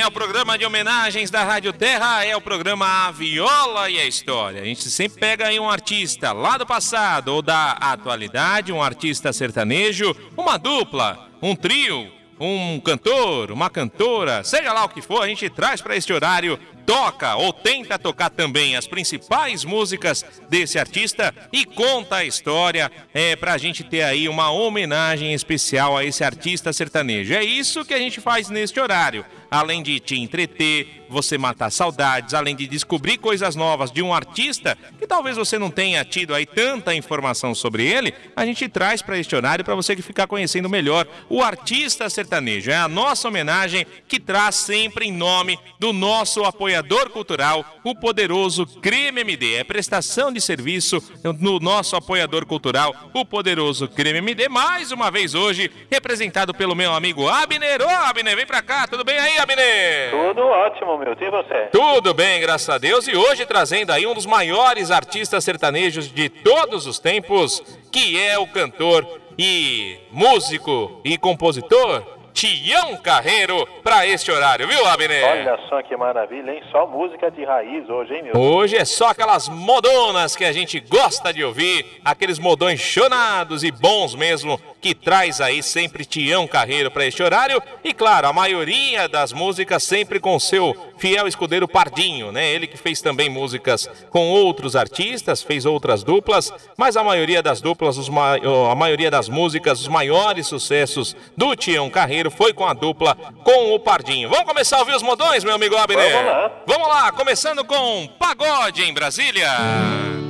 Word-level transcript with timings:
É 0.01 0.07
o 0.07 0.11
programa 0.11 0.57
de 0.57 0.65
homenagens 0.65 1.29
da 1.29 1.43
Rádio 1.43 1.71
Terra, 1.71 2.25
é 2.25 2.35
o 2.35 2.41
programa 2.41 3.05
A 3.05 3.11
Viola 3.11 3.87
e 3.87 3.99
a 3.99 4.07
História. 4.07 4.59
A 4.59 4.65
gente 4.65 4.89
sempre 4.89 5.19
pega 5.19 5.45
aí 5.45 5.59
um 5.59 5.69
artista 5.69 6.31
lá 6.31 6.57
do 6.57 6.65
passado 6.65 7.27
ou 7.27 7.39
da 7.39 7.73
atualidade, 7.73 8.73
um 8.73 8.81
artista 8.81 9.31
sertanejo, 9.31 10.15
uma 10.35 10.57
dupla, 10.57 11.29
um 11.39 11.55
trio, 11.55 12.11
um 12.39 12.79
cantor, 12.79 13.51
uma 13.51 13.69
cantora, 13.69 14.43
seja 14.43 14.73
lá 14.73 14.85
o 14.85 14.89
que 14.89 15.03
for, 15.03 15.21
a 15.21 15.27
gente 15.27 15.47
traz 15.51 15.79
para 15.79 15.95
este 15.95 16.11
horário 16.11 16.57
toca 16.83 17.35
ou 17.35 17.53
tenta 17.53 17.99
tocar 17.99 18.29
também 18.29 18.75
as 18.75 18.87
principais 18.87 19.63
músicas 19.63 20.25
desse 20.49 20.79
artista 20.79 21.33
e 21.53 21.63
conta 21.63 22.17
a 22.17 22.25
história 22.25 22.91
é, 23.13 23.35
para 23.35 23.53
a 23.53 23.57
gente 23.57 23.83
ter 23.83 24.01
aí 24.01 24.27
uma 24.27 24.51
homenagem 24.51 25.33
especial 25.33 25.95
a 25.95 26.03
esse 26.03 26.23
artista 26.23 26.73
sertanejo. 26.73 27.33
É 27.33 27.43
isso 27.43 27.85
que 27.85 27.93
a 27.93 27.99
gente 27.99 28.19
faz 28.19 28.49
neste 28.49 28.79
horário. 28.79 29.23
Além 29.51 29.83
de 29.83 29.99
te 29.99 30.15
entreter, 30.15 31.00
você 31.11 31.37
matar 31.37 31.71
saudades, 31.71 32.33
além 32.33 32.55
de 32.55 32.65
descobrir 32.65 33.17
coisas 33.17 33.55
novas 33.55 33.91
de 33.91 34.01
um 34.01 34.13
artista 34.13 34.77
que 34.97 35.05
talvez 35.05 35.37
você 35.37 35.59
não 35.59 35.69
tenha 35.69 36.03
tido 36.05 36.33
aí 36.33 36.45
tanta 36.45 36.95
informação 36.95 37.53
sobre 37.53 37.85
ele, 37.85 38.13
a 38.35 38.45
gente 38.45 38.67
traz 38.67 39.01
para 39.01 39.17
este 39.17 39.35
horário 39.35 39.63
para 39.65 39.75
você 39.75 39.95
que 39.95 40.01
ficar 40.01 40.27
conhecendo 40.27 40.69
melhor 40.69 41.07
o 41.29 41.41
artista 41.41 42.09
sertanejo. 42.09 42.71
É 42.71 42.77
a 42.77 42.87
nossa 42.87 43.27
homenagem 43.27 43.85
que 44.07 44.19
traz 44.19 44.55
sempre 44.55 45.05
em 45.05 45.11
nome 45.11 45.59
do 45.79 45.91
nosso 45.91 46.43
apoiador 46.43 47.09
cultural, 47.09 47.65
o 47.83 47.93
poderoso 47.95 48.65
Creme 48.79 49.21
MD. 49.21 49.55
É 49.55 49.63
prestação 49.63 50.31
de 50.31 50.39
serviço 50.39 51.01
no 51.39 51.59
nosso 51.59 51.95
apoiador 51.95 52.45
cultural, 52.45 52.95
o 53.13 53.25
poderoso 53.25 53.87
Creme 53.87 54.19
MD. 54.19 54.47
Mais 54.47 54.91
uma 54.91 55.11
vez 55.11 55.35
hoje, 55.35 55.69
representado 55.91 56.53
pelo 56.53 56.75
meu 56.75 56.93
amigo 56.93 57.27
Abner. 57.27 57.81
Ô, 57.81 57.89
Abner, 57.89 58.35
vem 58.35 58.45
pra 58.45 58.61
cá. 58.61 58.87
Tudo 58.87 59.03
bem 59.03 59.19
aí, 59.19 59.37
Abner? 59.39 60.11
Tudo 60.11 60.41
ótimo, 60.41 60.97
meu. 61.01 61.15
E 61.19 61.29
você? 61.29 61.67
Tudo 61.71 62.13
bem, 62.13 62.39
graças 62.39 62.69
a 62.69 62.77
Deus. 62.77 63.07
E 63.07 63.15
hoje 63.15 63.45
trazendo 63.45 63.91
aí 63.91 64.05
um 64.05 64.13
dos 64.13 64.25
maiores 64.25 64.91
artistas 64.91 65.43
sertanejos 65.43 66.11
de 66.11 66.29
todos 66.29 66.85
os 66.85 66.99
tempos, 66.99 67.61
que 67.91 68.21
é 68.21 68.37
o 68.37 68.47
cantor 68.47 69.05
e 69.37 69.97
músico 70.11 71.01
e 71.03 71.17
compositor 71.17 72.21
Tião 72.33 72.95
Carreiro 72.97 73.67
para 73.83 74.07
este 74.07 74.31
horário, 74.31 74.67
viu, 74.67 74.85
Abner? 74.87 75.23
Olha 75.23 75.59
só 75.69 75.81
que 75.83 75.95
maravilha, 75.95 76.51
hein? 76.51 76.63
Só 76.71 76.87
música 76.87 77.29
de 77.29 77.43
raiz 77.43 77.87
hoje, 77.89 78.13
hein, 78.13 78.23
meu? 78.23 78.37
Hoje 78.37 78.77
é 78.77 78.85
só 78.85 79.09
aquelas 79.09 79.49
modonas 79.49 80.35
que 80.35 80.45
a 80.45 80.51
gente 80.51 80.79
gosta 80.79 81.33
de 81.33 81.43
ouvir, 81.43 81.85
aqueles 82.03 82.39
modões 82.39 82.79
chonados 82.79 83.63
e 83.63 83.71
bons 83.71 84.15
mesmo, 84.15 84.59
que 84.79 84.95
traz 84.95 85.41
aí 85.41 85.61
sempre 85.61 86.05
Tião 86.05 86.47
Carreiro 86.47 86.89
para 86.89 87.05
este 87.05 87.21
horário. 87.21 87.61
E 87.83 87.93
claro, 87.93 88.27
a 88.27 88.33
maioria 88.33 89.07
das 89.07 89.33
músicas 89.33 89.83
sempre 89.83 90.19
com 90.19 90.39
seu 90.39 90.75
fiel 91.01 91.27
escudeiro 91.27 91.67
Pardinho, 91.67 92.31
né? 92.31 92.47
Ele 92.47 92.67
que 92.67 92.77
fez 92.77 93.01
também 93.01 93.27
músicas 93.27 93.89
com 94.11 94.29
outros 94.29 94.75
artistas, 94.75 95.41
fez 95.41 95.65
outras 95.65 96.03
duplas, 96.03 96.53
mas 96.77 96.95
a 96.95 97.03
maioria 97.03 97.41
das 97.41 97.59
duplas, 97.59 98.07
ma... 98.07 98.35
a 98.71 98.75
maioria 98.75 99.09
das 99.09 99.27
músicas, 99.27 99.81
os 99.81 99.87
maiores 99.87 100.45
sucessos 100.45 101.15
do 101.35 101.55
Tião 101.55 101.89
Carreiro 101.89 102.29
foi 102.29 102.53
com 102.53 102.67
a 102.67 102.73
dupla 102.73 103.17
com 103.43 103.73
o 103.73 103.79
Pardinho. 103.79 104.29
Vamos 104.29 104.45
começar 104.45 104.77
a 104.77 104.81
ouvir 104.81 104.95
os 104.95 105.01
modões, 105.01 105.43
meu 105.43 105.55
amigo 105.55 105.75
Abner? 105.75 106.11
Vamos 106.11 106.31
lá. 106.31 106.51
Vamos 106.67 106.87
lá, 106.87 107.11
começando 107.11 107.65
com 107.65 108.07
Pagode 108.19 108.83
em 108.83 108.93
Brasília. 108.93 110.20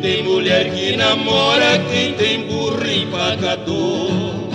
Quem 0.00 0.14
tem 0.14 0.22
mulher 0.22 0.72
que 0.72 0.96
namora, 0.96 1.76
quem 1.90 2.12
tem 2.12 2.46
burro 2.46 2.88
empacador 2.88 4.48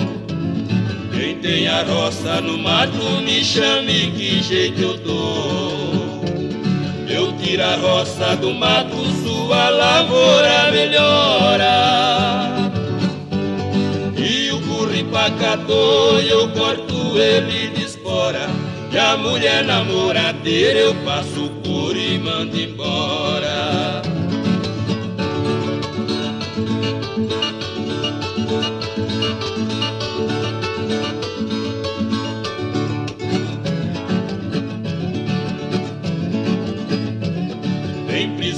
quem 1.11 1.35
tem 1.39 1.67
a 1.67 1.83
roça 1.83 2.39
no 2.39 2.57
mato 2.57 3.21
me 3.25 3.43
chame 3.43 4.11
que 4.11 4.41
jeito 4.41 4.81
eu 4.81 4.97
dou. 4.99 6.23
Eu 7.09 7.33
tiro 7.33 7.61
a 7.61 7.75
roça 7.75 8.37
do 8.37 8.53
mato, 8.53 8.95
sua 9.21 9.69
lavoura 9.69 10.71
melhora. 10.71 11.75
E 14.17 14.49
o 14.49 14.59
burro 14.61 14.95
empacador 14.95 16.21
eu 16.21 16.47
corto 16.51 17.19
ele 17.19 17.67
de 17.75 17.83
espora. 17.83 18.47
E 18.89 18.97
a 18.97 19.17
mulher 19.17 19.65
namoradeira 19.65 20.79
eu 20.79 20.95
passo 21.03 21.49
por 21.65 21.97
e 21.97 22.17
mando 22.17 22.57
embora. 22.57 24.12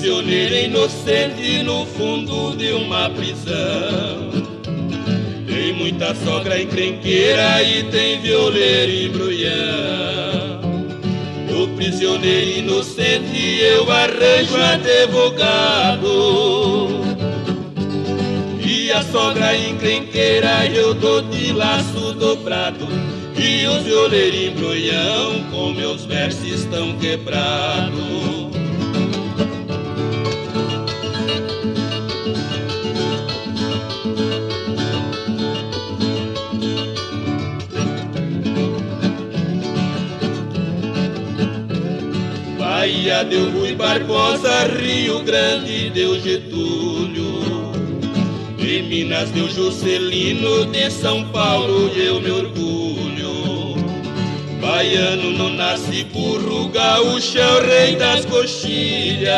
Prisioneiro 0.05 0.53
inocente 0.53 1.63
no 1.63 1.83
fundo 1.83 2.55
de 2.55 2.73
uma 2.73 3.09
prisão. 3.09 4.29
Tem 5.47 5.73
muita 5.73 6.13
sogra 6.13 6.61
encrenqueira 6.61 7.63
e 7.63 7.85
tem 7.85 8.21
violeiro 8.21 8.91
e 8.91 9.09
brulhão. 9.09 10.61
O 11.59 11.67
prisioneiro 11.75 12.59
inocente 12.59 13.59
eu 13.61 13.91
arranjo 13.91 14.55
advogado. 14.61 16.05
E 18.63 18.91
a 18.91 19.01
sogra 19.01 19.57
encrenqueira 19.57 20.67
eu 20.67 20.93
dou 20.93 21.23
de 21.23 21.51
laço 21.51 22.13
dobrado. 22.13 22.87
E 23.35 23.65
os 23.65 23.81
violeiros 23.81 24.39
embrulhão 24.39 25.43
com 25.49 25.73
meus 25.73 26.05
versos 26.05 26.45
estão 26.45 26.95
quebrados. 26.99 28.34
Bahia 43.05 43.23
deu 43.23 43.51
Rui 43.51 43.75
Barbosa, 43.75 44.65
Rio 44.65 45.21
Grande 45.21 45.91
deu 45.91 46.19
Getúlio, 46.19 47.71
em 48.57 48.81
Minas 48.81 49.29
deu 49.29 49.47
Juscelino, 49.47 50.65
de 50.65 50.89
São 50.89 51.23
Paulo 51.25 51.91
eu 51.95 52.19
me 52.19 52.31
orgulho. 52.31 53.75
Baiano 54.59 55.37
não 55.37 55.51
nasce 55.51 56.03
burro, 56.05 56.67
gaúcho 56.69 57.37
é 57.37 57.47
o 57.47 57.67
rei 57.67 57.95
das 57.95 58.25
coxilhas. 58.25 59.29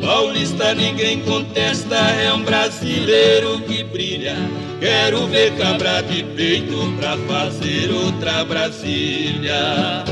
Paulista 0.00 0.72
ninguém 0.72 1.20
contesta, 1.20 1.96
é 1.96 2.32
um 2.32 2.42
brasileiro 2.42 3.60
que 3.68 3.84
brilha. 3.84 4.36
Quero 4.80 5.26
ver 5.26 5.54
cabra 5.58 6.00
de 6.00 6.22
peito 6.22 6.94
pra 6.98 7.18
fazer 7.28 7.90
outra 7.92 8.42
Brasília. 8.42 10.02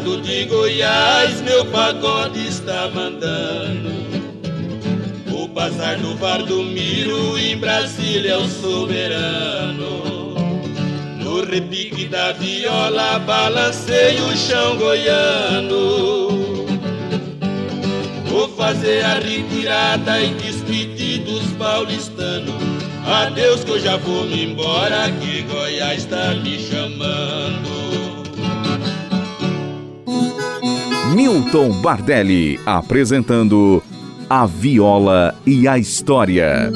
Estado 0.00 0.22
de 0.22 0.44
Goiás, 0.46 1.42
meu 1.42 1.64
pagode 1.66 2.48
está 2.48 2.88
mandando. 2.88 3.90
O 5.30 5.46
bazar 5.46 5.98
do 5.98 6.14
Bar 6.14 6.42
do 6.42 6.62
Miro, 6.62 7.38
em 7.38 7.56
Brasília 7.58 8.32
é 8.32 8.36
o 8.36 8.48
soberano. 8.48 10.00
No 11.22 11.44
repique 11.44 12.06
da 12.06 12.32
viola, 12.32 13.18
balancei 13.18 14.18
o 14.20 14.34
chão 14.36 14.76
goiano. 14.78 16.28
O 18.32 18.48
fazer 18.56 19.04
a 19.04 19.14
retirada 19.14 20.22
e 20.22 20.32
despedir 20.34 21.20
dos 21.24 21.44
paulistanos. 21.58 22.54
Adeus 23.04 23.64
que 23.64 23.70
eu 23.72 23.80
já 23.80 23.96
vou 23.98 24.24
me 24.24 24.44
embora, 24.44 25.10
que 25.20 25.42
Goiás 25.42 26.04
está 26.04 26.34
me 26.34 26.58
chamando. 26.58 27.79
Milton 31.20 31.82
Bardelli 31.82 32.58
apresentando 32.64 33.82
A 34.26 34.46
Viola 34.46 35.38
e 35.44 35.68
a 35.68 35.76
História. 35.76 36.70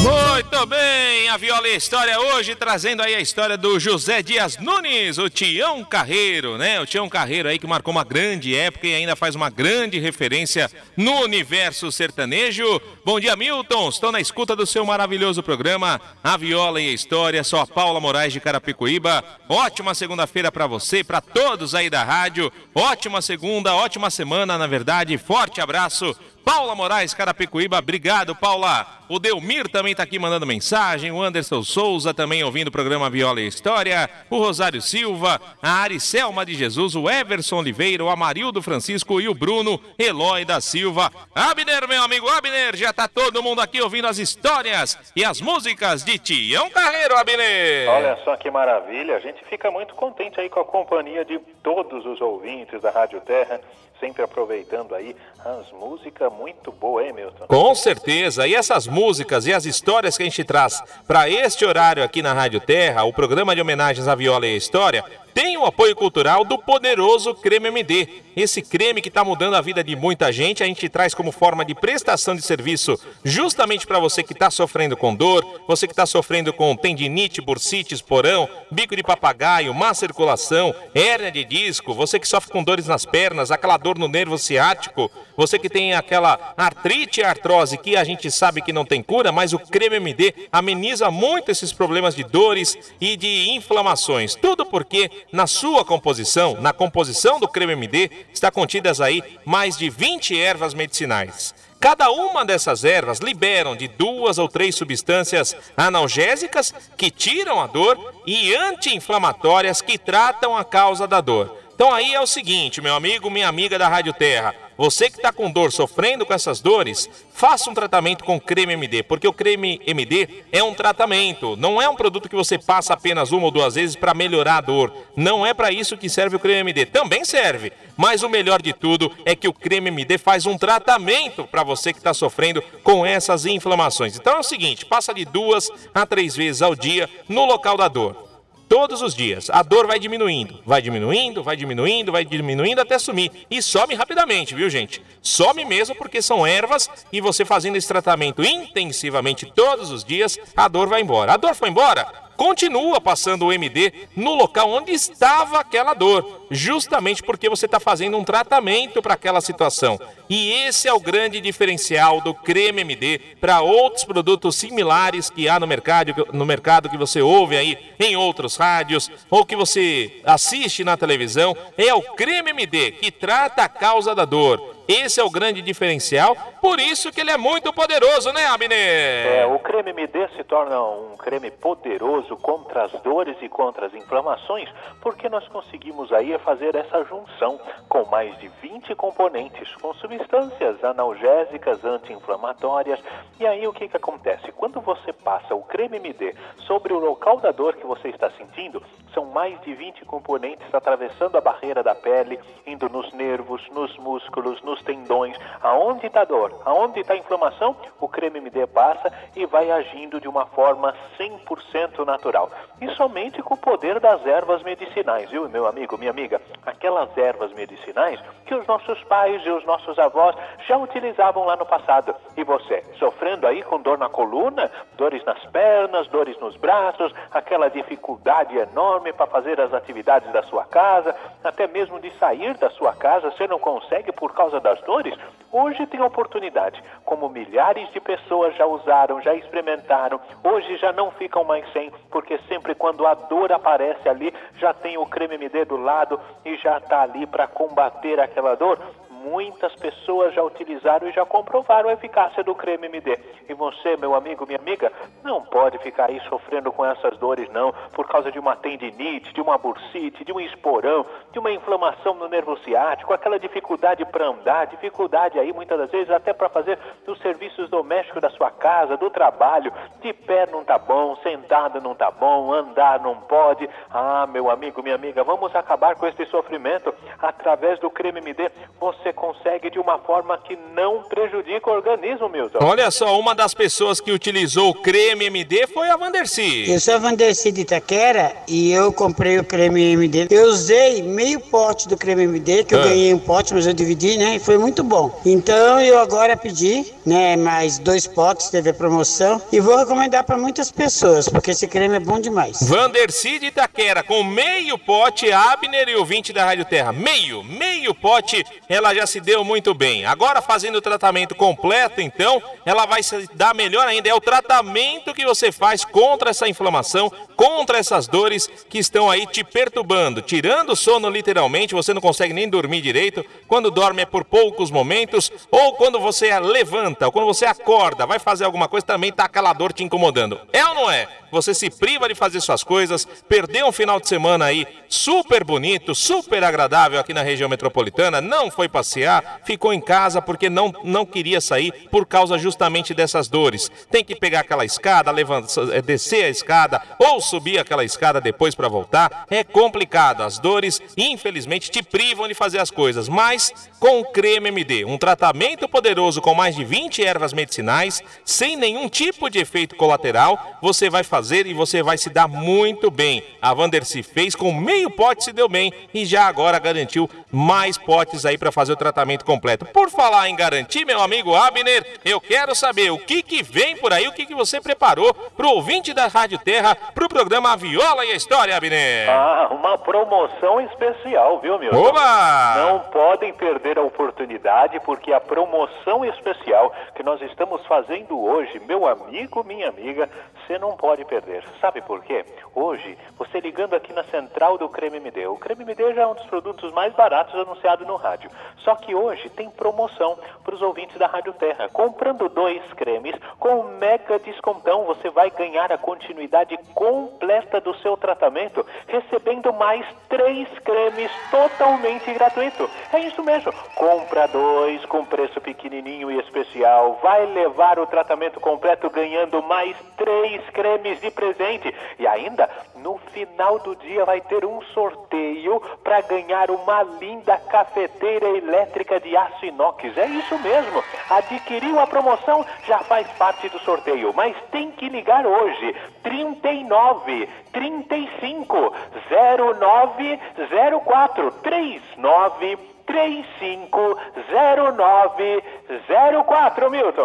Muito 0.00 0.66
bem, 0.66 1.28
a 1.28 1.36
Viola 1.36 1.68
e 1.68 1.72
a 1.72 1.76
História 1.76 2.18
hoje 2.18 2.54
trazendo 2.54 3.02
aí 3.02 3.14
a 3.14 3.20
história 3.20 3.58
do 3.58 3.78
José 3.78 4.22
Dias 4.22 4.56
Nunes, 4.56 5.18
o 5.18 5.28
Tião 5.28 5.84
Carreiro, 5.84 6.56
né? 6.56 6.80
O 6.80 6.86
Tião 6.86 7.10
Carreiro 7.10 7.46
aí 7.46 7.58
que 7.58 7.66
marcou 7.66 7.92
uma 7.92 8.04
grande 8.04 8.56
época 8.56 8.86
e 8.86 8.94
ainda 8.94 9.14
faz 9.14 9.34
uma 9.34 9.50
grande 9.50 9.98
referência 9.98 10.70
no 10.96 11.12
universo 11.24 11.92
sertanejo. 11.92 12.80
Bom 13.06 13.20
dia, 13.20 13.36
Milton. 13.36 13.88
Estou 13.88 14.10
na 14.10 14.20
escuta 14.20 14.56
do 14.56 14.66
seu 14.66 14.84
maravilhoso 14.84 15.40
programa, 15.40 16.00
A 16.24 16.36
Viola 16.36 16.80
e 16.80 16.88
a 16.88 16.92
História. 16.92 17.44
Sou 17.44 17.60
a 17.60 17.64
Paula 17.64 18.00
Moraes 18.00 18.32
de 18.32 18.40
Carapicuíba. 18.40 19.22
Ótima 19.48 19.94
segunda-feira 19.94 20.50
para 20.50 20.66
você, 20.66 21.04
para 21.04 21.20
todos 21.20 21.72
aí 21.72 21.88
da 21.88 22.02
rádio. 22.02 22.52
Ótima 22.74 23.22
segunda, 23.22 23.76
ótima 23.76 24.10
semana, 24.10 24.58
na 24.58 24.66
verdade. 24.66 25.16
Forte 25.18 25.60
abraço 25.60 26.16
Paula 26.46 26.76
Moraes, 26.76 27.12
Carapicuíba, 27.12 27.76
obrigado, 27.76 28.32
Paula. 28.36 28.86
O 29.08 29.18
Delmir 29.18 29.68
também 29.68 29.90
está 29.90 30.04
aqui 30.04 30.16
mandando 30.16 30.46
mensagem, 30.46 31.10
o 31.10 31.20
Anderson 31.20 31.64
Souza 31.64 32.14
também 32.14 32.44
ouvindo 32.44 32.68
o 32.68 32.72
programa 32.72 33.10
Viola 33.10 33.40
e 33.40 33.48
História, 33.48 34.08
o 34.30 34.38
Rosário 34.38 34.80
Silva, 34.80 35.40
a 35.60 35.82
Aricelma 35.82 36.46
de 36.46 36.54
Jesus, 36.54 36.94
o 36.94 37.10
Everson 37.10 37.56
Oliveira, 37.56 38.04
o 38.04 38.08
Amarildo 38.08 38.62
Francisco 38.62 39.20
e 39.20 39.28
o 39.28 39.34
Bruno 39.34 39.80
Eloy 39.98 40.44
da 40.44 40.60
Silva. 40.60 41.10
Abner, 41.34 41.88
meu 41.88 42.02
amigo 42.04 42.28
Abner, 42.28 42.76
já 42.76 42.90
está 42.96 43.06
todo 43.06 43.42
mundo 43.42 43.60
aqui 43.60 43.78
ouvindo 43.82 44.08
as 44.08 44.16
histórias 44.16 44.98
e 45.14 45.22
as 45.22 45.38
músicas 45.38 46.02
de 46.02 46.18
Tião 46.18 46.70
Carreiro, 46.70 47.14
Abner. 47.14 47.90
Olha 47.90 48.16
só 48.24 48.34
que 48.38 48.50
maravilha, 48.50 49.16
a 49.16 49.20
gente 49.20 49.44
fica 49.44 49.70
muito 49.70 49.94
contente 49.94 50.40
aí 50.40 50.48
com 50.48 50.60
a 50.60 50.64
companhia 50.64 51.22
de 51.22 51.38
todos 51.62 52.06
os 52.06 52.18
ouvintes 52.22 52.80
da 52.80 52.90
Rádio 52.90 53.20
Terra 53.20 53.60
sempre 54.00 54.22
aproveitando 54.22 54.94
aí 54.94 55.14
as 55.44 55.70
músicas 55.72 56.30
muito 56.32 56.70
boas, 56.72 57.06
hein, 57.06 57.12
Milton? 57.12 57.46
Com 57.46 57.74
certeza. 57.74 58.46
E 58.46 58.54
essas 58.54 58.86
músicas 58.86 59.46
e 59.46 59.52
as 59.52 59.64
histórias 59.64 60.16
que 60.16 60.22
a 60.22 60.26
gente 60.26 60.44
traz 60.44 60.82
para 61.06 61.28
este 61.28 61.64
horário 61.64 62.02
aqui 62.02 62.20
na 62.20 62.32
Rádio 62.32 62.60
Terra, 62.60 63.04
o 63.04 63.12
programa 63.12 63.54
de 63.54 63.60
homenagens 63.60 64.06
à 64.08 64.14
viola 64.14 64.46
e 64.46 64.54
à 64.54 64.56
história, 64.56 65.04
tem 65.36 65.54
o 65.58 65.66
apoio 65.66 65.94
cultural 65.94 66.46
do 66.46 66.56
poderoso 66.56 67.34
Creme 67.34 67.68
MD. 67.68 68.08
Esse 68.34 68.62
creme 68.62 69.02
que 69.02 69.08
está 69.08 69.22
mudando 69.22 69.54
a 69.54 69.60
vida 69.60 69.84
de 69.84 69.94
muita 69.94 70.32
gente, 70.32 70.62
a 70.62 70.66
gente 70.66 70.88
traz 70.88 71.14
como 71.14 71.30
forma 71.30 71.62
de 71.62 71.74
prestação 71.74 72.34
de 72.34 72.40
serviço 72.40 72.98
justamente 73.22 73.86
para 73.86 73.98
você 73.98 74.22
que 74.22 74.32
está 74.32 74.50
sofrendo 74.50 74.96
com 74.96 75.14
dor, 75.14 75.44
você 75.68 75.86
que 75.86 75.92
está 75.92 76.06
sofrendo 76.06 76.54
com 76.54 76.74
tendinite, 76.74 77.42
bursite, 77.42 77.94
esporão, 77.94 78.48
bico 78.70 78.96
de 78.96 79.02
papagaio, 79.02 79.74
má 79.74 79.92
circulação, 79.92 80.74
hérnia 80.94 81.30
de 81.30 81.44
disco, 81.44 81.92
você 81.92 82.18
que 82.18 82.28
sofre 82.28 82.50
com 82.50 82.64
dores 82.64 82.86
nas 82.86 83.04
pernas, 83.04 83.50
aquela 83.50 83.76
dor 83.76 83.98
no 83.98 84.08
nervo 84.08 84.38
ciático, 84.38 85.10
você 85.36 85.58
que 85.58 85.68
tem 85.68 85.92
aquela 85.92 86.54
artrite 86.56 87.20
e 87.20 87.24
artrose 87.24 87.76
que 87.76 87.94
a 87.94 88.04
gente 88.04 88.30
sabe 88.30 88.62
que 88.62 88.72
não 88.72 88.86
tem 88.86 89.02
cura, 89.02 89.30
mas 89.32 89.52
o 89.52 89.58
creme 89.58 89.96
MD 89.96 90.34
ameniza 90.50 91.10
muito 91.10 91.50
esses 91.50 91.74
problemas 91.74 92.14
de 92.14 92.24
dores 92.24 92.76
e 92.98 93.16
de 93.16 93.50
inflamações. 93.50 94.34
Tudo 94.34 94.64
porque 94.64 95.10
na 95.32 95.46
sua 95.46 95.84
composição, 95.84 96.60
na 96.60 96.72
composição 96.72 97.38
do 97.38 97.48
creme 97.48 97.72
MD, 97.72 98.10
está 98.32 98.50
contidas 98.50 99.00
aí 99.00 99.22
mais 99.44 99.76
de 99.76 99.90
20 99.90 100.38
ervas 100.38 100.74
medicinais. 100.74 101.54
Cada 101.78 102.10
uma 102.10 102.44
dessas 102.44 102.84
ervas 102.84 103.18
liberam 103.18 103.76
de 103.76 103.86
duas 103.86 104.38
ou 104.38 104.48
três 104.48 104.74
substâncias 104.74 105.54
analgésicas 105.76 106.72
que 106.96 107.10
tiram 107.10 107.60
a 107.60 107.66
dor 107.66 108.14
e 108.26 108.54
anti-inflamatórias 108.54 109.82
que 109.82 109.98
tratam 109.98 110.56
a 110.56 110.64
causa 110.64 111.06
da 111.06 111.20
dor. 111.20 111.65
Então 111.76 111.92
aí 111.92 112.14
é 112.14 112.20
o 112.22 112.26
seguinte, 112.26 112.80
meu 112.80 112.94
amigo, 112.94 113.28
minha 113.28 113.46
amiga 113.46 113.78
da 113.78 113.86
Rádio 113.86 114.14
Terra, 114.14 114.54
você 114.78 115.10
que 115.10 115.16
está 115.16 115.30
com 115.30 115.50
dor, 115.50 115.70
sofrendo 115.70 116.24
com 116.24 116.32
essas 116.32 116.58
dores, 116.58 117.06
faça 117.30 117.68
um 117.68 117.74
tratamento 117.74 118.24
com 118.24 118.40
creme 118.40 118.72
MD, 118.72 119.02
porque 119.02 119.28
o 119.28 119.32
creme 119.32 119.78
MD 119.86 120.42
é 120.50 120.62
um 120.62 120.72
tratamento, 120.72 121.54
não 121.54 121.80
é 121.80 121.86
um 121.86 121.94
produto 121.94 122.30
que 122.30 122.34
você 122.34 122.58
passa 122.58 122.94
apenas 122.94 123.30
uma 123.30 123.44
ou 123.44 123.50
duas 123.50 123.74
vezes 123.74 123.94
para 123.94 124.14
melhorar 124.14 124.56
a 124.56 124.60
dor. 124.62 124.90
Não 125.14 125.44
é 125.44 125.52
para 125.52 125.70
isso 125.70 125.98
que 125.98 126.08
serve 126.08 126.36
o 126.36 126.38
creme 126.38 126.60
MD. 126.60 126.86
Também 126.86 127.26
serve, 127.26 127.70
mas 127.94 128.22
o 128.22 128.30
melhor 128.30 128.62
de 128.62 128.72
tudo 128.72 129.12
é 129.26 129.36
que 129.36 129.46
o 129.46 129.52
creme 129.52 129.88
MD 129.88 130.16
faz 130.16 130.46
um 130.46 130.56
tratamento 130.56 131.44
para 131.44 131.62
você 131.62 131.92
que 131.92 131.98
está 131.98 132.14
sofrendo 132.14 132.62
com 132.82 133.04
essas 133.04 133.44
inflamações. 133.44 134.16
Então 134.16 134.36
é 134.36 134.38
o 134.38 134.42
seguinte, 134.42 134.86
passa 134.86 135.12
de 135.12 135.26
duas 135.26 135.70
a 135.94 136.06
três 136.06 136.34
vezes 136.34 136.62
ao 136.62 136.74
dia 136.74 137.06
no 137.28 137.44
local 137.44 137.76
da 137.76 137.86
dor 137.86 138.25
todos 138.68 139.02
os 139.02 139.14
dias. 139.14 139.48
A 139.50 139.62
dor 139.62 139.86
vai 139.86 139.98
diminuindo, 139.98 140.60
vai 140.64 140.82
diminuindo, 140.82 141.42
vai 141.42 141.56
diminuindo, 141.56 142.12
vai 142.12 142.24
diminuindo 142.24 142.80
até 142.80 142.98
sumir. 142.98 143.30
E 143.50 143.62
some 143.62 143.94
rapidamente, 143.94 144.54
viu, 144.54 144.68
gente? 144.68 145.02
Some 145.22 145.64
mesmo 145.64 145.94
porque 145.94 146.20
são 146.20 146.46
ervas 146.46 146.88
e 147.12 147.20
você 147.20 147.44
fazendo 147.44 147.76
esse 147.76 147.88
tratamento 147.88 148.42
intensivamente 148.42 149.46
todos 149.46 149.90
os 149.90 150.04
dias, 150.04 150.38
a 150.56 150.68
dor 150.68 150.88
vai 150.88 151.00
embora. 151.00 151.32
A 151.34 151.36
dor 151.36 151.54
foi 151.54 151.68
embora? 151.68 152.25
Continua 152.36 153.00
passando 153.00 153.46
o 153.46 153.52
MD 153.52 153.92
no 154.14 154.34
local 154.34 154.70
onde 154.70 154.92
estava 154.92 155.60
aquela 155.60 155.94
dor, 155.94 156.46
justamente 156.50 157.22
porque 157.22 157.48
você 157.48 157.66
está 157.66 157.80
fazendo 157.80 158.16
um 158.16 158.24
tratamento 158.24 159.00
para 159.02 159.14
aquela 159.14 159.40
situação. 159.40 159.98
E 160.28 160.52
esse 160.66 160.86
é 160.86 160.92
o 160.92 161.00
grande 161.00 161.40
diferencial 161.40 162.20
do 162.20 162.34
creme 162.34 162.82
MD 162.82 163.18
para 163.40 163.60
outros 163.60 164.04
produtos 164.04 164.56
similares 164.56 165.30
que 165.30 165.48
há 165.48 165.58
no 165.58 165.66
mercado, 165.66 166.28
no 166.32 166.44
mercado 166.44 166.88
que 166.88 166.98
você 166.98 167.20
ouve 167.20 167.56
aí 167.56 167.78
em 167.98 168.16
outros 168.16 168.56
rádios 168.56 169.10
ou 169.30 169.44
que 169.44 169.56
você 169.56 170.20
assiste 170.24 170.84
na 170.84 170.96
televisão. 170.96 171.56
É 171.76 171.94
o 171.94 172.02
creme 172.02 172.50
MD 172.50 172.92
que 172.92 173.10
trata 173.10 173.64
a 173.64 173.68
causa 173.68 174.14
da 174.14 174.24
dor 174.24 174.75
esse 174.88 175.20
é 175.20 175.24
o 175.24 175.30
grande 175.30 175.60
diferencial, 175.62 176.36
por 176.60 176.78
isso 176.78 177.10
que 177.10 177.20
ele 177.20 177.30
é 177.30 177.36
muito 177.36 177.72
poderoso, 177.72 178.32
né, 178.32 178.46
Abner? 178.46 179.26
É, 179.26 179.46
o 179.46 179.58
creme 179.58 179.90
MD 179.90 180.28
se 180.36 180.44
torna 180.44 180.80
um 180.80 181.16
creme 181.16 181.50
poderoso 181.50 182.36
contra 182.36 182.84
as 182.84 182.92
dores 183.02 183.36
e 183.40 183.48
contra 183.48 183.86
as 183.86 183.94
inflamações, 183.94 184.68
porque 185.00 185.28
nós 185.28 185.46
conseguimos 185.48 186.12
aí 186.12 186.38
fazer 186.38 186.74
essa 186.76 187.04
junção 187.04 187.58
com 187.88 188.04
mais 188.06 188.38
de 188.38 188.48
20 188.62 188.94
componentes, 188.94 189.74
com 189.76 189.92
substâncias 189.94 190.82
analgésicas, 190.84 191.84
anti-inflamatórias. 191.84 193.00
E 193.40 193.46
aí 193.46 193.66
o 193.66 193.72
que, 193.72 193.88
que 193.88 193.96
acontece? 193.96 194.52
Quando 194.52 194.80
você 194.80 195.12
passa 195.12 195.54
o 195.54 195.62
creme 195.62 195.96
MD 195.96 196.34
sobre 196.66 196.92
o 196.92 196.98
local 196.98 197.38
da 197.38 197.50
dor 197.50 197.74
que 197.76 197.86
você 197.86 198.08
está 198.08 198.30
sentindo, 198.30 198.82
são 199.12 199.24
mais 199.24 199.60
de 199.62 199.74
20 199.74 200.04
componentes 200.04 200.66
atravessando 200.72 201.36
a 201.36 201.40
barreira 201.40 201.82
da 201.82 201.94
pele, 201.94 202.38
indo 202.66 202.88
nos 202.88 203.12
nervos, 203.12 203.62
nos 203.70 203.96
músculos, 203.96 204.60
nos 204.62 204.75
tendões, 204.82 205.36
aonde 205.62 206.06
está 206.06 206.24
dor, 206.24 206.60
aonde 206.64 207.00
está 207.00 207.16
inflamação, 207.16 207.76
o 208.00 208.08
creme 208.08 208.38
MD 208.38 208.66
passa 208.66 209.12
e 209.34 209.46
vai 209.46 209.70
agindo 209.70 210.20
de 210.20 210.28
uma 210.28 210.46
forma 210.46 210.94
100% 211.18 212.04
natural. 212.04 212.50
E 212.80 212.88
somente 212.94 213.42
com 213.42 213.54
o 213.54 213.58
poder 213.58 214.00
das 214.00 214.24
ervas 214.26 214.62
medicinais, 214.62 215.30
viu, 215.30 215.48
meu 215.48 215.66
amigo, 215.66 215.96
minha 215.96 216.10
amiga? 216.10 216.40
Aquelas 216.64 217.16
ervas 217.16 217.52
medicinais 217.52 218.20
que 218.44 218.54
os 218.54 218.66
nossos 218.66 219.02
pais 219.04 219.44
e 219.44 219.50
os 219.50 219.64
nossos 219.64 219.98
avós 219.98 220.36
já 220.66 220.76
utilizavam 220.76 221.44
lá 221.44 221.56
no 221.56 221.66
passado. 221.66 222.14
E 222.36 222.44
você, 222.44 222.84
sofrendo 222.98 223.46
aí 223.46 223.62
com 223.62 223.80
dor 223.80 223.98
na 223.98 224.08
coluna, 224.08 224.70
dores 224.96 225.24
nas 225.24 225.42
pernas, 225.46 226.08
dores 226.08 226.38
nos 226.38 226.56
braços, 226.56 227.12
aquela 227.30 227.68
dificuldade 227.68 228.56
enorme 228.56 229.12
para 229.12 229.26
fazer 229.26 229.60
as 229.60 229.72
atividades 229.72 230.32
da 230.32 230.42
sua 230.42 230.64
casa, 230.64 231.14
até 231.42 231.66
mesmo 231.66 231.98
de 232.00 232.10
sair 232.12 232.56
da 232.56 232.70
sua 232.70 232.94
casa, 232.94 233.30
você 233.30 233.46
não 233.46 233.58
consegue 233.58 234.12
por 234.12 234.32
causa 234.32 234.60
das 234.66 234.80
dores? 234.82 235.14
Hoje 235.52 235.86
tem 235.86 236.02
oportunidade, 236.02 236.82
como 237.04 237.28
milhares 237.28 237.88
de 237.92 238.00
pessoas 238.00 238.54
já 238.56 238.66
usaram, 238.66 239.22
já 239.22 239.32
experimentaram, 239.32 240.20
hoje 240.42 240.76
já 240.78 240.92
não 240.92 241.12
ficam 241.12 241.44
mais 241.44 241.64
sem, 241.72 241.92
porque 242.10 242.36
sempre 242.48 242.74
quando 242.74 243.06
a 243.06 243.14
dor 243.14 243.52
aparece 243.52 244.08
ali, 244.08 244.34
já 244.56 244.74
tem 244.74 244.98
o 244.98 245.06
creme 245.06 245.36
MD 245.36 245.64
do 245.66 245.76
lado 245.76 246.20
e 246.44 246.56
já 246.56 246.78
está 246.78 247.02
ali 247.02 247.26
para 247.26 247.46
combater 247.46 248.18
aquela 248.18 248.56
dor 248.56 248.78
muitas 249.26 249.74
pessoas 249.74 250.32
já 250.32 250.42
utilizaram 250.42 251.08
e 251.08 251.12
já 251.12 251.26
comprovaram 251.26 251.88
a 251.88 251.92
eficácia 251.92 252.44
do 252.44 252.54
creme 252.54 252.86
MD. 252.86 253.18
E 253.48 253.54
você, 253.54 253.96
meu 253.96 254.14
amigo, 254.14 254.46
minha 254.46 254.58
amiga, 254.58 254.92
não 255.24 255.42
pode 255.42 255.78
ficar 255.78 256.10
aí 256.10 256.20
sofrendo 256.28 256.70
com 256.70 256.84
essas 256.84 257.18
dores, 257.18 257.50
não, 257.50 257.72
por 257.92 258.06
causa 258.06 258.30
de 258.30 258.38
uma 258.38 258.54
tendinite, 258.54 259.32
de 259.32 259.40
uma 259.40 259.58
bursite, 259.58 260.24
de 260.24 260.32
um 260.32 260.38
esporão, 260.38 261.04
de 261.32 261.38
uma 261.40 261.50
inflamação 261.50 262.14
no 262.14 262.28
nervo 262.28 262.56
ciático, 262.58 263.12
aquela 263.12 263.38
dificuldade 263.38 264.04
para 264.04 264.26
andar, 264.26 264.66
dificuldade 264.66 265.38
aí 265.38 265.52
muitas 265.52 265.78
das 265.78 265.90
vezes 265.90 266.10
até 266.10 266.32
para 266.32 266.48
fazer 266.48 266.78
os 267.06 267.18
serviços 267.18 267.68
domésticos 267.68 268.22
da 268.22 268.30
sua 268.30 268.50
casa, 268.50 268.96
do 268.96 269.10
trabalho. 269.10 269.72
De 270.00 270.12
pé 270.12 270.46
não 270.46 270.64
tá 270.64 270.78
bom, 270.78 271.16
sentado 271.16 271.80
não 271.80 271.94
tá 271.94 272.10
bom, 272.10 272.52
andar 272.52 273.00
não 273.00 273.16
pode. 273.22 273.68
Ah, 273.90 274.26
meu 274.26 274.50
amigo, 274.50 274.82
minha 274.82 274.94
amiga, 274.94 275.24
vamos 275.24 275.54
acabar 275.56 275.96
com 275.96 276.06
esse 276.06 276.24
sofrimento 276.26 276.94
através 277.20 277.78
do 277.80 277.90
creme 277.90 278.20
MD. 278.20 278.50
Você 278.78 279.12
consegue 279.16 279.70
de 279.70 279.78
uma 279.78 279.98
forma 279.98 280.38
que 280.38 280.56
não 280.74 281.02
prejudica 281.02 281.70
o 281.70 281.74
organismo, 281.74 282.28
Milton. 282.28 282.58
Olha 282.62 282.90
só, 282.90 283.18
uma 283.18 283.34
das 283.34 283.54
pessoas 283.54 283.98
que 283.98 284.12
utilizou 284.12 284.70
o 284.70 284.74
creme 284.74 285.24
MD 285.26 285.66
foi 285.66 285.88
a 285.88 285.96
Vanderci. 285.96 286.70
Eu 286.70 286.78
sou 286.78 286.94
a 286.94 286.98
Vanderci 286.98 287.50
de 287.50 287.62
Itaquera 287.62 288.36
e 288.46 288.70
eu 288.70 288.92
comprei 288.92 289.38
o 289.38 289.44
creme 289.44 289.92
MD. 289.92 290.28
Eu 290.30 290.44
usei 290.48 291.02
meio 291.02 291.40
pote 291.40 291.88
do 291.88 291.96
creme 291.96 292.24
MD, 292.24 292.64
que 292.64 292.74
eu 292.74 292.80
ah. 292.80 292.84
ganhei 292.84 293.14
um 293.14 293.18
pote, 293.18 293.54
mas 293.54 293.66
eu 293.66 293.72
dividi, 293.72 294.18
né? 294.18 294.36
E 294.36 294.38
foi 294.38 294.58
muito 294.58 294.84
bom. 294.84 295.18
Então 295.24 295.80
eu 295.80 295.98
agora 295.98 296.36
pedi, 296.36 296.92
né, 297.04 297.36
mais 297.36 297.78
dois 297.78 298.06
potes, 298.06 298.50
teve 298.50 298.70
a 298.70 298.74
promoção, 298.74 299.40
e 299.50 299.60
vou 299.60 299.76
recomendar 299.76 300.24
para 300.24 300.36
muitas 300.36 300.70
pessoas, 300.70 301.28
porque 301.28 301.52
esse 301.52 301.66
creme 301.66 301.96
é 301.96 302.00
bom 302.00 302.20
demais. 302.20 302.58
Vanderci 302.68 303.38
de 303.38 303.46
Itaquera, 303.46 304.02
com 304.02 304.22
meio 304.22 304.78
pote, 304.78 305.32
Abner 305.32 305.88
e 305.88 305.96
o 305.96 306.04
20 306.04 306.32
da 306.32 306.44
Rádio 306.44 306.66
Terra. 306.66 306.92
Meio, 306.92 307.42
meio 307.42 307.94
pote, 307.94 308.44
ela 308.68 308.92
já 308.96 309.06
se 309.06 309.20
deu 309.20 309.44
muito 309.44 309.72
bem. 309.74 310.04
Agora 310.04 310.42
fazendo 310.42 310.76
o 310.76 310.82
tratamento 310.82 311.34
completo, 311.34 312.00
então, 312.00 312.42
ela 312.64 312.86
vai 312.86 313.02
se 313.02 313.28
dar 313.34 313.54
melhor 313.54 313.86
ainda. 313.86 314.08
É 314.08 314.14
o 314.14 314.20
tratamento 314.20 315.14
que 315.14 315.24
você 315.24 315.52
faz 315.52 315.84
contra 315.84 316.30
essa 316.30 316.48
inflamação, 316.48 317.10
contra 317.36 317.78
essas 317.78 318.08
dores 318.08 318.48
que 318.68 318.78
estão 318.78 319.10
aí 319.10 319.26
te 319.26 319.44
perturbando, 319.44 320.22
tirando 320.22 320.70
o 320.70 320.76
sono 320.76 321.08
literalmente, 321.08 321.74
você 321.74 321.92
não 321.92 322.00
consegue 322.00 322.32
nem 322.32 322.48
dormir 322.48 322.80
direito. 322.80 323.24
Quando 323.46 323.70
dorme 323.70 324.02
é 324.02 324.06
por 324.06 324.24
poucos 324.24 324.70
momentos, 324.70 325.30
ou 325.50 325.74
quando 325.74 326.00
você 326.00 326.36
levanta, 326.40 327.06
ou 327.06 327.12
quando 327.12 327.26
você 327.26 327.44
acorda, 327.44 328.06
vai 328.06 328.18
fazer 328.18 328.44
alguma 328.44 328.68
coisa, 328.68 328.86
também 328.86 329.12
tá 329.12 329.24
aquela 329.24 329.52
dor 329.52 329.72
te 329.72 329.84
incomodando. 329.84 330.40
É 330.52 330.64
ou 330.64 330.74
não 330.74 330.90
é? 330.90 331.08
Você 331.30 331.52
se 331.52 331.68
priva 331.68 332.08
de 332.08 332.14
fazer 332.14 332.40
suas 332.40 332.64
coisas, 332.64 333.06
perdeu 333.28 333.66
um 333.66 333.72
final 333.72 334.00
de 334.00 334.08
semana 334.08 334.46
aí 334.46 334.66
super 334.88 335.44
bonito, 335.44 335.94
super 335.94 336.42
agradável 336.42 336.98
aqui 336.98 337.12
na 337.12 337.22
região 337.22 337.48
metropolitana, 337.48 338.20
não 338.20 338.50
foi 338.50 338.68
passear, 338.86 339.40
ficou 339.44 339.72
em 339.72 339.80
casa 339.80 340.22
porque 340.22 340.48
não, 340.48 340.72
não 340.84 341.04
queria 341.04 341.40
sair 341.40 341.72
por 341.90 342.06
causa 342.06 342.38
justamente 342.38 342.94
dessas 342.94 343.28
dores. 343.28 343.70
Tem 343.90 344.04
que 344.04 344.14
pegar 344.14 344.40
aquela 344.40 344.64
escada, 344.64 345.10
levantar, 345.10 345.48
eh, 345.72 345.82
descer 345.82 346.24
a 346.24 346.28
escada 346.28 346.80
ou 346.98 347.20
subir 347.20 347.58
aquela 347.58 347.84
escada 347.84 348.20
depois 348.20 348.54
para 348.54 348.68
voltar. 348.68 349.26
É 349.28 349.42
complicado. 349.42 350.22
As 350.22 350.38
dores, 350.38 350.80
infelizmente, 350.96 351.70
te 351.70 351.82
privam 351.82 352.28
de 352.28 352.34
fazer 352.34 352.58
as 352.58 352.70
coisas. 352.70 353.08
Mas 353.08 353.52
com 353.80 354.00
o 354.00 354.04
creme 354.04 354.48
MD, 354.48 354.84
um 354.84 354.96
tratamento 354.96 355.68
poderoso 355.68 356.22
com 356.22 356.34
mais 356.34 356.54
de 356.54 356.64
20 356.64 357.02
ervas 357.02 357.32
medicinais, 357.32 358.02
sem 358.24 358.56
nenhum 358.56 358.88
tipo 358.88 359.28
de 359.28 359.38
efeito 359.38 359.74
colateral, 359.74 360.58
você 360.62 360.88
vai 360.88 361.02
fazer 361.02 361.46
e 361.46 361.54
você 361.54 361.82
vai 361.82 361.98
se 361.98 362.08
dar 362.08 362.28
muito 362.28 362.90
bem. 362.90 363.22
A 363.42 363.52
Vanderci 363.52 364.02
fez 364.02 364.34
com 364.34 364.52
meio 364.52 364.90
pote 364.90 365.24
se 365.24 365.32
deu 365.32 365.48
bem 365.48 365.72
e 365.92 366.04
já 366.04 366.26
agora 366.26 366.58
garantiu 366.58 367.10
mais 367.32 367.76
potes 367.76 368.24
aí 368.24 368.38
para 368.38 368.52
fazer 368.52 368.72
o 368.72 368.75
tratamento 368.76 369.24
completo. 369.24 369.66
Por 369.66 369.90
falar 369.90 370.28
em 370.28 370.36
garantir, 370.36 370.84
meu 370.84 371.00
amigo 371.00 371.34
Abner, 371.34 371.98
eu 372.04 372.20
quero 372.20 372.54
saber 372.54 372.90
o 372.90 372.98
que 372.98 373.22
que 373.22 373.42
vem 373.42 373.76
por 373.76 373.92
aí, 373.92 374.06
o 374.06 374.12
que 374.12 374.26
que 374.26 374.34
você 374.34 374.60
preparou 374.60 375.12
pro 375.36 375.50
ouvinte 375.50 375.92
da 375.92 376.06
Rádio 376.06 376.38
Terra, 376.38 376.76
pro 376.94 377.08
programa 377.08 377.52
a 377.52 377.56
Viola 377.56 378.04
e 378.04 378.12
a 378.12 378.16
História, 378.16 378.56
Abner. 378.56 379.08
Ah, 379.08 379.48
uma 379.50 379.78
promoção 379.78 380.60
especial, 380.60 381.40
viu, 381.40 381.58
meu? 381.58 381.74
Oba! 381.74 382.54
Não 382.56 382.80
podem 382.80 383.32
perder 383.32 383.78
a 383.78 383.82
oportunidade, 383.82 384.78
porque 384.80 385.12
a 385.12 385.20
promoção 385.20 386.04
especial 386.04 386.72
que 386.94 387.02
nós 387.02 387.20
estamos 387.22 387.64
fazendo 387.66 388.20
hoje, 388.20 388.60
meu 388.60 388.86
amigo, 388.86 389.44
minha 389.44 389.68
amiga, 389.68 390.08
você 390.46 390.58
não 390.58 390.76
pode 390.76 391.04
perder. 391.04 391.44
Sabe 391.60 391.80
por 391.82 392.02
quê? 392.02 392.24
Hoje, 392.54 392.96
você 393.18 393.40
ligando 393.40 393.74
aqui 393.74 393.92
na 393.92 394.04
central 394.04 394.56
do 394.56 394.68
Creme 394.68 394.98
MD. 394.98 395.26
O 395.26 395.36
Creme 395.36 395.62
MD 395.62 395.94
já 395.94 396.02
é 396.02 396.06
um 396.06 396.14
dos 396.14 396.26
produtos 396.26 396.72
mais 396.72 396.94
baratos 396.94 397.34
anunciado 397.34 397.84
no 397.84 397.96
rádio. 397.96 398.30
Só 398.66 398.74
que 398.74 398.96
hoje 398.96 399.30
tem 399.30 399.48
promoção 399.48 400.18
para 400.42 400.52
os 400.52 400.60
ouvintes 400.60 400.98
da 400.98 401.06
Rádio 401.06 401.32
Terra. 401.34 401.68
Comprando 401.68 402.28
dois 402.28 402.60
cremes 402.72 403.14
com 403.38 403.62
mega 403.78 404.18
descontão, 404.18 404.86
você 404.86 405.08
vai 405.08 405.30
ganhar 405.30 405.70
a 405.70 405.78
continuidade 405.78 406.58
completa 406.74 407.60
do 407.60 407.72
seu 407.76 407.96
tratamento, 407.96 408.66
recebendo 408.88 409.52
mais 409.52 409.86
três 410.08 410.48
cremes 410.64 411.12
totalmente 411.30 412.12
gratuito. 412.12 412.68
É 412.92 412.98
isso 412.98 413.22
mesmo. 413.22 413.52
Compra 413.76 414.26
dois 414.26 414.84
com 414.86 415.04
preço 415.04 415.40
pequenininho 415.40 416.10
e 416.10 416.18
especial. 416.18 416.98
Vai 417.00 417.24
levar 417.26 417.78
o 417.78 417.86
tratamento 417.86 418.40
completo 418.40 418.90
ganhando 418.90 419.40
mais 419.44 419.76
três 419.96 420.42
cremes 420.50 421.00
de 421.00 421.12
presente. 421.12 421.72
E 422.00 422.04
ainda, 422.04 422.50
no 422.74 422.98
final 423.12 423.60
do 423.60 423.76
dia 423.76 424.04
vai 424.04 424.20
ter 424.22 424.44
um 424.44 424.60
sorteio 424.74 425.62
para 425.84 426.00
ganhar 426.00 426.50
uma 426.50 426.82
linda 426.82 427.36
cafeteira 427.36 428.26
elétrica 428.26 428.55
de 429.00 429.16
aço 429.16 429.46
inox. 429.46 429.96
É 429.96 430.06
isso 430.06 430.38
mesmo. 430.38 430.82
Adquiriu 431.10 431.78
a 431.78 431.86
promoção, 431.86 432.44
já 432.66 432.78
faz 432.80 433.06
parte 433.18 433.48
do 433.48 433.58
sorteio, 433.60 434.12
mas 434.14 434.34
tem 434.50 434.70
que 434.70 434.88
ligar 434.88 435.26
hoje. 435.26 435.74
39 436.02 437.28
35 437.52 438.74
0904 439.08 441.30
39 441.42 442.58
35 442.86 443.98
0904 444.30 446.70
Milton. 446.70 447.04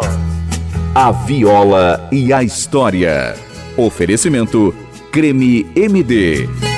A 0.94 1.10
viola 1.10 2.08
e 2.12 2.32
a 2.32 2.42
história. 2.42 3.34
Oferecimento 3.76 4.74
Creme 5.10 5.66
MD. 5.74 6.71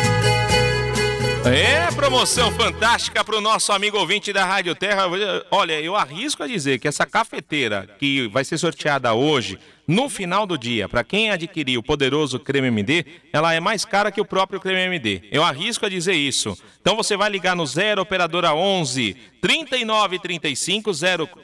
É, 1.46 1.90
promoção 1.94 2.50
fantástica 2.52 3.22
para 3.22 3.36
o 3.36 3.40
nosso 3.40 3.70
amigo 3.70 3.98
ouvinte 3.98 4.32
da 4.32 4.46
Rádio 4.46 4.74
Terra. 4.74 5.04
Olha, 5.50 5.78
eu 5.78 5.94
arrisco 5.94 6.42
a 6.42 6.46
dizer 6.46 6.78
que 6.78 6.88
essa 6.88 7.04
cafeteira 7.04 7.86
que 7.98 8.28
vai 8.28 8.44
ser 8.44 8.56
sorteada 8.56 9.12
hoje 9.12 9.58
no 9.86 10.08
final 10.08 10.46
do 10.46 10.56
dia, 10.56 10.88
para 10.88 11.04
quem 11.04 11.30
adquirir 11.30 11.76
o 11.76 11.82
poderoso 11.82 12.38
creme 12.38 12.68
MD, 12.68 13.04
ela 13.32 13.52
é 13.52 13.60
mais 13.60 13.84
cara 13.84 14.10
que 14.10 14.20
o 14.20 14.24
próprio 14.24 14.58
creme 14.58 14.80
MD. 14.80 15.22
Eu 15.30 15.42
arrisco 15.42 15.84
a 15.84 15.90
dizer 15.90 16.14
isso. 16.14 16.56
Então 16.80 16.96
você 16.96 17.16
vai 17.16 17.30
ligar 17.30 17.54
no 17.54 17.66
0 17.66 18.02
operadora 18.02 18.54
11 18.54 19.16
3935 19.40 20.90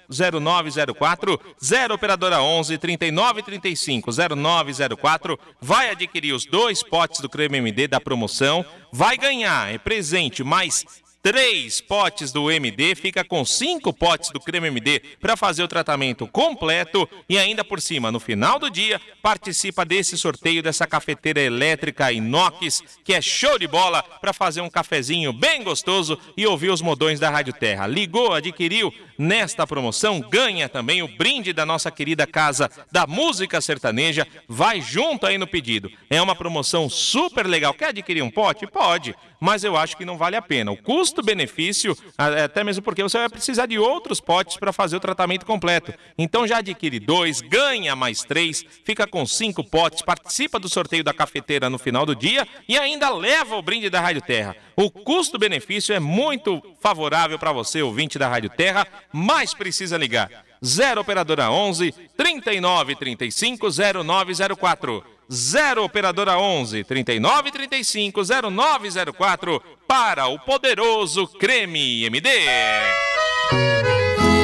0904 0.08 1.40
0 1.62 1.94
operadora 1.94 2.42
11 2.42 2.78
3935 2.78 4.10
0904 4.10 5.38
vai 5.60 5.90
adquirir 5.90 6.32
os 6.32 6.44
dois 6.46 6.82
potes 6.82 7.20
do 7.20 7.28
creme 7.28 7.58
MD 7.58 7.88
da 7.88 8.00
promoção, 8.00 8.64
vai 8.92 9.16
ganhar 9.16 9.72
é 9.72 9.78
presente 9.78 10.42
mais 10.42 10.84
três 11.22 11.80
potes 11.80 12.32
do 12.32 12.50
MD, 12.50 12.94
fica 12.94 13.22
com 13.22 13.44
cinco 13.44 13.92
potes 13.92 14.30
do 14.30 14.40
creme 14.40 14.68
MD 14.68 15.00
para 15.20 15.36
fazer 15.36 15.62
o 15.62 15.68
tratamento 15.68 16.26
completo 16.26 17.08
e 17.28 17.38
ainda 17.38 17.64
por 17.64 17.80
cima, 17.80 18.10
no 18.10 18.18
final 18.18 18.58
do 18.58 18.70
dia, 18.70 19.00
participa 19.22 19.84
desse 19.84 20.16
sorteio 20.16 20.62
dessa 20.62 20.86
cafeteira 20.86 21.40
elétrica 21.40 22.10
inox, 22.10 22.82
que 23.04 23.12
é 23.12 23.20
show 23.20 23.58
de 23.58 23.66
bola 23.66 24.02
para 24.02 24.32
fazer 24.32 24.60
um 24.60 24.70
cafezinho 24.70 25.32
bem 25.32 25.62
gostoso 25.62 26.18
e 26.36 26.46
ouvir 26.46 26.70
os 26.70 26.80
modões 26.80 27.20
da 27.20 27.28
Rádio 27.28 27.52
Terra. 27.52 27.86
Ligou, 27.86 28.32
adquiriu 28.32 28.92
nesta 29.18 29.66
promoção, 29.66 30.20
ganha 30.20 30.68
também 30.68 31.02
o 31.02 31.08
brinde 31.08 31.52
da 31.52 31.66
nossa 31.66 31.90
querida 31.90 32.26
casa 32.26 32.70
da 32.90 33.06
música 33.06 33.60
sertaneja, 33.60 34.26
vai 34.48 34.80
junto 34.80 35.26
aí 35.26 35.36
no 35.36 35.46
pedido. 35.46 35.90
É 36.08 36.20
uma 36.22 36.34
promoção 36.34 36.88
super 36.88 37.46
legal. 37.46 37.74
Quer 37.74 37.88
adquirir 37.88 38.22
um 38.22 38.30
pote? 38.30 38.66
Pode, 38.66 39.14
mas 39.38 39.62
eu 39.62 39.76
acho 39.76 39.96
que 39.96 40.04
não 40.04 40.16
vale 40.16 40.36
a 40.36 40.42
pena. 40.42 40.70
O 40.70 40.76
custo 40.76 41.09
custo-benefício, 41.10 41.96
é, 42.16 42.44
até 42.44 42.62
mesmo 42.62 42.82
porque 42.82 43.02
você 43.02 43.18
vai 43.18 43.28
precisar 43.28 43.66
de 43.66 43.78
outros 43.78 44.20
potes 44.20 44.56
para 44.56 44.72
fazer 44.72 44.96
o 44.96 45.00
tratamento 45.00 45.44
completo. 45.44 45.92
Então 46.16 46.46
já 46.46 46.58
adquire 46.58 47.00
dois, 47.00 47.40
ganha 47.40 47.96
mais 47.96 48.22
três, 48.22 48.64
fica 48.84 49.06
com 49.06 49.26
cinco 49.26 49.64
potes, 49.64 50.02
participa 50.02 50.58
do 50.58 50.68
sorteio 50.68 51.02
da 51.02 51.12
cafeteira 51.12 51.68
no 51.68 51.78
final 51.78 52.06
do 52.06 52.14
dia 52.14 52.46
e 52.68 52.78
ainda 52.78 53.10
leva 53.10 53.56
o 53.56 53.62
brinde 53.62 53.90
da 53.90 54.00
Rádio 54.00 54.22
Terra. 54.22 54.56
O 54.76 54.90
custo-benefício 54.90 55.94
é 55.94 56.00
muito 56.00 56.62
favorável 56.80 57.38
para 57.38 57.52
você, 57.52 57.82
ouvinte 57.82 58.18
da 58.18 58.28
Rádio 58.28 58.50
Terra, 58.50 58.86
mas 59.12 59.52
precisa 59.52 59.98
ligar. 59.98 60.30
0 60.64 61.00
Operadora 61.00 61.50
11 61.50 61.92
39 62.16 62.94
35 62.94 63.68
0904. 64.04 65.19
0 65.32 65.84
Operadora 65.84 66.36
11 66.36 66.82
39 66.82 67.52
35 67.52 68.20
0904 68.50 69.62
para 69.86 70.26
o 70.26 70.38
poderoso 70.40 71.28
Creme 71.28 72.04
MD. 72.04 72.28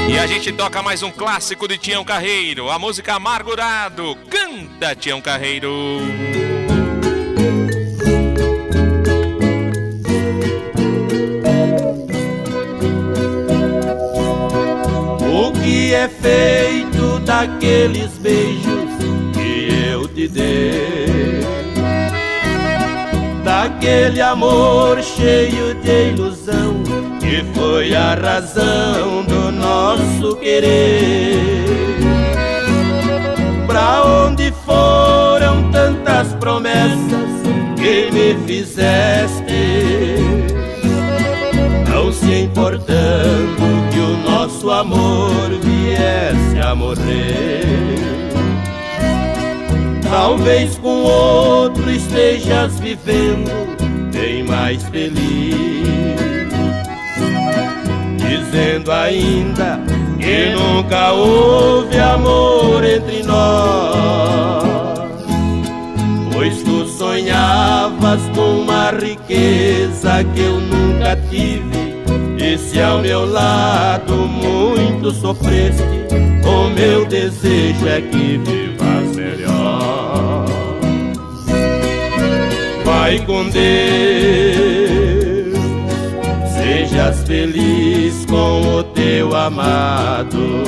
E 0.08 0.16
a 0.16 0.26
gente 0.28 0.52
toca 0.52 0.80
mais 0.82 1.02
um 1.02 1.10
clássico 1.10 1.66
de 1.66 1.76
Tião 1.76 2.04
Carreiro, 2.04 2.70
a 2.70 2.78
música 2.78 3.14
Amargurado. 3.14 4.16
Canta, 4.30 4.94
Tião 4.94 5.20
Carreiro. 5.20 5.72
O 15.28 15.52
que 15.60 15.92
é 15.92 16.08
feito 16.08 17.18
daqueles 17.20 18.16
beijos 18.18 18.85
eu 19.96 20.06
te 20.08 20.28
dei? 20.28 21.40
daquele 23.42 24.20
amor 24.20 25.00
cheio 25.02 25.74
de 25.76 26.10
ilusão 26.10 26.82
que 27.20 27.44
foi 27.54 27.94
a 27.94 28.14
razão 28.14 29.24
do 29.24 29.52
nosso 29.52 30.36
querer. 30.36 31.38
Pra 33.66 34.02
onde 34.04 34.52
foram 34.64 35.70
tantas 35.70 36.34
promessas 36.34 37.30
que 37.76 38.10
me 38.12 38.34
fizeste? 38.46 40.16
Não 41.88 42.12
se 42.12 42.42
importando 42.42 43.62
que 43.92 43.98
o 44.00 44.16
nosso 44.28 44.70
amor 44.70 45.50
viesse 45.62 46.58
a 46.60 46.74
morrer. 46.74 48.25
Talvez 50.18 50.78
com 50.78 51.02
outro 51.02 51.90
estejas 51.90 52.80
vivendo 52.80 53.50
bem 54.10 54.42
mais 54.44 54.82
feliz 54.84 55.86
dizendo 58.16 58.90
ainda 58.92 59.78
que 60.18 60.54
nunca 60.54 61.12
houve 61.12 61.98
amor 61.98 62.82
entre 62.82 63.22
nós. 63.24 64.64
Pois 66.32 66.62
tu 66.62 66.86
sonhavas 66.86 68.22
com 68.34 68.60
uma 68.62 68.92
riqueza 68.92 70.24
que 70.34 70.40
eu 70.40 70.58
nunca 70.62 71.14
tive, 71.28 71.94
e 72.42 72.56
se 72.56 72.80
ao 72.80 73.00
meu 73.00 73.30
lado 73.30 74.14
muito 74.14 75.10
sofreste, 75.10 75.82
o 76.42 76.70
meu 76.70 77.04
desejo 77.04 77.86
é 77.86 78.00
que 78.00 78.38
vivas 78.38 79.14
melhor. 79.14 80.05
Vai 83.06 83.20
com 83.20 83.48
Deus 83.50 83.54
sejas 86.56 87.22
feliz 87.24 88.26
com 88.26 88.78
o 88.78 88.82
teu 88.82 89.32
amado. 89.36 90.64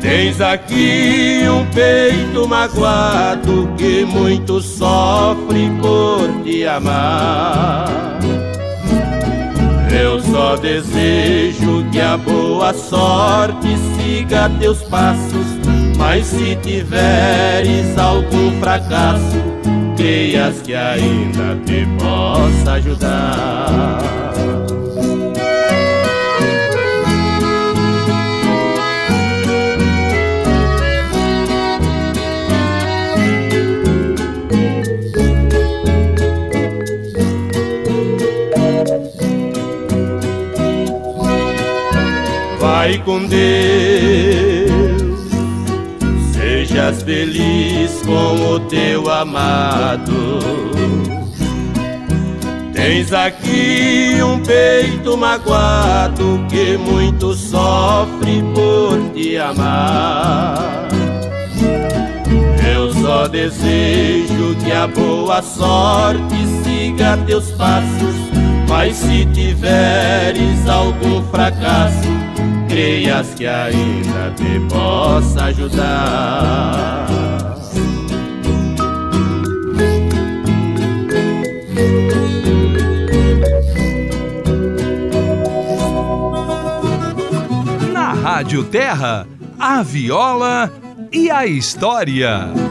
Tens 0.00 0.40
aqui 0.40 1.42
um 1.46 1.66
peito 1.74 2.48
magoado 2.48 3.68
que 3.76 4.06
muito 4.06 4.62
sofre 4.62 5.70
por 5.78 6.42
te 6.42 6.64
amar. 6.64 8.18
Eu 9.92 10.22
só 10.22 10.56
desejo 10.56 11.84
que 11.92 12.00
a 12.00 12.16
boa 12.16 12.72
sorte 12.72 13.76
siga 13.94 14.48
teus 14.58 14.80
passos, 14.84 15.46
mas 15.98 16.26
se 16.26 16.56
tiveres 16.62 17.98
algum 17.98 18.58
fracasso, 18.60 19.36
creias 19.96 20.62
que 20.62 20.74
ainda 20.74 21.56
te 21.66 21.86
possa 21.98 22.72
ajudar. 22.74 23.98
Vai 42.60 42.98
com 43.04 43.26
Deus 43.26 44.27
sejas 46.88 47.02
feliz 47.02 48.02
com 48.04 48.54
o 48.54 48.60
teu 48.60 49.10
amado. 49.10 50.38
Tens 52.72 53.12
aqui 53.12 54.16
um 54.22 54.38
peito 54.40 55.16
magoado 55.16 56.44
que 56.48 56.78
muito 56.78 57.34
sofre 57.34 58.42
por 58.54 59.12
te 59.12 59.36
amar. 59.36 60.88
Eu 62.72 62.92
só 62.94 63.26
desejo 63.26 64.56
que 64.64 64.72
a 64.72 64.86
boa 64.86 65.42
sorte 65.42 66.36
siga 66.62 67.18
teus 67.26 67.50
passos, 67.52 68.14
mas 68.68 68.96
se 68.96 69.26
tiveres 69.26 70.68
algum 70.68 71.22
fracasso, 71.30 72.17
creias 72.78 73.34
que 73.34 73.44
ainda 73.44 74.32
te 74.36 74.60
possa 74.68 75.46
ajudar. 75.46 77.08
Na 87.92 88.12
Rádio 88.12 88.62
Terra, 88.62 89.26
a 89.58 89.82
viola 89.82 90.72
e 91.10 91.28
a 91.32 91.46
história. 91.46 92.67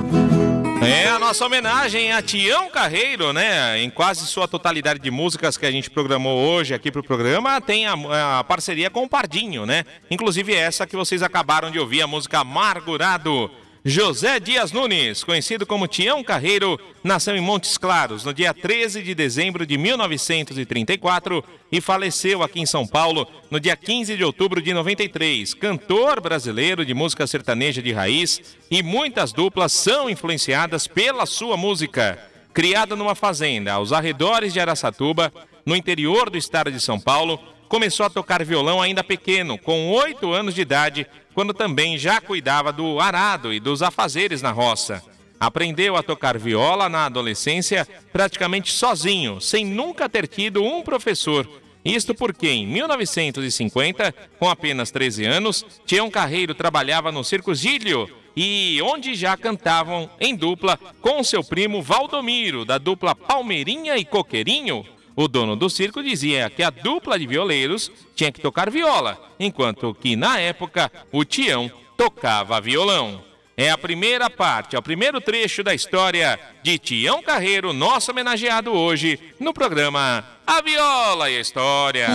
É 0.87 1.09
a 1.09 1.19
nossa 1.19 1.45
homenagem 1.45 2.13
a 2.13 2.21
Tião 2.21 2.69
Carreiro, 2.69 3.33
né? 3.33 3.77
Em 3.81 3.89
quase 3.89 4.25
sua 4.25 4.47
totalidade 4.47 5.01
de 5.01 5.11
músicas 5.11 5.57
que 5.57 5.65
a 5.65 5.71
gente 5.71 5.89
programou 5.89 6.39
hoje 6.39 6.73
aqui 6.73 6.89
pro 6.89 7.03
programa, 7.03 7.59
tem 7.59 7.85
a, 7.85 8.39
a 8.39 8.43
parceria 8.45 8.89
com 8.89 9.03
o 9.03 9.09
Pardinho, 9.09 9.65
né? 9.65 9.83
Inclusive 10.09 10.55
essa 10.55 10.87
que 10.87 10.95
vocês 10.95 11.21
acabaram 11.21 11.69
de 11.69 11.77
ouvir, 11.77 12.01
a 12.01 12.07
música 12.07 12.39
Amargurado. 12.39 13.51
José 13.89 14.37
Dias 14.37 14.73
Nunes, 14.73 15.23
conhecido 15.23 15.65
como 15.65 15.87
Tião 15.87 16.21
Carreiro, 16.21 16.77
nasceu 17.01 17.37
em 17.37 17.39
Montes 17.39 17.77
Claros 17.77 18.25
no 18.25 18.33
dia 18.33 18.53
13 18.53 19.01
de 19.01 19.15
dezembro 19.15 19.65
de 19.65 19.77
1934 19.77 21.41
e 21.71 21.79
faleceu 21.79 22.43
aqui 22.43 22.59
em 22.59 22.65
São 22.65 22.85
Paulo 22.85 23.25
no 23.49 23.61
dia 23.61 23.77
15 23.77 24.17
de 24.17 24.25
outubro 24.25 24.61
de 24.61 24.73
93. 24.73 25.53
Cantor 25.53 26.19
brasileiro 26.19 26.85
de 26.85 26.93
música 26.93 27.25
sertaneja 27.25 27.81
de 27.81 27.93
raiz 27.93 28.57
e 28.69 28.83
muitas 28.83 29.31
duplas 29.31 29.71
são 29.71 30.09
influenciadas 30.09 30.85
pela 30.85 31.25
sua 31.25 31.55
música. 31.55 32.19
Criado 32.53 32.93
numa 32.93 33.15
fazenda 33.15 33.71
aos 33.71 33.93
arredores 33.93 34.51
de 34.51 34.59
Araçatuba, 34.59 35.31
no 35.65 35.77
interior 35.77 36.29
do 36.29 36.37
estado 36.37 36.69
de 36.69 36.81
São 36.81 36.99
Paulo, 36.99 37.39
começou 37.69 38.05
a 38.05 38.09
tocar 38.09 38.43
violão 38.43 38.81
ainda 38.81 39.01
pequeno, 39.01 39.57
com 39.57 39.91
oito 39.91 40.33
anos 40.33 40.53
de 40.53 40.61
idade, 40.61 41.07
quando 41.37 41.53
também 41.53 41.99
já 41.99 42.19
cuidava 42.19 42.73
do 42.73 42.99
arado 42.99 43.53
e 43.53 43.59
dos 43.59 43.83
afazeres 43.83 44.41
na 44.41 44.49
roça. 44.49 45.03
Aprendeu 45.39 45.95
a 45.95 46.01
tocar 46.01 46.35
viola 46.35 46.89
na 46.89 47.05
adolescência 47.05 47.87
praticamente 48.11 48.71
sozinho, 48.71 49.39
sem 49.39 49.63
nunca 49.63 50.09
ter 50.09 50.27
tido 50.27 50.63
um 50.63 50.81
professor. 50.81 51.47
Isto 51.85 52.15
porque 52.15 52.49
em 52.49 52.65
1950, 52.65 54.11
com 54.39 54.49
apenas 54.49 54.89
13 54.89 55.25
anos, 55.25 55.63
Tião 55.85 56.09
Carreiro 56.09 56.55
trabalhava 56.55 57.11
no 57.11 57.23
Circo 57.23 57.53
Gílio 57.53 58.09
e 58.35 58.81
onde 58.81 59.13
já 59.13 59.37
cantavam 59.37 60.09
em 60.19 60.35
dupla 60.35 60.79
com 61.01 61.23
seu 61.23 61.43
primo 61.43 61.83
Valdomiro, 61.83 62.65
da 62.65 62.79
dupla 62.79 63.13
Palmeirinha 63.13 63.95
e 63.95 64.03
Coqueirinho. 64.03 64.83
O 65.19 65.27
dono 65.27 65.55
do 65.55 65.67
circo 65.67 66.03
dizia 66.03 66.47
que 66.47 66.61
a 66.61 66.69
dupla 66.69 67.17
de 67.17 67.25
violeiros 67.25 67.91
tinha 68.15 68.31
que 68.31 68.39
tocar 68.39 68.69
viola, 68.69 69.19
enquanto 69.39 69.97
que 69.99 70.15
na 70.15 70.39
época 70.39 70.91
o 71.11 71.25
Tião 71.25 71.71
tocava 71.97 72.61
violão. 72.61 73.23
É 73.57 73.71
a 73.71 73.77
primeira 73.79 74.29
parte, 74.29 74.75
é 74.75 74.79
o 74.79 74.83
primeiro 74.83 75.19
trecho 75.19 75.63
da 75.63 75.73
história 75.73 76.39
de 76.61 76.77
Tião 76.77 77.23
Carreiro, 77.23 77.73
nosso 77.73 78.11
homenageado 78.11 78.71
hoje 78.71 79.19
no 79.39 79.51
programa 79.51 80.23
A 80.45 80.61
Viola 80.61 81.31
e 81.31 81.37
a 81.37 81.41
História. 81.41 82.07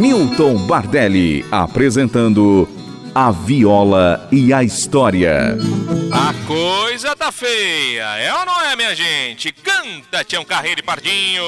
Milton 0.00 0.66
Bardelli 0.66 1.46
apresentando 1.52 2.68
A 3.14 3.30
Viola 3.30 4.26
e 4.32 4.54
a 4.54 4.64
História. 4.64 5.58
A 6.10 6.46
coisa 6.46 7.14
tá 7.14 7.30
feia, 7.30 8.16
é 8.16 8.32
ou 8.32 8.46
não 8.46 8.58
é, 8.62 8.74
minha 8.74 8.94
gente? 8.94 9.52
Canta, 9.52 10.24
Tião 10.24 10.42
Carreiro 10.46 10.80
e 10.80 10.82
Pardinho! 10.82 11.42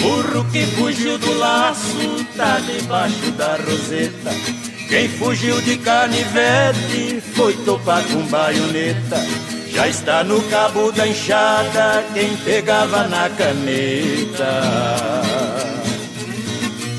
Burro 0.00 0.44
que 0.50 0.66
fugiu 0.66 1.18
do 1.18 1.38
laço 1.38 2.24
tá 2.36 2.58
debaixo 2.58 3.30
da 3.36 3.54
roseta. 3.54 4.32
Quem 4.88 5.08
fugiu 5.10 5.60
de 5.62 5.78
canivete 5.78 7.20
foi 7.36 7.52
topar 7.64 8.02
com 8.04 8.26
baioneta. 8.26 9.16
Já 9.76 9.88
está 9.88 10.24
no 10.24 10.40
cabo 10.44 10.90
da 10.90 11.06
enxada 11.06 12.02
quem 12.14 12.34
pegava 12.38 13.06
na 13.08 13.28
caneta. 13.28 14.62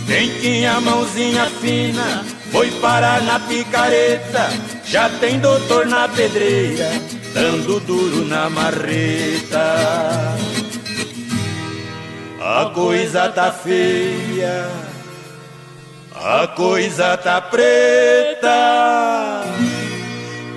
Quem 0.06 0.30
tinha 0.40 0.80
mãozinha 0.80 1.48
fina 1.60 2.24
foi 2.52 2.70
parar 2.80 3.24
na 3.24 3.40
picareta. 3.40 4.52
Já 4.86 5.10
tem 5.10 5.40
doutor 5.40 5.88
na 5.88 6.08
pedreira, 6.08 6.92
dando 7.34 7.80
duro 7.80 8.24
na 8.26 8.48
marreta. 8.48 10.38
A 12.40 12.66
coisa 12.76 13.28
tá 13.30 13.52
feia, 13.52 14.70
a 16.13 16.48
coisa 16.50 17.18
tá 17.18 17.42
preta. 17.42 18.48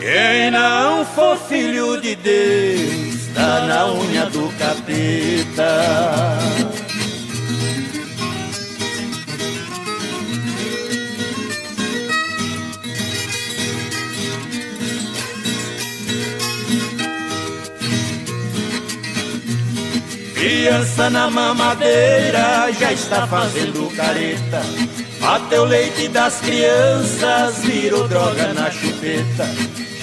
Quem 0.00 0.50
não 0.50 1.04
for 1.04 1.36
filho 1.36 2.00
de 2.00 2.16
Deus, 2.16 3.28
tá 3.34 3.60
na 3.66 3.92
unha 3.92 4.24
do 4.30 4.48
capeta. 4.58 6.38
Criança 20.34 21.10
na 21.10 21.30
mamadeira 21.30 22.72
já 22.72 22.90
está 22.90 23.26
fazendo 23.26 23.94
careta. 23.94 24.62
Até 25.22 25.60
o 25.60 25.64
leite 25.64 26.08
das 26.08 26.40
crianças 26.40 27.58
virou 27.60 28.08
droga 28.08 28.52
na 28.54 28.70
chupeta. 28.70 29.46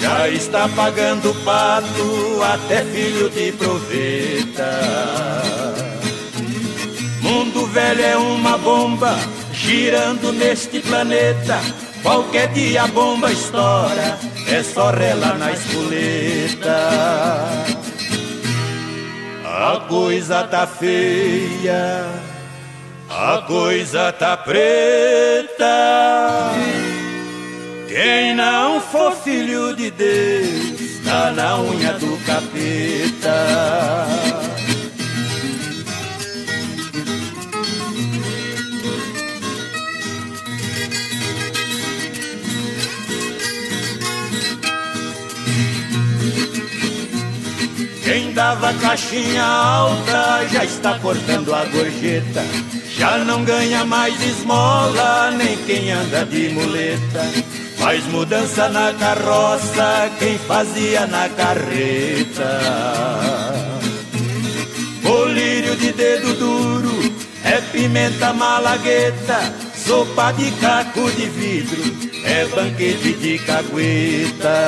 Já 0.00 0.28
está 0.28 0.68
pagando 0.68 1.34
pato, 1.44 2.42
até 2.42 2.84
filho 2.84 3.28
de 3.30 3.52
proveta. 3.52 4.70
Mundo 7.20 7.66
velho 7.66 8.02
é 8.02 8.16
uma 8.16 8.56
bomba, 8.58 9.18
girando 9.52 10.32
neste 10.32 10.80
planeta. 10.80 11.60
Qualquer 12.02 12.48
dia 12.52 12.84
a 12.84 12.86
bomba 12.86 13.30
estoura, 13.32 14.18
é 14.46 14.62
só 14.62 14.90
rela 14.90 15.34
na 15.34 15.50
espoleta. 15.52 16.78
A 19.44 19.80
coisa 19.88 20.44
tá 20.44 20.66
feia, 20.66 22.06
a 23.18 23.42
coisa 23.42 24.12
tá 24.12 24.36
preta. 24.36 25.66
Quem 27.88 28.32
não 28.36 28.80
for 28.80 29.12
filho 29.16 29.74
de 29.74 29.90
Deus, 29.90 31.00
tá 31.04 31.32
na 31.32 31.58
unha 31.58 31.94
do 31.94 32.16
capeta. 32.24 34.06
Quem 48.04 48.32
dava 48.32 48.72
caixinha 48.74 49.44
alta 49.44 50.46
já 50.52 50.64
está 50.64 50.96
cortando 51.00 51.52
a 51.52 51.64
gorjeta. 51.64 52.77
Já 52.98 53.18
não 53.18 53.44
ganha 53.44 53.84
mais 53.84 54.20
esmola, 54.20 55.30
nem 55.30 55.56
quem 55.58 55.92
anda 55.92 56.24
de 56.24 56.48
muleta. 56.48 57.22
Faz 57.78 58.04
mudança 58.06 58.68
na 58.68 58.92
carroça, 58.92 60.10
quem 60.18 60.36
fazia 60.36 61.06
na 61.06 61.28
carreta. 61.28 62.60
Colírio 65.00 65.76
de 65.76 65.92
dedo 65.92 66.34
duro, 66.34 67.14
é 67.44 67.60
pimenta 67.70 68.32
malagueta. 68.32 69.54
Sopa 69.76 70.32
de 70.32 70.50
caco 70.60 71.08
de 71.12 71.26
vidro, 71.26 71.80
é 72.24 72.44
banquete 72.46 73.12
de 73.12 73.38
cagueta. 73.38 74.58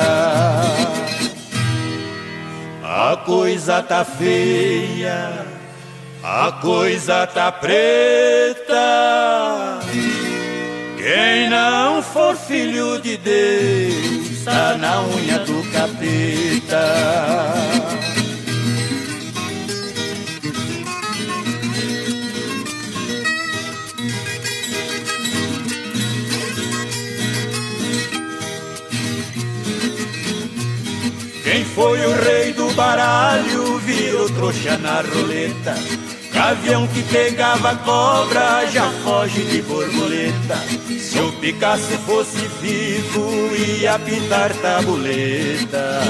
A 2.81 3.17
coisa 3.25 3.83
tá 3.83 4.05
feia, 4.05 5.45
a 6.23 6.51
coisa 6.61 7.25
tá 7.27 7.51
preta. 7.51 8.75
Quem 10.97 11.49
não 11.49 12.03
for 12.03 12.35
filho 12.35 13.01
de 13.01 13.17
Deus, 13.17 14.43
tá 14.45 14.77
na 14.77 15.01
unha 15.01 15.39
do 15.39 15.63
capeta. 15.71 16.81
Quem 31.43 31.65
foi 31.65 31.99
o 32.05 32.13
rei 32.23 32.53
do 32.53 32.71
baralho 32.75 33.77
virou 33.79 34.29
trouxa 34.29 34.77
na 34.77 35.01
roleta. 35.01 35.75
Gavião 36.41 36.87
que 36.87 37.03
pegava 37.03 37.75
cobra 37.75 38.65
já 38.65 38.89
foge 39.03 39.43
de 39.43 39.61
borboleta. 39.61 40.57
Se 40.99 41.19
o 41.19 41.31
Picasso 41.33 41.95
fosse 41.99 42.39
vivo, 42.59 43.55
ia 43.55 43.99
pintar 43.99 44.51
tabuleta. 44.55 46.01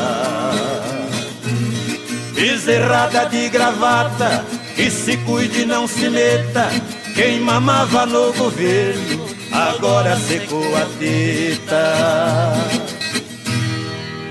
Bezerrada 2.34 3.26
de 3.26 3.50
gravata, 3.50 4.46
que 4.74 4.90
se 4.90 5.18
cuide 5.18 5.66
não 5.66 5.86
se 5.86 6.10
meta. 6.10 6.70
Quem 7.14 7.42
mamava 7.42 8.06
no 8.06 8.32
governo, 8.32 9.28
agora 9.52 10.16
secou 10.16 10.66
a 10.78 10.86
teta. 10.98 12.54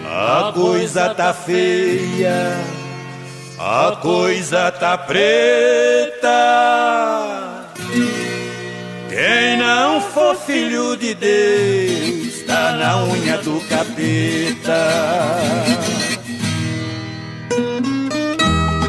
A 0.06 0.50
coisa 0.54 1.14
tá 1.14 1.34
feia, 1.34 2.56
a 3.60 3.96
coisa 4.00 4.72
tá 4.72 4.96
preta. 4.96 6.26
Quem 9.10 9.58
não 9.58 10.00
for 10.00 10.34
filho 10.34 10.96
de 10.96 11.12
Deus, 11.14 12.42
tá 12.46 12.72
na 12.72 13.04
unha 13.04 13.36
do 13.38 13.60
capeta. 13.68 14.88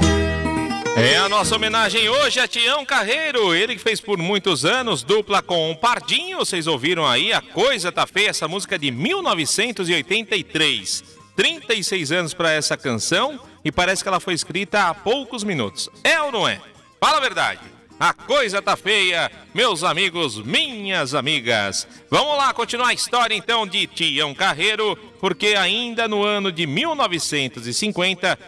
É 1.01 1.15
a 1.15 1.29
nossa 1.29 1.55
homenagem 1.55 2.09
hoje 2.09 2.41
a 2.41 2.47
Tião 2.47 2.85
Carreiro, 2.85 3.55
ele 3.55 3.77
que 3.77 3.81
fez 3.81 4.01
por 4.01 4.17
muitos 4.17 4.65
anos 4.65 5.01
dupla 5.01 5.41
com 5.41 5.71
o 5.71 5.75
Pardinho. 5.75 6.39
Vocês 6.39 6.67
ouviram 6.67 7.07
aí, 7.07 7.31
a 7.31 7.41
coisa 7.41 7.89
tá 7.89 8.05
feia, 8.05 8.31
essa 8.31 8.49
música 8.49 8.77
de 8.77 8.91
1983. 8.91 11.05
36 11.37 12.11
anos 12.11 12.33
para 12.33 12.51
essa 12.51 12.75
canção 12.75 13.39
e 13.63 13.71
parece 13.71 14.03
que 14.03 14.09
ela 14.09 14.19
foi 14.19 14.33
escrita 14.33 14.89
há 14.89 14.93
poucos 14.93 15.45
minutos. 15.45 15.87
É 16.03 16.21
ou 16.21 16.33
não 16.33 16.45
é? 16.45 16.59
Fala 16.99 17.19
a 17.19 17.21
verdade. 17.21 17.61
A 17.99 18.13
coisa 18.13 18.61
tá 18.61 18.77
feia, 18.77 19.29
meus 19.53 19.83
amigos, 19.83 20.41
minhas 20.41 21.13
amigas. 21.13 21.85
Vamos 22.09 22.37
lá 22.37 22.53
continuar 22.53 22.87
a 22.87 22.93
história 22.93 23.35
então 23.35 23.67
de 23.67 23.85
Tião 23.87 24.33
Carreiro, 24.33 24.95
porque 25.19 25.47
ainda 25.47 26.07
no 26.07 26.23
ano 26.23 26.49
de 26.49 26.65
1950, 26.65 28.39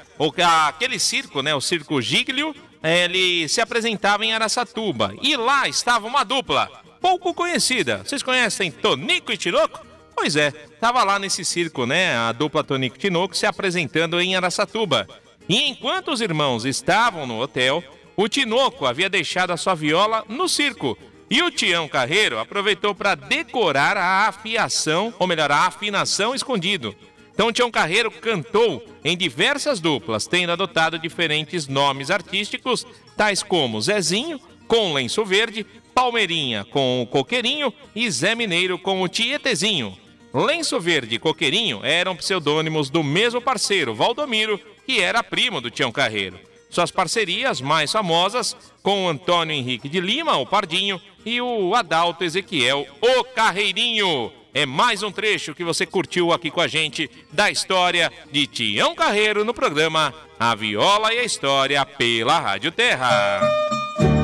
aquele 0.69 0.97
circo, 0.97 1.41
né, 1.41 1.53
o 1.53 1.59
Circo 1.59 2.01
Giglio, 2.01 2.55
ele 2.81 3.49
se 3.49 3.59
apresentava 3.59 4.23
em 4.23 4.31
Araçatuba 4.31 5.13
e 5.21 5.35
lá 5.35 5.67
estava 5.67 6.07
uma 6.07 6.23
dupla 6.23 6.71
pouco 7.01 7.33
conhecida. 7.33 8.03
Vocês 8.05 8.23
conhecem 8.23 8.71
Tonico 8.71 9.33
e 9.33 9.37
Tinoco? 9.37 9.85
Pois 10.15 10.37
é, 10.37 10.53
estava 10.73 11.03
lá 11.03 11.19
nesse 11.19 11.43
circo, 11.43 11.85
né, 11.85 12.15
a 12.15 12.31
dupla 12.31 12.63
Tonico 12.63 12.95
e 12.95 12.99
Tinoco 12.99 13.35
se 13.35 13.45
apresentando 13.45 14.21
em 14.21 14.33
Araçatuba. 14.33 15.05
E 15.49 15.67
enquanto 15.67 16.09
os 16.09 16.21
irmãos 16.21 16.63
estavam 16.63 17.27
no 17.27 17.41
hotel, 17.41 17.83
o 18.15 18.27
Tinoco 18.27 18.85
havia 18.85 19.09
deixado 19.09 19.51
a 19.51 19.57
sua 19.57 19.75
viola 19.75 20.23
no 20.27 20.47
circo 20.47 20.97
e 21.29 21.41
o 21.41 21.49
Tião 21.49 21.87
Carreiro 21.87 22.37
aproveitou 22.37 22.93
para 22.93 23.15
decorar 23.15 23.95
a 23.95 24.27
afiação, 24.27 25.13
ou 25.17 25.25
melhor, 25.25 25.49
a 25.49 25.65
afinação 25.67 26.35
escondido. 26.35 26.93
Então 27.33 27.47
o 27.47 27.53
Tião 27.53 27.71
Carreiro 27.71 28.11
cantou 28.11 28.85
em 29.03 29.15
diversas 29.15 29.79
duplas, 29.79 30.27
tendo 30.27 30.51
adotado 30.51 30.99
diferentes 30.99 31.67
nomes 31.67 32.11
artísticos, 32.11 32.85
tais 33.15 33.41
como 33.41 33.79
Zezinho, 33.79 34.41
com 34.67 34.93
lenço 34.93 35.23
verde, 35.23 35.65
Palmeirinha 35.93 36.65
com 36.65 37.01
o 37.01 37.07
Coqueirinho 37.07 37.73
e 37.95 38.09
Zé 38.09 38.35
Mineiro 38.35 38.77
com 38.77 39.01
o 39.01 39.07
Tietezinho. 39.07 39.97
Lenço 40.33 40.79
Verde 40.79 41.15
e 41.15 41.19
Coqueirinho 41.19 41.81
eram 41.83 42.15
pseudônimos 42.15 42.89
do 42.89 43.03
mesmo 43.03 43.41
parceiro, 43.41 43.93
Valdomiro, 43.93 44.59
que 44.85 45.01
era 45.01 45.21
primo 45.21 45.59
do 45.59 45.69
Tião 45.69 45.91
Carreiro. 45.91 46.39
Suas 46.71 46.89
parcerias 46.89 47.59
mais 47.59 47.91
famosas 47.91 48.55
com 48.81 49.05
o 49.05 49.09
Antônio 49.09 49.53
Henrique 49.53 49.89
de 49.89 49.99
Lima, 49.99 50.37
o 50.37 50.45
Pardinho, 50.45 50.99
e 51.25 51.41
o 51.41 51.75
Adalto 51.75 52.23
Ezequiel, 52.23 52.87
o 53.01 53.23
Carreirinho. 53.25 54.31
É 54.53 54.65
mais 54.65 55.03
um 55.03 55.11
trecho 55.11 55.53
que 55.53 55.65
você 55.65 55.85
curtiu 55.85 56.31
aqui 56.31 56.49
com 56.49 56.61
a 56.61 56.67
gente 56.67 57.11
da 57.31 57.51
história 57.51 58.11
de 58.31 58.47
Tião 58.47 58.95
Carreiro 58.95 59.43
no 59.43 59.53
programa 59.53 60.13
A 60.39 60.55
Viola 60.55 61.13
e 61.13 61.19
a 61.19 61.23
História 61.23 61.85
pela 61.85 62.39
Rádio 62.39 62.71
Terra. 62.71 63.41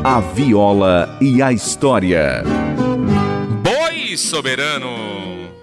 A 0.04 0.20
Viola 0.22 1.18
e 1.22 1.42
a 1.42 1.52
História. 1.52 2.44
Boi 3.62 4.16
Soberano. 4.16 5.57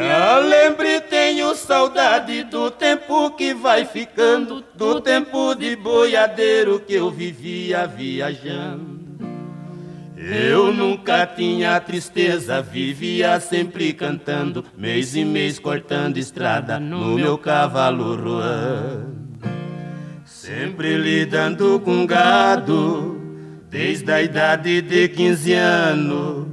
Me 0.00 0.48
lembre, 0.48 1.00
tenho 1.02 1.54
saudade 1.54 2.42
do 2.44 2.70
tempo 2.70 3.30
que 3.30 3.54
vai 3.54 3.84
ficando, 3.84 4.64
do 4.74 5.00
tempo 5.00 5.54
de 5.54 5.76
boiadeiro 5.76 6.80
que 6.80 6.94
eu 6.94 7.10
vivia 7.10 7.86
viajando. 7.86 8.94
Eu 10.16 10.72
nunca 10.72 11.26
tinha 11.26 11.78
tristeza, 11.80 12.60
vivia 12.60 13.38
sempre 13.38 13.92
cantando, 13.92 14.64
mês 14.76 15.14
e 15.14 15.24
mês 15.24 15.58
cortando 15.58 16.16
estrada 16.16 16.80
no 16.80 17.14
meu 17.14 17.38
cavalo 17.38 18.16
ruando. 18.16 19.14
Sempre 20.24 20.96
lidando 20.96 21.78
com 21.80 22.06
gado, 22.06 23.20
desde 23.68 24.10
a 24.10 24.22
idade 24.22 24.80
de 24.82 25.08
15 25.08 25.52
anos. 25.52 26.46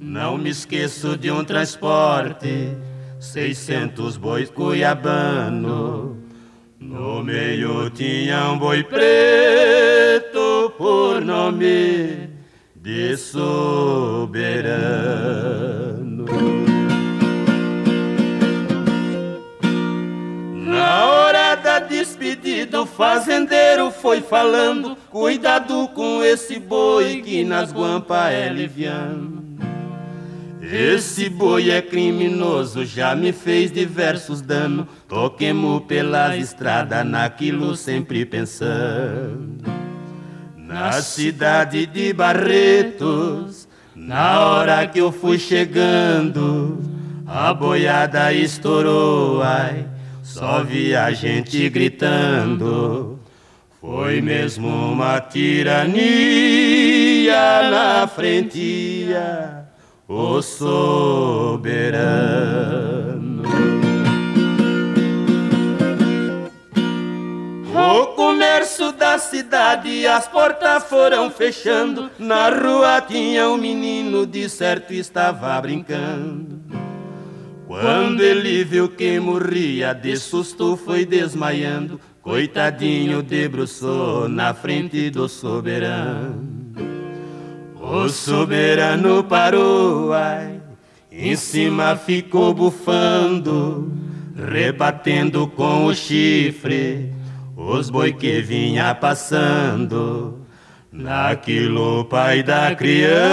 Não 0.00 0.38
me 0.38 0.48
esqueço 0.48 1.16
de 1.16 1.30
um 1.30 1.44
transporte, 1.44 2.74
600 3.20 4.16
bois 4.16 4.50
cuiabano. 4.50 6.16
No 6.78 7.22
meio 7.24 7.90
tinha 7.90 8.50
um 8.50 8.58
boi 8.58 8.84
preto 8.84 10.72
por 10.78 11.20
nome 11.20 12.30
de 12.76 13.16
soberano. 13.16 14.38
Na 20.54 21.06
hora 21.06 21.56
da 21.56 21.80
despedida, 21.80 22.82
o 22.82 22.86
fazendeiro 22.86 23.90
foi 23.90 24.20
falando: 24.20 24.96
Cuidado 25.10 25.88
com 25.88 26.22
esse 26.22 26.60
boi 26.60 27.20
que 27.22 27.42
nas 27.42 27.72
guampas 27.72 28.32
é 28.32 28.48
liviano. 28.48 29.47
Esse 30.70 31.30
boi 31.30 31.70
é 31.70 31.80
criminoso, 31.80 32.84
já 32.84 33.14
me 33.14 33.32
fez 33.32 33.72
diversos 33.72 34.42
danos. 34.42 34.84
Toquemos 35.08 35.84
pela 35.84 36.36
estrada, 36.36 37.02
naquilo 37.02 37.74
sempre 37.74 38.26
pensando. 38.26 39.64
Na 40.54 40.92
cidade 41.00 41.86
de 41.86 42.12
Barretos, 42.12 43.66
na 43.96 44.40
hora 44.40 44.86
que 44.86 44.98
eu 44.98 45.10
fui 45.10 45.38
chegando, 45.38 46.78
a 47.26 47.54
boiada 47.54 48.30
estourou, 48.34 49.42
ai, 49.42 49.86
só 50.22 50.62
vi 50.62 50.94
a 50.94 51.10
gente 51.12 51.66
gritando. 51.70 53.18
Foi 53.80 54.20
mesmo 54.20 54.68
uma 54.68 55.18
tirania 55.18 56.02
na 57.70 58.06
frente 58.06 59.08
o 60.08 60.40
soberano. 60.40 61.68
O 67.74 68.06
comércio 68.14 68.90
da 68.92 69.18
cidade, 69.18 70.06
as 70.06 70.26
portas 70.26 70.84
foram 70.84 71.30
fechando. 71.30 72.10
Na 72.18 72.48
rua 72.48 73.02
tinha 73.02 73.50
um 73.50 73.58
menino, 73.58 74.26
de 74.26 74.48
certo 74.48 74.94
estava 74.94 75.60
brincando. 75.60 76.58
Quando 77.66 78.22
ele 78.22 78.64
viu 78.64 78.88
que 78.88 79.20
morria, 79.20 79.92
de 79.92 80.16
susto 80.16 80.74
foi 80.74 81.04
desmaiando. 81.04 82.00
Coitadinho 82.22 83.22
debruçou 83.22 84.26
na 84.26 84.54
frente 84.54 85.10
do 85.10 85.28
soberano. 85.28 86.57
O 87.90 88.06
soberano 88.10 89.24
parou, 89.24 90.12
ai, 90.12 90.60
em 91.10 91.34
cima 91.34 91.96
ficou 91.96 92.52
bufando, 92.52 93.90
rebatendo 94.36 95.48
com 95.48 95.86
o 95.86 95.94
chifre 95.94 97.10
os 97.56 97.88
boi 97.88 98.12
que 98.12 98.42
vinha 98.42 98.94
passando. 98.94 100.44
Naquilo, 100.92 102.04
pai 102.04 102.42
da 102.42 102.74
criança 102.74 103.24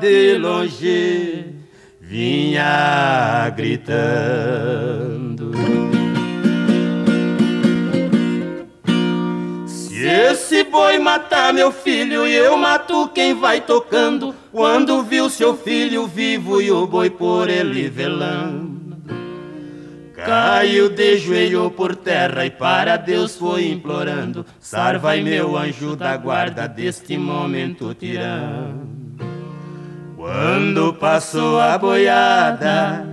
de 0.00 0.38
longe 0.38 1.56
vinha 2.00 3.50
gritando. 3.56 4.76
Boi 10.76 10.98
matar 10.98 11.54
meu 11.54 11.72
filho 11.72 12.26
e 12.26 12.34
eu 12.34 12.54
mato 12.58 13.08
quem 13.08 13.32
vai 13.32 13.62
tocando. 13.62 14.34
Quando 14.52 15.02
viu 15.02 15.30
seu 15.30 15.56
filho 15.56 16.06
vivo 16.06 16.60
e 16.60 16.70
o 16.70 16.86
boi 16.86 17.08
por 17.08 17.48
ele 17.48 17.88
velando. 17.88 18.76
Caiu 20.14 20.90
de 20.90 21.16
joelho 21.16 21.70
por 21.70 21.96
terra 21.96 22.44
e 22.44 22.50
para 22.50 22.98
Deus 22.98 23.36
foi 23.36 23.70
implorando. 23.70 24.44
Sarvai 24.60 25.22
meu 25.22 25.56
anjo 25.56 25.96
da 25.96 26.14
guarda 26.18 26.66
deste 26.66 27.16
momento 27.16 27.94
tirando. 27.94 28.86
Quando 30.14 30.92
passou 30.92 31.58
a 31.58 31.78
boiada, 31.78 33.06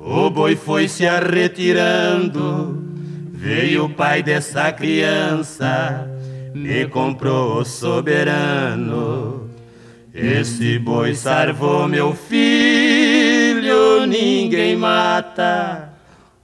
o 0.00 0.28
boi 0.28 0.54
foi 0.54 0.86
se 0.86 1.06
arretirando. 1.06 2.84
Veio 3.32 3.86
o 3.86 3.90
pai 3.90 4.22
dessa 4.22 4.70
criança 4.70 6.15
me 6.56 6.86
comprou 6.86 7.64
soberano. 7.64 9.48
Esse 10.14 10.78
boi 10.78 11.14
salvou 11.14 11.86
meu 11.86 12.14
filho, 12.14 14.06
ninguém 14.06 14.74
mata 14.76 15.92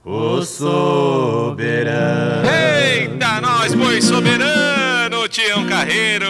o 0.05 0.43
soberano. 0.43 2.47
Eita, 2.47 3.41
nós, 3.41 3.73
boi 3.73 3.99
soberano, 4.01 5.27
Tião 5.27 5.65
Carreiro. 5.65 6.27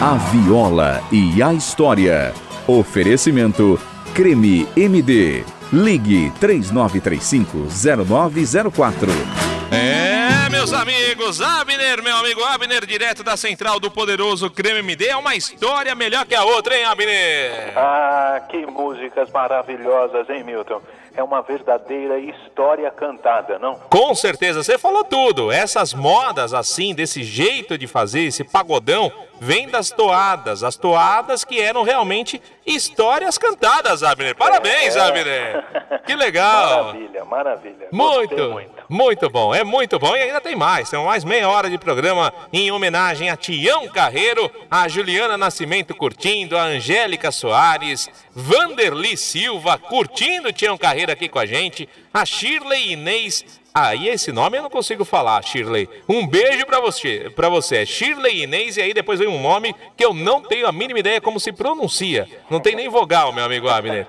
A 0.00 0.14
viola 0.32 1.02
e 1.12 1.42
a 1.42 1.52
história. 1.52 2.32
Oferecimento 2.66 3.78
Creme 4.14 4.66
MD. 4.74 5.44
Ligue 5.70 6.32
3935-0904. 6.40 9.10
É, 9.70 10.07
meus 10.68 10.82
amigos, 10.82 11.40
Abner, 11.40 12.02
meu 12.02 12.14
amigo 12.14 12.44
Abner, 12.44 12.84
direto 12.84 13.22
da 13.22 13.38
central 13.38 13.80
do 13.80 13.90
poderoso 13.90 14.50
Creme 14.50 14.80
MD, 14.80 15.06
é 15.06 15.16
uma 15.16 15.34
história 15.34 15.94
melhor 15.94 16.26
que 16.26 16.34
a 16.34 16.44
outra, 16.44 16.76
hein, 16.76 16.84
Abner? 16.84 17.72
Ah, 17.74 18.42
que 18.50 18.66
músicas 18.66 19.30
maravilhosas, 19.30 20.28
hein, 20.28 20.44
Milton? 20.44 20.82
É 21.16 21.22
uma 21.22 21.40
verdadeira 21.40 22.18
história 22.18 22.90
cantada, 22.90 23.58
não? 23.58 23.76
Com 23.88 24.14
certeza, 24.14 24.62
você 24.62 24.76
falou 24.76 25.04
tudo. 25.04 25.50
Essas 25.50 25.94
modas 25.94 26.52
assim, 26.52 26.94
desse 26.94 27.22
jeito 27.22 27.78
de 27.78 27.86
fazer, 27.86 28.24
esse 28.24 28.44
pagodão, 28.44 29.10
vem 29.40 29.68
das 29.68 29.90
toadas, 29.90 30.62
as 30.62 30.76
toadas 30.76 31.44
que 31.44 31.60
eram 31.60 31.82
realmente 31.82 32.40
histórias 32.66 33.38
cantadas, 33.38 34.02
Abner. 34.02 34.36
Parabéns, 34.36 34.96
é. 34.96 35.00
Abner. 35.00 35.64
Que 36.04 36.14
legal. 36.14 36.84
Maravilha, 36.84 37.24
maravilha. 37.24 37.88
Muito, 37.92 38.50
muito, 38.50 38.72
muito 38.88 39.30
bom. 39.30 39.54
É 39.54 39.64
muito 39.64 39.98
bom 39.98 40.16
e 40.16 40.22
ainda 40.22 40.40
tem 40.40 40.56
mais. 40.56 40.90
Tem 40.90 41.02
mais 41.04 41.24
meia 41.24 41.48
hora 41.48 41.68
de 41.68 41.78
programa 41.78 42.32
em 42.52 42.70
homenagem 42.70 43.30
a 43.30 43.36
Tião 43.36 43.88
Carreiro, 43.88 44.50
a 44.70 44.88
Juliana 44.88 45.36
Nascimento 45.36 45.94
curtindo, 45.94 46.56
a 46.56 46.62
Angélica 46.62 47.30
Soares, 47.30 48.08
Vanderly 48.34 49.16
Silva 49.16 49.78
curtindo 49.78 50.52
Tião 50.52 50.76
Carreiro 50.76 51.12
aqui 51.12 51.28
com 51.28 51.38
a 51.38 51.46
gente, 51.46 51.88
a 52.12 52.24
Shirley 52.24 52.92
Inês 52.92 53.44
ah, 53.80 53.94
e 53.94 54.08
esse 54.08 54.32
nome 54.32 54.58
eu 54.58 54.62
não 54.62 54.70
consigo 54.70 55.04
falar, 55.04 55.42
Shirley. 55.42 55.88
Um 56.08 56.26
beijo 56.26 56.66
para 56.66 56.80
você, 56.80 57.30
para 57.34 57.48
você. 57.48 57.76
É 57.76 57.86
Shirley 57.86 58.42
Inês 58.42 58.76
e 58.76 58.82
aí 58.82 58.92
depois 58.92 59.20
vem 59.20 59.28
um 59.28 59.40
nome 59.40 59.74
que 59.96 60.04
eu 60.04 60.12
não 60.12 60.42
tenho 60.42 60.66
a 60.66 60.72
mínima 60.72 60.98
ideia 60.98 61.20
como 61.20 61.38
se 61.38 61.52
pronuncia. 61.52 62.28
Não 62.50 62.58
tem 62.58 62.74
nem 62.74 62.88
vogal, 62.88 63.32
meu 63.32 63.44
amigo 63.44 63.68
Abner. 63.68 64.06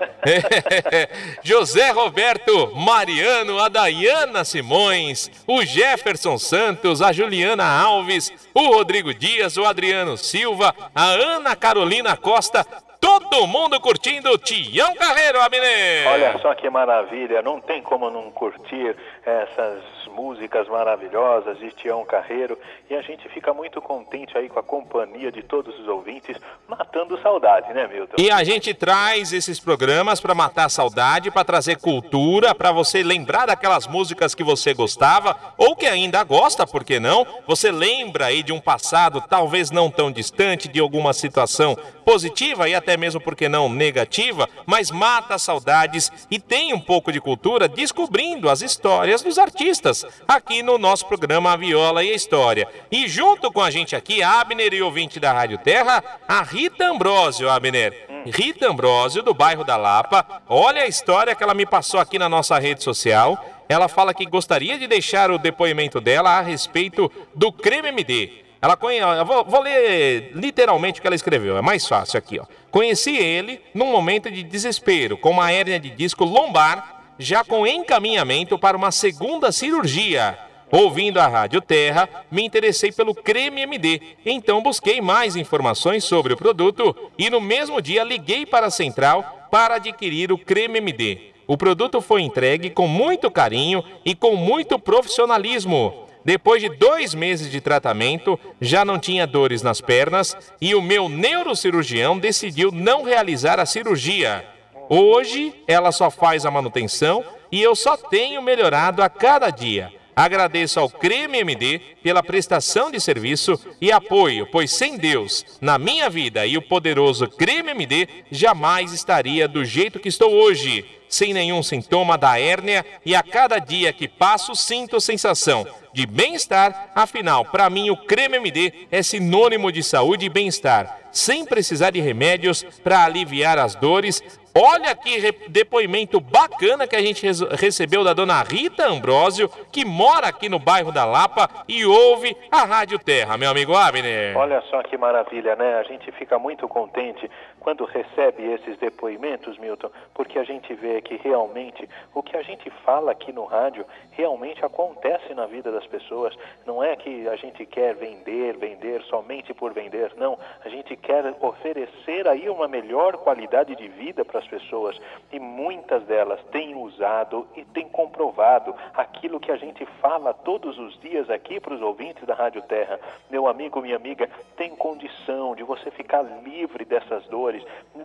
José 1.44 1.90
Roberto 1.90 2.72
Mariano, 2.74 3.58
a 3.58 3.68
Dayana 3.68 4.44
Simões, 4.44 5.30
o 5.46 5.64
Jefferson 5.64 6.36
Santos, 6.36 7.00
a 7.00 7.12
Juliana 7.12 7.64
Alves, 7.64 8.32
o 8.52 8.74
Rodrigo 8.74 9.14
Dias, 9.14 9.56
o 9.56 9.64
Adriano 9.64 10.16
Silva, 10.16 10.74
a 10.94 11.04
Ana 11.04 11.54
Carolina 11.54 12.16
Costa, 12.16 12.66
Todo 13.00 13.46
mundo 13.46 13.80
curtindo 13.80 14.36
Tião 14.38 14.94
Carreiro, 14.94 15.40
Abner. 15.40 16.06
Olha 16.08 16.38
só 16.38 16.54
que 16.54 16.68
maravilha, 16.68 17.40
não 17.40 17.60
tem 17.60 17.80
como 17.80 18.10
não 18.10 18.30
curtir 18.30 18.94
essas 19.24 19.82
músicas 20.20 20.68
maravilhosas 20.68 21.58
de 21.58 21.70
Tião 21.70 22.04
Carreiro 22.04 22.58
e 22.90 22.94
a 22.94 23.00
gente 23.00 23.26
fica 23.30 23.54
muito 23.54 23.80
contente 23.80 24.36
aí 24.36 24.50
com 24.50 24.58
a 24.58 24.62
companhia 24.62 25.32
de 25.32 25.42
todos 25.42 25.78
os 25.80 25.88
ouvintes, 25.88 26.36
matando 26.68 27.20
saudade, 27.22 27.72
né, 27.72 27.88
Milton? 27.88 28.16
E 28.18 28.30
a 28.30 28.44
gente 28.44 28.74
traz 28.74 29.32
esses 29.32 29.58
programas 29.58 30.20
para 30.20 30.34
matar 30.34 30.68
saudade, 30.68 31.30
para 31.30 31.42
trazer 31.42 31.78
cultura, 31.78 32.54
para 32.54 32.70
você 32.70 33.02
lembrar 33.02 33.46
daquelas 33.46 33.86
músicas 33.86 34.34
que 34.34 34.44
você 34.44 34.74
gostava 34.74 35.34
ou 35.56 35.74
que 35.74 35.86
ainda 35.86 36.22
gosta, 36.22 36.66
por 36.66 36.84
que 36.84 37.00
não? 37.00 37.26
Você 37.46 37.72
lembra 37.72 38.26
aí 38.26 38.42
de 38.42 38.52
um 38.52 38.60
passado 38.60 39.22
talvez 39.26 39.70
não 39.70 39.90
tão 39.90 40.12
distante, 40.12 40.68
de 40.68 40.80
alguma 40.80 41.14
situação 41.14 41.76
positiva 42.04 42.68
e 42.68 42.74
até 42.74 42.96
mesmo, 42.96 43.20
por 43.20 43.34
que 43.34 43.48
não, 43.48 43.68
negativa, 43.68 44.48
mas 44.66 44.90
mata 44.90 45.38
saudades 45.38 46.12
e 46.30 46.38
tem 46.38 46.74
um 46.74 46.80
pouco 46.80 47.10
de 47.10 47.20
cultura 47.20 47.66
descobrindo 47.66 48.50
as 48.50 48.60
histórias 48.60 49.22
dos 49.22 49.38
artistas 49.38 50.09
aqui 50.26 50.62
no 50.62 50.78
nosso 50.78 51.06
programa 51.06 51.52
A 51.52 51.56
Viola 51.56 52.04
e 52.04 52.10
a 52.10 52.14
História. 52.14 52.66
E 52.90 53.08
junto 53.08 53.50
com 53.52 53.60
a 53.60 53.70
gente 53.70 53.96
aqui, 53.96 54.22
Abner 54.22 54.72
e 54.74 54.82
ouvinte 54.82 55.18
da 55.18 55.32
Rádio 55.32 55.58
Terra, 55.58 56.02
a 56.26 56.42
Rita 56.42 56.84
Ambrosio, 56.84 57.48
Abner. 57.48 58.08
Rita 58.26 58.68
Ambrosio, 58.68 59.22
do 59.22 59.32
bairro 59.32 59.64
da 59.64 59.76
Lapa. 59.76 60.42
Olha 60.48 60.82
a 60.82 60.86
história 60.86 61.34
que 61.34 61.42
ela 61.42 61.54
me 61.54 61.64
passou 61.64 61.98
aqui 62.00 62.18
na 62.18 62.28
nossa 62.28 62.58
rede 62.58 62.82
social. 62.82 63.42
Ela 63.68 63.88
fala 63.88 64.12
que 64.12 64.26
gostaria 64.26 64.78
de 64.78 64.86
deixar 64.86 65.30
o 65.30 65.38
depoimento 65.38 66.00
dela 66.00 66.38
a 66.38 66.40
respeito 66.40 67.10
do 67.34 67.52
Creme 67.52 67.88
MD. 67.88 68.44
Ela 68.62 68.76
conhece, 68.76 69.24
vou, 69.24 69.44
vou, 69.44 69.62
ler 69.62 70.32
literalmente 70.34 70.98
o 70.98 71.02
que 71.02 71.08
ela 71.08 71.16
escreveu, 71.16 71.56
é 71.56 71.62
mais 71.62 71.88
fácil 71.88 72.18
aqui, 72.18 72.38
ó. 72.38 72.44
Conheci 72.70 73.16
ele 73.16 73.60
num 73.72 73.90
momento 73.90 74.30
de 74.30 74.42
desespero, 74.42 75.16
com 75.16 75.30
uma 75.30 75.50
hérnia 75.50 75.80
de 75.80 75.88
disco 75.88 76.24
lombar, 76.24 76.99
já 77.20 77.44
com 77.44 77.66
encaminhamento 77.66 78.58
para 78.58 78.76
uma 78.76 78.90
segunda 78.90 79.52
cirurgia. 79.52 80.38
Ouvindo 80.72 81.18
a 81.18 81.26
Rádio 81.26 81.60
Terra, 81.60 82.08
me 82.30 82.42
interessei 82.42 82.90
pelo 82.90 83.14
creme 83.14 83.60
MD, 83.62 84.00
então 84.24 84.62
busquei 84.62 85.00
mais 85.00 85.36
informações 85.36 86.04
sobre 86.04 86.32
o 86.32 86.36
produto 86.36 86.96
e 87.18 87.28
no 87.28 87.40
mesmo 87.40 87.82
dia 87.82 88.04
liguei 88.04 88.46
para 88.46 88.66
a 88.66 88.70
central 88.70 89.48
para 89.50 89.74
adquirir 89.74 90.32
o 90.32 90.38
creme 90.38 90.78
MD. 90.78 91.32
O 91.46 91.56
produto 91.56 92.00
foi 92.00 92.22
entregue 92.22 92.70
com 92.70 92.86
muito 92.86 93.30
carinho 93.30 93.84
e 94.04 94.14
com 94.14 94.36
muito 94.36 94.78
profissionalismo. 94.78 96.06
Depois 96.24 96.62
de 96.62 96.68
dois 96.68 97.14
meses 97.14 97.50
de 97.50 97.60
tratamento, 97.60 98.38
já 98.60 98.84
não 98.84 98.98
tinha 98.98 99.26
dores 99.26 99.60
nas 99.60 99.80
pernas 99.80 100.36
e 100.60 100.74
o 100.74 100.80
meu 100.80 101.08
neurocirurgião 101.08 102.18
decidiu 102.18 102.70
não 102.70 103.02
realizar 103.02 103.58
a 103.58 103.66
cirurgia. 103.66 104.44
Hoje, 104.92 105.54
ela 105.68 105.92
só 105.92 106.10
faz 106.10 106.44
a 106.44 106.50
manutenção 106.50 107.24
e 107.52 107.62
eu 107.62 107.76
só 107.76 107.96
tenho 107.96 108.42
melhorado 108.42 109.04
a 109.04 109.08
cada 109.08 109.48
dia. 109.48 109.92
Agradeço 110.16 110.80
ao 110.80 110.90
Creme 110.90 111.38
MD 111.38 111.80
pela 112.02 112.24
prestação 112.24 112.90
de 112.90 113.00
serviço 113.00 113.54
e 113.80 113.92
apoio, 113.92 114.48
pois 114.50 114.72
sem 114.72 114.98
Deus 114.98 115.46
na 115.60 115.78
minha 115.78 116.10
vida 116.10 116.44
e 116.44 116.56
o 116.58 116.62
poderoso 116.62 117.28
Creme 117.28 117.70
MD 117.70 118.08
jamais 118.32 118.92
estaria 118.92 119.46
do 119.46 119.64
jeito 119.64 120.00
que 120.00 120.08
estou 120.08 120.32
hoje, 120.32 120.84
sem 121.10 121.34
nenhum 121.34 121.62
sintoma 121.62 122.16
da 122.16 122.40
hérnia 122.40 122.86
e 123.04 123.14
a 123.14 123.22
cada 123.22 123.58
dia 123.58 123.92
que 123.92 124.08
passo 124.08 124.54
sinto 124.54 125.00
sensação 125.00 125.66
de 125.92 126.06
bem-estar. 126.06 126.92
Afinal, 126.94 127.44
para 127.44 127.68
mim 127.68 127.90
o 127.90 127.96
Creme 127.96 128.36
MD 128.36 128.86
é 128.90 129.02
sinônimo 129.02 129.72
de 129.72 129.82
saúde 129.82 130.26
e 130.26 130.30
bem-estar, 130.30 131.00
sem 131.10 131.44
precisar 131.44 131.90
de 131.90 132.00
remédios 132.00 132.62
para 132.82 133.04
aliviar 133.04 133.58
as 133.58 133.74
dores 133.74 134.22
Olha 134.54 134.96
que 134.96 135.48
depoimento 135.48 136.20
bacana 136.20 136.86
que 136.86 136.96
a 136.96 137.00
gente 137.00 137.24
recebeu 137.52 138.02
da 138.02 138.12
dona 138.12 138.42
Rita 138.42 138.88
Ambrosio, 138.88 139.48
que 139.70 139.84
mora 139.84 140.26
aqui 140.26 140.48
no 140.48 140.58
bairro 140.58 140.90
da 140.90 141.04
Lapa 141.04 141.48
e 141.68 141.84
ouve 141.84 142.36
a 142.50 142.64
Rádio 142.64 142.98
Terra, 142.98 143.36
meu 143.36 143.48
amigo 143.48 143.76
Abner. 143.76 144.36
Olha 144.36 144.60
só 144.62 144.82
que 144.82 144.98
maravilha, 144.98 145.54
né? 145.54 145.76
A 145.76 145.84
gente 145.84 146.10
fica 146.12 146.36
muito 146.36 146.66
contente 146.66 147.30
quando 147.60 147.84
recebe 147.84 148.42
esses 148.42 148.78
depoimentos, 148.78 149.58
Milton, 149.58 149.90
porque 150.14 150.38
a 150.38 150.44
gente 150.44 150.72
vê 150.74 151.00
que 151.00 151.16
realmente 151.16 151.88
o 152.14 152.22
que 152.22 152.36
a 152.36 152.42
gente 152.42 152.68
fala 152.84 153.12
aqui 153.12 153.32
no 153.32 153.44
rádio 153.44 153.84
realmente 154.12 154.64
acontece 154.64 155.34
na 155.34 155.46
vida 155.46 155.70
das 155.70 155.86
pessoas. 155.86 156.36
Não 156.66 156.82
é 156.82 156.96
que 156.96 157.28
a 157.28 157.36
gente 157.36 157.64
quer 157.66 157.94
vender, 157.94 158.56
vender 158.56 159.02
somente 159.02 159.52
por 159.54 159.72
vender, 159.72 160.12
não. 160.16 160.38
A 160.64 160.68
gente 160.68 160.96
quer 160.96 161.34
oferecer 161.40 162.26
aí 162.26 162.48
uma 162.48 162.66
melhor 162.66 163.18
qualidade 163.18 163.76
de 163.76 163.88
vida 163.88 164.24
para 164.24 164.40
as 164.40 164.46
pessoas 164.46 164.98
e 165.32 165.38
muitas 165.38 166.02
delas 166.04 166.40
têm 166.50 166.74
usado 166.74 167.46
e 167.56 167.64
têm 167.66 167.88
comprovado 167.88 168.74
aquilo 168.94 169.40
que 169.40 169.52
a 169.52 169.56
gente 169.56 169.84
fala 170.00 170.32
todos 170.32 170.78
os 170.78 170.98
dias 171.00 171.28
aqui 171.28 171.60
para 171.60 171.74
os 171.74 171.82
ouvintes 171.82 172.24
da 172.26 172.34
Rádio 172.34 172.62
Terra. 172.62 172.98
Meu 173.28 173.46
amigo, 173.46 173.80
minha 173.80 173.96
amiga, 173.96 174.28
tem 174.56 174.74
condição 174.76 175.54
de 175.54 175.62
você 175.62 175.90
ficar 175.90 176.22
livre 176.22 176.84
dessas 176.84 177.26
dores, 177.26 177.49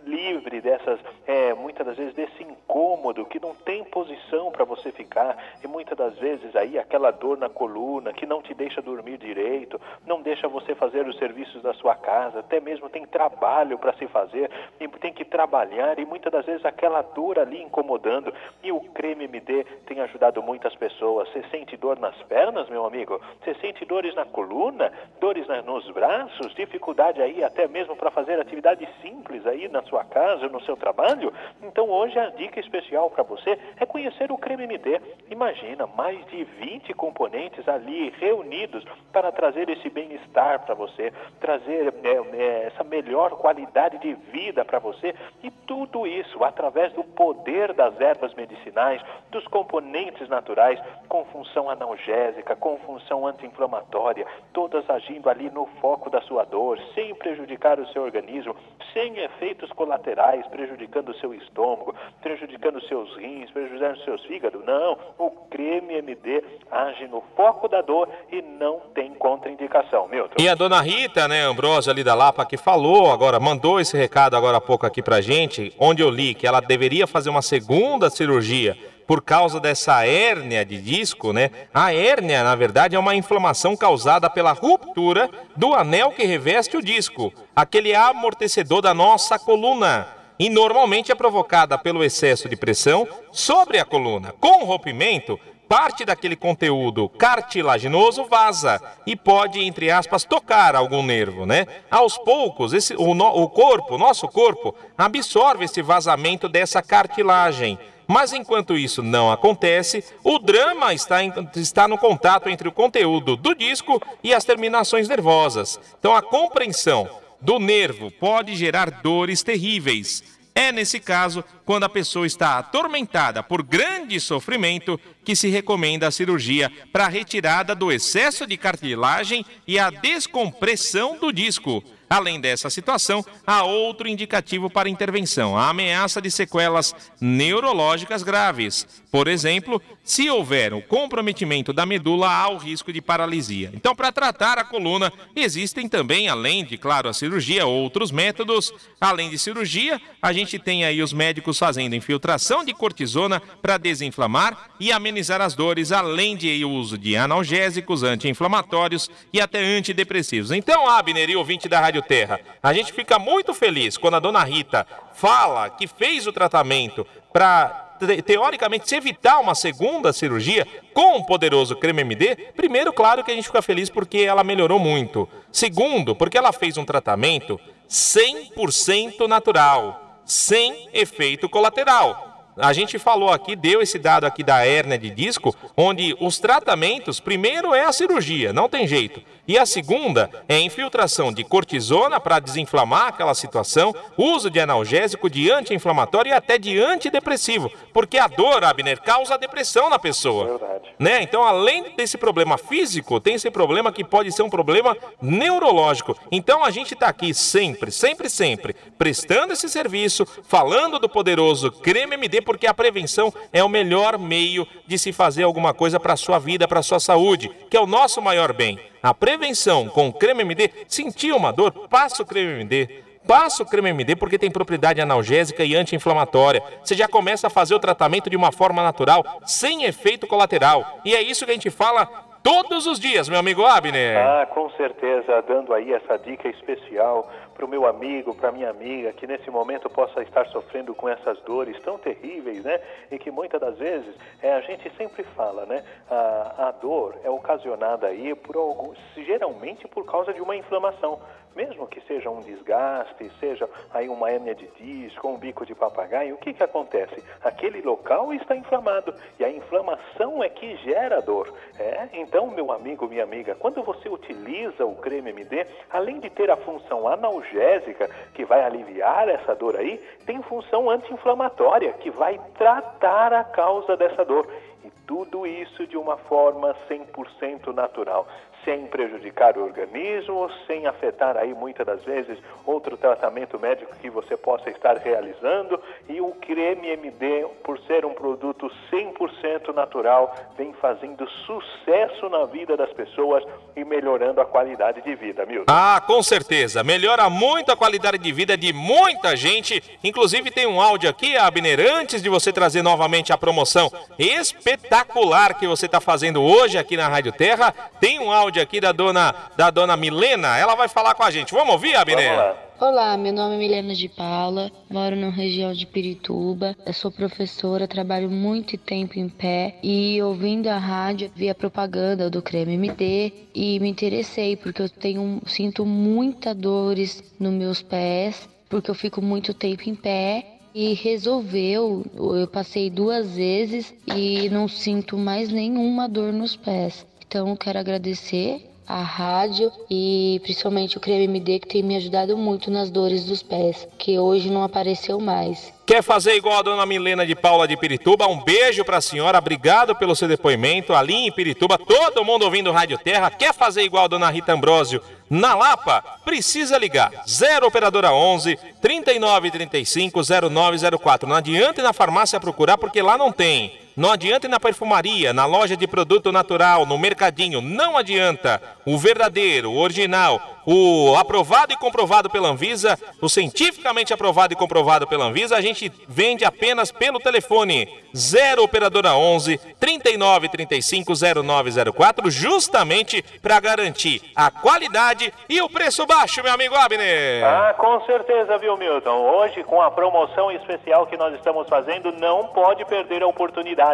livre 0.04 0.60
dessas, 0.60 0.98
é, 1.26 1.54
muitas 1.54 1.86
das 1.86 1.96
vezes 1.96 2.14
desse 2.14 2.42
incômodo 2.42 3.24
que 3.24 3.40
não 3.40 3.54
tem 3.54 3.84
posição 3.84 4.50
para 4.50 4.64
você 4.64 4.92
ficar 4.92 5.36
e 5.62 5.66
muitas 5.66 5.96
das 5.96 6.18
vezes 6.18 6.54
aí 6.56 6.78
aquela 6.78 7.10
dor 7.10 7.38
na 7.38 7.48
coluna 7.48 8.12
que 8.12 8.26
não 8.26 8.42
te 8.42 8.54
deixa 8.54 8.82
dormir 8.82 9.18
direito, 9.18 9.80
não 10.06 10.22
deixa 10.22 10.48
você 10.48 10.74
fazer 10.74 11.06
os 11.06 11.16
serviços 11.18 11.62
da 11.62 11.74
sua 11.74 11.94
casa, 11.94 12.40
até 12.40 12.60
mesmo 12.60 12.88
tem 12.88 13.06
trabalho 13.06 13.78
para 13.78 13.92
se 13.94 14.06
fazer 14.06 14.50
e 14.80 14.88
tem 14.88 15.12
que 15.12 15.24
trabalhar 15.24 15.98
e 15.98 16.04
muitas 16.04 16.32
das 16.32 16.44
vezes 16.44 16.64
aquela 16.64 17.02
dor 17.02 17.38
ali 17.38 17.62
incomodando. 17.62 18.32
E 18.62 18.72
o 18.72 18.80
creme 18.80 19.24
MD 19.24 19.64
tem 19.86 20.00
ajudado 20.00 20.42
muitas 20.42 20.74
pessoas. 20.74 21.28
Você 21.30 21.42
sente 21.50 21.76
dor 21.76 21.98
nas 21.98 22.16
pernas, 22.24 22.68
meu 22.68 22.84
amigo? 22.86 23.20
Você 23.42 23.54
sente 23.54 23.84
dores 23.84 24.14
na 24.14 24.24
coluna, 24.24 24.92
dores 25.20 25.46
nos 25.64 25.88
braços, 25.90 26.54
dificuldade 26.54 27.20
aí 27.22 27.42
até 27.42 27.66
mesmo 27.68 27.96
para 27.96 28.10
fazer 28.10 28.40
atividades 28.40 28.88
simples 29.00 29.35
aí 29.44 29.68
na 29.68 29.82
sua 29.82 30.04
casa, 30.04 30.48
no 30.48 30.60
seu 30.62 30.76
trabalho? 30.76 31.32
Então 31.62 31.90
hoje 31.90 32.16
a 32.18 32.30
dica 32.30 32.60
especial 32.60 33.10
para 33.10 33.24
você 33.24 33.58
é 33.80 33.84
conhecer 33.84 34.30
o 34.30 34.38
creme 34.38 34.64
MD. 34.64 35.00
Imagina, 35.30 35.86
mais 35.86 36.24
de 36.26 36.44
20 36.44 36.94
componentes 36.94 37.68
ali 37.68 38.10
reunidos 38.18 38.84
para 39.12 39.32
trazer 39.32 39.68
esse 39.68 39.90
bem-estar 39.90 40.64
para 40.64 40.74
você, 40.74 41.12
trazer 41.40 41.92
é, 42.04 42.36
é, 42.36 42.66
essa 42.66 42.84
melhor 42.84 43.30
qualidade 43.30 43.98
de 43.98 44.14
vida 44.30 44.64
para 44.64 44.78
você 44.78 45.14
e 45.42 45.50
tudo 45.66 46.06
isso 46.06 46.44
através 46.44 46.92
do 46.92 47.02
poder 47.02 47.72
das 47.72 48.00
ervas 48.00 48.32
medicinais, 48.34 49.02
dos 49.30 49.46
componentes 49.48 50.28
naturais, 50.28 50.80
com 51.08 51.24
função 51.26 51.68
analgésica, 51.68 52.54
com 52.54 52.78
função 52.78 53.26
anti-inflamatória, 53.26 54.26
todas 54.52 54.88
agindo 54.90 55.28
ali 55.28 55.50
no 55.50 55.66
foco 55.80 56.10
da 56.10 56.20
sua 56.22 56.44
dor, 56.44 56.78
sem 56.94 57.14
prejudicar 57.14 57.80
o 57.80 57.86
seu 57.88 58.02
organismo, 58.02 58.54
sem 58.92 59.18
efeitos 59.26 59.70
colaterais, 59.72 60.46
prejudicando 60.48 61.10
o 61.10 61.14
seu 61.18 61.34
estômago, 61.34 61.94
prejudicando 62.22 62.76
os 62.76 62.88
seus 62.88 63.14
rins, 63.16 63.50
prejudicando 63.50 63.96
o 63.96 64.04
seu 64.04 64.18
fígado. 64.20 64.62
Não, 64.64 64.98
o 65.18 65.30
creme 65.50 65.94
MD 65.98 66.42
age 66.70 67.06
no 67.08 67.22
foco 67.36 67.68
da 67.68 67.82
dor 67.82 68.08
e 68.30 68.40
não 68.42 68.80
tem 68.94 69.14
contraindicação, 69.14 70.08
Milton. 70.08 70.36
E 70.38 70.48
a 70.48 70.54
dona 70.54 70.80
Rita, 70.80 71.28
né, 71.28 71.42
Ambrosa 71.42 71.90
ali 71.90 72.02
da 72.02 72.14
Lapa, 72.14 72.46
que 72.46 72.56
falou 72.56 73.12
agora, 73.12 73.38
mandou 73.38 73.80
esse 73.80 73.96
recado 73.96 74.36
agora 74.36 74.58
há 74.58 74.60
pouco 74.60 74.86
aqui 74.86 75.02
pra 75.02 75.20
gente, 75.20 75.72
onde 75.78 76.02
eu 76.02 76.10
li 76.10 76.34
que 76.34 76.46
ela 76.46 76.60
deveria 76.60 77.06
fazer 77.06 77.30
uma 77.30 77.42
segunda 77.42 78.10
cirurgia 78.10 78.76
por 79.06 79.22
causa 79.22 79.60
dessa 79.60 80.04
hérnia 80.06 80.64
de 80.64 80.80
disco, 80.80 81.32
né? 81.32 81.50
A 81.72 81.94
hérnia, 81.94 82.42
na 82.42 82.54
verdade, 82.54 82.96
é 82.96 82.98
uma 82.98 83.14
inflamação 83.14 83.76
causada 83.76 84.28
pela 84.28 84.52
ruptura 84.52 85.30
do 85.56 85.74
anel 85.74 86.10
que 86.10 86.24
reveste 86.24 86.76
o 86.76 86.82
disco, 86.82 87.32
aquele 87.54 87.94
amortecedor 87.94 88.82
da 88.82 88.92
nossa 88.92 89.38
coluna. 89.38 90.08
E 90.38 90.50
normalmente 90.50 91.10
é 91.10 91.14
provocada 91.14 91.78
pelo 91.78 92.04
excesso 92.04 92.48
de 92.48 92.56
pressão 92.56 93.08
sobre 93.32 93.78
a 93.78 93.84
coluna. 93.84 94.34
Com 94.38 94.62
o 94.62 94.66
rompimento, 94.66 95.40
parte 95.68 96.04
daquele 96.04 96.36
conteúdo 96.36 97.08
cartilaginoso 97.08 98.24
vaza 98.24 98.80
e 99.06 99.16
pode, 99.16 99.60
entre 99.60 99.90
aspas, 99.90 100.24
tocar 100.24 100.76
algum 100.76 101.02
nervo, 101.02 101.46
né? 101.46 101.66
Aos 101.90 102.18
poucos, 102.18 102.72
esse, 102.72 102.94
o, 102.96 103.14
no, 103.14 103.26
o 103.26 103.48
corpo, 103.48 103.96
nosso 103.98 104.28
corpo, 104.28 104.74
absorve 104.96 105.64
esse 105.64 105.80
vazamento 105.82 106.48
dessa 106.48 106.82
cartilagem. 106.82 107.78
Mas 108.06 108.32
enquanto 108.32 108.76
isso 108.76 109.02
não 109.02 109.30
acontece, 109.30 110.04
o 110.22 110.38
drama 110.38 110.94
está, 110.94 111.22
em, 111.24 111.32
está 111.56 111.88
no 111.88 111.98
contato 111.98 112.48
entre 112.48 112.68
o 112.68 112.72
conteúdo 112.72 113.36
do 113.36 113.54
disco 113.54 114.00
e 114.22 114.32
as 114.32 114.44
terminações 114.44 115.08
nervosas. 115.08 115.80
Então 115.98 116.14
a 116.14 116.22
compreensão 116.22 117.08
do 117.40 117.58
nervo 117.58 118.10
pode 118.10 118.54
gerar 118.54 118.90
dores 118.90 119.42
terríveis 119.42 120.36
é 120.56 120.72
nesse 120.72 120.98
caso, 120.98 121.44
quando 121.66 121.84
a 121.84 121.88
pessoa 121.88 122.26
está 122.26 122.56
atormentada 122.56 123.42
por 123.42 123.62
grande 123.62 124.18
sofrimento, 124.18 124.98
que 125.22 125.36
se 125.36 125.48
recomenda 125.48 126.08
a 126.08 126.10
cirurgia 126.10 126.72
para 126.90 127.04
a 127.04 127.10
retirada 127.10 127.74
do 127.74 127.92
excesso 127.92 128.46
de 128.46 128.56
cartilagem 128.56 129.44
e 129.66 129.78
a 129.78 129.90
descompressão 129.90 131.18
do 131.18 131.30
disco. 131.30 131.84
Além 132.08 132.40
dessa 132.40 132.70
situação, 132.70 133.24
há 133.46 133.64
outro 133.64 134.08
indicativo 134.08 134.70
para 134.70 134.88
intervenção: 134.88 135.56
a 135.56 135.68
ameaça 135.68 136.20
de 136.20 136.30
sequelas 136.30 136.94
neurológicas 137.20 138.22
graves. 138.22 138.86
Por 139.10 139.28
exemplo, 139.28 139.80
se 140.04 140.28
houver 140.28 140.74
o 140.74 140.82
comprometimento 140.82 141.72
da 141.72 141.86
medula, 141.86 142.30
há 142.30 142.48
o 142.48 142.58
risco 142.58 142.92
de 142.92 143.00
paralisia. 143.00 143.70
Então, 143.72 143.94
para 143.94 144.12
tratar 144.12 144.58
a 144.58 144.64
coluna, 144.64 145.12
existem 145.34 145.88
também, 145.88 146.28
além 146.28 146.64
de, 146.64 146.76
claro, 146.76 147.08
a 147.08 147.14
cirurgia, 147.14 147.66
outros 147.66 148.10
métodos. 148.10 148.72
Além 149.00 149.30
de 149.30 149.38
cirurgia, 149.38 150.00
a 150.20 150.32
gente 150.32 150.58
tem 150.58 150.84
aí 150.84 151.02
os 151.02 151.12
médicos 151.12 151.58
fazendo 151.58 151.94
infiltração 151.94 152.64
de 152.64 152.74
cortisona 152.74 153.40
para 153.60 153.78
desinflamar 153.78 154.70
e 154.78 154.92
amenizar 154.92 155.40
as 155.40 155.54
dores, 155.54 155.92
além 155.92 156.36
de 156.36 156.64
uso 156.64 156.98
de 156.98 157.16
analgésicos, 157.16 158.02
anti-inflamatórios 158.02 159.10
e 159.32 159.40
até 159.40 159.60
antidepressivos. 159.60 160.50
Então, 160.50 160.88
Abner 160.88 161.30
e 161.30 161.36
ouvinte 161.36 161.68
da 161.68 161.80
Rádio 161.80 161.95
Terra, 162.02 162.40
a 162.62 162.72
gente 162.72 162.92
fica 162.92 163.18
muito 163.18 163.52
feliz 163.54 163.96
quando 163.96 164.14
a 164.14 164.20
dona 164.20 164.42
Rita 164.44 164.86
fala 165.12 165.70
que 165.70 165.86
fez 165.86 166.26
o 166.26 166.32
tratamento 166.32 167.06
para 167.32 167.84
teoricamente, 168.24 168.88
se 168.88 168.94
evitar 168.94 169.38
uma 169.38 169.54
segunda 169.54 170.12
cirurgia 170.12 170.66
com 170.92 171.16
o 171.16 171.24
poderoso 171.24 171.74
creme 171.76 172.02
MD, 172.02 172.36
primeiro, 172.54 172.92
claro 172.92 173.24
que 173.24 173.30
a 173.30 173.34
gente 173.34 173.46
fica 173.46 173.62
feliz 173.62 173.88
porque 173.88 174.18
ela 174.18 174.44
melhorou 174.44 174.78
muito. 174.78 175.28
Segundo, 175.50 176.14
porque 176.14 176.36
ela 176.36 176.52
fez 176.52 176.76
um 176.76 176.84
tratamento 176.84 177.58
100% 177.88 179.26
natural, 179.26 180.20
sem 180.24 180.88
efeito 180.92 181.48
colateral. 181.48 182.26
A 182.56 182.72
gente 182.72 182.98
falou 182.98 183.30
aqui, 183.30 183.54
deu 183.54 183.82
esse 183.82 183.98
dado 183.98 184.24
aqui 184.24 184.42
da 184.42 184.64
hérnia 184.64 184.98
de 184.98 185.10
disco, 185.10 185.54
onde 185.76 186.16
os 186.18 186.38
tratamentos, 186.38 187.20
primeiro 187.20 187.74
é 187.74 187.84
a 187.84 187.92
cirurgia, 187.92 188.50
não 188.52 188.66
tem 188.68 188.86
jeito. 188.86 189.22
E 189.48 189.56
a 189.56 189.64
segunda 189.64 190.28
é 190.48 190.56
a 190.56 190.60
infiltração 190.60 191.32
de 191.32 191.44
cortisona 191.44 192.18
para 192.18 192.40
desinflamar 192.40 193.08
aquela 193.08 193.34
situação, 193.34 193.94
uso 194.16 194.50
de 194.50 194.58
analgésico, 194.58 195.30
de 195.30 195.50
anti-inflamatório 195.50 196.30
e 196.30 196.32
até 196.32 196.58
de 196.58 196.80
antidepressivo, 196.80 197.70
porque 197.92 198.18
a 198.18 198.26
dor, 198.26 198.64
Abner, 198.64 199.00
causa 199.00 199.38
depressão 199.38 199.88
na 199.88 199.98
pessoa. 199.98 200.58
Verdade. 200.58 200.84
Né? 200.98 201.22
Então, 201.22 201.44
além 201.44 201.94
desse 201.96 202.18
problema 202.18 202.58
físico, 202.58 203.20
tem 203.20 203.34
esse 203.34 203.50
problema 203.50 203.92
que 203.92 204.02
pode 204.02 204.32
ser 204.32 204.42
um 204.42 204.50
problema 204.50 204.96
neurológico. 205.22 206.16
Então, 206.32 206.64
a 206.64 206.70
gente 206.70 206.94
está 206.94 207.08
aqui 207.08 207.32
sempre, 207.32 207.92
sempre, 207.92 208.28
sempre, 208.28 208.74
prestando 208.98 209.52
esse 209.52 209.68
serviço, 209.68 210.26
falando 210.42 210.98
do 210.98 211.08
poderoso 211.08 211.70
creme 211.70 212.14
MD, 212.14 212.40
porque 212.40 212.66
a 212.66 212.74
prevenção 212.74 213.32
é 213.52 213.62
o 213.62 213.68
melhor 213.68 214.18
meio 214.18 214.66
de 214.86 214.98
se 214.98 215.12
fazer 215.12 215.44
alguma 215.44 215.72
coisa 215.72 216.00
para 216.00 216.14
a 216.14 216.16
sua 216.16 216.38
vida, 216.38 216.66
para 216.66 216.80
a 216.80 216.82
sua 216.82 216.98
saúde, 216.98 217.50
que 217.70 217.76
é 217.76 217.80
o 217.80 217.86
nosso 217.86 218.20
maior 218.20 218.52
bem. 218.52 218.80
A 219.06 219.14
prevenção 219.14 219.88
com 219.88 220.12
creme 220.12 220.42
MD, 220.42 220.68
sentiu 220.88 221.36
uma 221.36 221.52
dor? 221.52 221.70
Passa 221.88 222.24
o 222.24 222.26
creme 222.26 222.54
MD. 222.54 223.04
Passa 223.24 223.62
o 223.62 223.66
creme 223.66 223.90
MD 223.90 224.16
porque 224.16 224.36
tem 224.36 224.50
propriedade 224.50 225.00
analgésica 225.00 225.64
e 225.64 225.76
anti-inflamatória. 225.76 226.60
Você 226.82 226.96
já 226.96 227.06
começa 227.06 227.46
a 227.46 227.50
fazer 227.50 227.76
o 227.76 227.78
tratamento 227.78 228.28
de 228.28 228.36
uma 228.36 228.50
forma 228.50 228.82
natural, 228.82 229.24
sem 229.46 229.84
efeito 229.84 230.26
colateral. 230.26 231.00
E 231.04 231.14
é 231.14 231.22
isso 231.22 231.44
que 231.44 231.52
a 231.52 231.54
gente 231.54 231.70
fala 231.70 232.25
todos 232.46 232.86
os 232.86 233.00
dias, 233.00 233.28
meu 233.28 233.40
amigo 233.40 233.64
Abner. 233.64 234.16
Ah, 234.16 234.46
com 234.46 234.70
certeza, 234.70 235.42
dando 235.42 235.74
aí 235.74 235.92
essa 235.92 236.16
dica 236.16 236.48
especial 236.48 237.28
para 237.52 237.64
o 237.64 237.68
meu 237.68 237.84
amigo, 237.84 238.36
para 238.36 238.52
minha 238.52 238.70
amiga, 238.70 239.12
que 239.12 239.26
nesse 239.26 239.50
momento 239.50 239.90
possa 239.90 240.22
estar 240.22 240.46
sofrendo 240.50 240.94
com 240.94 241.08
essas 241.08 241.40
dores 241.40 241.76
tão 241.82 241.98
terríveis, 241.98 242.62
né? 242.62 242.78
E 243.10 243.18
que 243.18 243.32
muitas 243.32 243.60
das 243.60 243.76
vezes 243.76 244.14
é, 244.40 244.52
a 244.52 244.60
gente 244.60 244.88
sempre 244.96 245.24
fala, 245.34 245.66
né? 245.66 245.82
A, 246.08 246.68
a 246.68 246.70
dor 246.70 247.16
é 247.24 247.30
ocasionada 247.30 248.06
aí 248.06 248.32
por 248.36 248.54
algum, 248.54 248.94
geralmente 249.16 249.88
por 249.88 250.06
causa 250.06 250.32
de 250.32 250.40
uma 250.40 250.54
inflamação 250.54 251.18
mesmo 251.56 251.86
que 251.86 252.00
seja 252.02 252.28
um 252.28 252.40
desgaste, 252.40 253.30
seja 253.40 253.68
aí 253.92 254.08
uma 254.08 254.30
hérnia 254.30 254.54
de 254.54 254.68
disco, 254.78 255.26
um 255.26 255.38
bico 255.38 255.64
de 255.64 255.74
papagaio, 255.74 256.34
o 256.34 256.38
que, 256.38 256.52
que 256.52 256.62
acontece? 256.62 257.24
Aquele 257.42 257.80
local 257.80 258.32
está 258.34 258.54
inflamado 258.54 259.14
e 259.38 259.44
a 259.44 259.50
inflamação 259.50 260.44
é 260.44 260.50
que 260.50 260.76
gera 260.76 261.22
dor. 261.22 261.52
É? 261.78 262.08
Então, 262.12 262.46
meu 262.48 262.70
amigo, 262.70 263.08
minha 263.08 263.24
amiga, 263.24 263.54
quando 263.54 263.82
você 263.82 264.08
utiliza 264.08 264.84
o 264.84 264.96
creme 264.96 265.30
MD, 265.30 265.66
além 265.90 266.20
de 266.20 266.28
ter 266.28 266.50
a 266.50 266.56
função 266.56 267.08
analgésica, 267.08 268.08
que 268.34 268.44
vai 268.44 268.62
aliviar 268.62 269.28
essa 269.28 269.54
dor 269.54 269.76
aí, 269.76 269.98
tem 270.26 270.42
função 270.42 270.90
anti-inflamatória, 270.90 271.94
que 271.94 272.10
vai 272.10 272.38
tratar 272.58 273.32
a 273.32 273.44
causa 273.44 273.96
dessa 273.96 274.24
dor. 274.24 274.46
E 274.84 274.90
tudo 275.06 275.46
isso 275.46 275.86
de 275.86 275.96
uma 275.96 276.16
forma 276.16 276.76
100% 276.88 277.72
natural 277.72 278.26
sem 278.66 278.84
prejudicar 278.88 279.56
o 279.56 279.62
organismo, 279.62 280.50
sem 280.66 280.88
afetar 280.88 281.36
aí 281.36 281.54
muitas 281.54 281.86
das 281.86 282.02
vezes 282.04 282.36
outro 282.66 282.96
tratamento 282.96 283.58
médico 283.60 283.94
que 284.02 284.10
você 284.10 284.36
possa 284.36 284.68
estar 284.68 284.98
realizando. 284.98 285.80
E 286.08 286.20
o 286.20 286.32
creme 286.32 286.88
MD, 286.88 287.46
por 287.62 287.78
ser 287.86 288.04
um 288.04 288.12
produto 288.12 288.68
100% 288.92 289.72
natural, 289.72 290.34
vem 290.58 290.72
fazendo 290.74 291.28
sucesso 291.46 292.28
na 292.28 292.44
vida 292.46 292.76
das 292.76 292.92
pessoas 292.92 293.44
e 293.76 293.84
melhorando 293.84 294.40
a 294.40 294.44
qualidade 294.44 295.00
de 295.00 295.14
vida, 295.14 295.46
Milton. 295.46 295.66
Ah, 295.68 296.02
com 296.04 296.20
certeza. 296.20 296.82
Melhora 296.82 297.30
muito 297.30 297.70
a 297.70 297.76
qualidade 297.76 298.18
de 298.18 298.32
vida 298.32 298.56
de 298.56 298.72
muita 298.72 299.36
gente. 299.36 299.80
Inclusive 300.02 300.50
tem 300.50 300.66
um 300.66 300.80
áudio 300.80 301.08
aqui, 301.08 301.36
Abner, 301.36 301.78
antes 301.80 302.20
de 302.20 302.28
você 302.28 302.52
trazer 302.52 302.82
novamente 302.82 303.32
a 303.32 303.38
promoção 303.38 303.92
espetacular 304.18 305.54
que 305.54 305.68
você 305.68 305.86
está 305.86 306.00
fazendo 306.00 306.42
hoje 306.42 306.76
aqui 306.76 306.96
na 306.96 307.06
Rádio 307.06 307.30
Terra. 307.30 307.72
Tem 308.00 308.18
um 308.18 308.32
áudio 308.32 308.55
áudio 308.56 308.62
aqui 308.62 308.80
da 308.80 308.92
dona, 308.92 309.34
da 309.56 309.70
dona 309.70 309.96
Milena. 309.96 310.56
Ela 310.56 310.74
vai 310.74 310.88
falar 310.88 311.14
com 311.14 311.22
a 311.22 311.30
gente. 311.30 311.52
Vamos 311.52 311.74
ouvir, 311.74 311.94
Abner? 311.94 312.54
Olá, 312.78 313.16
meu 313.16 313.32
nome 313.32 313.54
é 313.54 313.58
Milena 313.58 313.94
de 313.94 314.08
Paula, 314.08 314.70
moro 314.90 315.16
na 315.16 315.30
região 315.30 315.72
de 315.72 315.86
Pirituba. 315.86 316.76
Eu 316.84 316.92
sou 316.92 317.10
professora, 317.10 317.88
trabalho 317.88 318.30
muito 318.30 318.76
tempo 318.76 319.18
em 319.18 319.28
pé 319.28 319.76
e 319.82 320.20
ouvindo 320.22 320.68
a 320.68 320.76
rádio, 320.76 321.30
vi 321.34 321.48
a 321.48 321.54
propaganda 321.54 322.28
do 322.28 322.42
creme 322.42 322.74
MD 322.74 323.32
e 323.54 323.80
me 323.80 323.88
interessei 323.88 324.56
porque 324.56 324.82
eu 324.82 324.90
tenho 324.90 325.40
sinto 325.46 325.86
muita 325.86 326.54
dores 326.54 327.22
nos 327.40 327.52
meus 327.52 327.80
pés, 327.80 328.46
porque 328.68 328.90
eu 328.90 328.94
fico 328.94 329.22
muito 329.22 329.54
tempo 329.54 329.88
em 329.88 329.94
pé 329.94 330.44
e 330.74 330.92
resolveu. 330.92 332.04
Eu 332.14 332.46
passei 332.46 332.90
duas 332.90 333.34
vezes 333.34 333.94
e 334.14 334.50
não 334.50 334.68
sinto 334.68 335.16
mais 335.16 335.48
nenhuma 335.48 336.06
dor 336.06 336.30
nos 336.30 336.54
pés. 336.56 337.06
Então, 337.36 337.54
quero 337.54 337.78
agradecer 337.78 338.66
a 338.88 339.02
rádio 339.02 339.70
e 339.90 340.40
principalmente 340.42 340.96
o 340.96 341.00
creme 341.00 341.24
MD 341.24 341.58
que 341.58 341.68
tem 341.68 341.82
me 341.82 341.94
ajudado 341.94 342.34
muito 342.34 342.70
nas 342.70 342.88
dores 342.88 343.26
dos 343.26 343.42
pés, 343.42 343.86
que 343.98 344.18
hoje 344.18 344.48
não 344.48 344.62
apareceu 344.62 345.20
mais. 345.20 345.70
Quer 345.84 346.02
fazer 346.02 346.34
igual 346.34 346.58
a 346.58 346.62
dona 346.62 346.86
Milena 346.86 347.26
de 347.26 347.34
Paula 347.34 347.68
de 347.68 347.76
Pirituba? 347.76 348.26
Um 348.26 348.42
beijo 348.42 348.86
para 348.86 348.96
a 348.96 349.02
senhora, 349.02 349.36
obrigado 349.36 349.94
pelo 349.94 350.16
seu 350.16 350.26
depoimento. 350.26 350.94
Ali 350.94 351.26
em 351.26 351.30
Pirituba, 351.30 351.76
todo 351.76 352.24
mundo 352.24 352.46
ouvindo 352.46 352.72
Rádio 352.72 352.96
Terra. 352.96 353.30
Quer 353.30 353.52
fazer 353.52 353.82
igual 353.82 354.06
a 354.06 354.08
dona 354.08 354.30
Rita 354.30 354.54
Ambrosio? 354.54 355.02
Na 355.28 355.54
Lapa, 355.54 356.02
precisa 356.24 356.78
ligar 356.78 357.12
0 357.28 357.66
operadora 357.66 358.14
11 358.14 358.58
3935 358.80 360.22
0904. 360.50 361.28
Não 361.28 361.36
adianta 361.36 361.82
ir 361.82 361.84
na 361.84 361.92
farmácia 361.92 362.40
procurar 362.40 362.78
porque 362.78 363.02
lá 363.02 363.18
não 363.18 363.30
tem. 363.30 363.85
Não 363.96 364.12
adianta 364.12 364.46
ir 364.46 364.50
na 364.50 364.60
perfumaria, 364.60 365.32
na 365.32 365.46
loja 365.46 365.74
de 365.74 365.86
produto 365.86 366.30
natural, 366.30 366.84
no 366.84 366.98
mercadinho. 366.98 367.62
Não 367.62 367.96
adianta. 367.96 368.60
O 368.84 368.98
verdadeiro, 368.98 369.70
o 369.70 369.78
original, 369.78 370.38
o 370.66 371.16
aprovado 371.16 371.72
e 371.72 371.76
comprovado 371.76 372.28
pela 372.28 372.48
Anvisa, 372.48 372.98
o 373.22 373.28
cientificamente 373.28 374.12
aprovado 374.12 374.52
e 374.52 374.56
comprovado 374.56 375.06
pela 375.06 375.24
Anvisa, 375.24 375.56
a 375.56 375.60
gente 375.60 375.90
vende 376.06 376.44
apenas 376.44 376.92
pelo 376.92 377.18
telefone 377.18 377.88
0 378.14 378.62
operadora 378.62 379.14
11 379.14 379.58
39 379.80 380.48
35 380.48 381.12
0904, 381.42 382.30
justamente 382.30 383.22
para 383.40 383.58
garantir 383.60 384.20
a 384.34 384.50
qualidade 384.50 385.32
e 385.48 385.62
o 385.62 385.70
preço 385.70 386.04
baixo, 386.04 386.42
meu 386.42 386.52
amigo 386.52 386.74
Abner. 386.74 387.44
Ah, 387.44 387.74
com 387.78 388.00
certeza, 388.04 388.58
viu, 388.58 388.76
Milton? 388.76 389.18
Hoje, 389.18 389.62
com 389.64 389.80
a 389.80 389.90
promoção 389.90 390.50
especial 390.50 391.06
que 391.06 391.16
nós 391.16 391.34
estamos 391.34 391.68
fazendo, 391.68 392.12
não 392.12 392.48
pode 392.48 392.84
perder 392.84 393.22
a 393.22 393.26
oportunidade. 393.26 393.85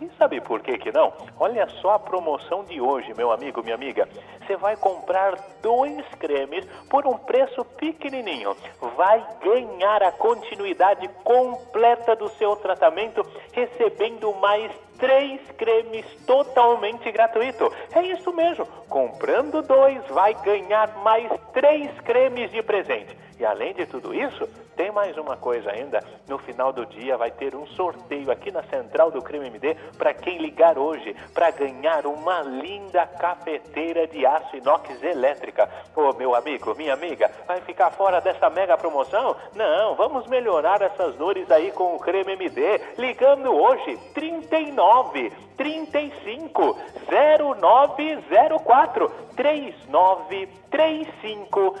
E 0.00 0.10
sabe 0.18 0.40
por 0.40 0.60
que 0.60 0.76
que 0.76 0.92
não? 0.92 1.12
Olha 1.38 1.66
só 1.80 1.92
a 1.92 1.98
promoção 1.98 2.64
de 2.64 2.80
hoje, 2.80 3.14
meu 3.14 3.30
amigo, 3.32 3.62
minha 3.62 3.74
amiga. 3.74 4.08
Você 4.40 4.56
vai 4.56 4.76
comprar 4.76 5.34
dois 5.62 6.04
cremes 6.18 6.66
por 6.90 7.06
um 7.06 7.16
preço 7.16 7.64
pequenininho. 7.64 8.56
Vai 8.96 9.24
ganhar 9.42 10.02
a 10.02 10.12
continuidade 10.12 11.08
completa 11.24 12.14
do 12.14 12.28
seu 12.30 12.56
tratamento, 12.56 13.22
recebendo 13.52 14.34
mais 14.34 14.70
três 14.98 15.40
cremes 15.52 16.04
totalmente 16.26 17.10
gratuito. 17.10 17.72
É 17.92 18.02
isso 18.02 18.32
mesmo. 18.32 18.66
Comprando 18.88 19.62
dois, 19.62 20.04
vai 20.08 20.34
ganhar 20.42 20.88
mais 20.98 21.30
três 21.52 21.90
cremes 22.00 22.50
de 22.50 22.62
presente. 22.62 23.16
E 23.38 23.44
além 23.44 23.74
de 23.74 23.86
tudo 23.86 24.14
isso, 24.14 24.48
mais 24.96 25.16
uma 25.18 25.36
coisa 25.36 25.70
ainda, 25.70 26.02
no 26.26 26.38
final 26.38 26.72
do 26.72 26.86
dia 26.86 27.18
vai 27.18 27.30
ter 27.30 27.54
um 27.54 27.66
sorteio 27.66 28.30
aqui 28.30 28.50
na 28.50 28.62
central 28.62 29.10
do 29.10 29.20
Crime 29.20 29.48
MD 29.48 29.76
para 29.98 30.14
quem 30.14 30.38
ligar 30.38 30.78
hoje 30.78 31.14
para 31.34 31.50
ganhar 31.50 32.06
uma 32.06 32.40
linda 32.40 33.06
cafeteira 33.06 34.06
de 34.06 34.24
aço 34.24 34.56
inox 34.56 35.02
elétrica. 35.02 35.68
Ô 35.94 36.14
meu 36.14 36.34
amigo, 36.34 36.74
minha 36.74 36.94
amiga, 36.94 37.30
vai 37.46 37.60
ficar 37.60 37.90
fora 37.90 38.22
dessa 38.22 38.48
mega 38.48 38.78
promoção? 38.78 39.36
Não, 39.54 39.94
vamos 39.96 40.26
melhorar 40.28 40.80
essas 40.80 41.14
dores 41.16 41.50
aí 41.50 41.70
com 41.72 41.94
o 41.94 41.98
Creme 41.98 42.32
MD, 42.32 42.80
ligando 42.96 43.52
hoje 43.52 43.98
39 44.14 45.30
35 45.58 46.74
0904 47.06 49.12
3935 49.36 51.76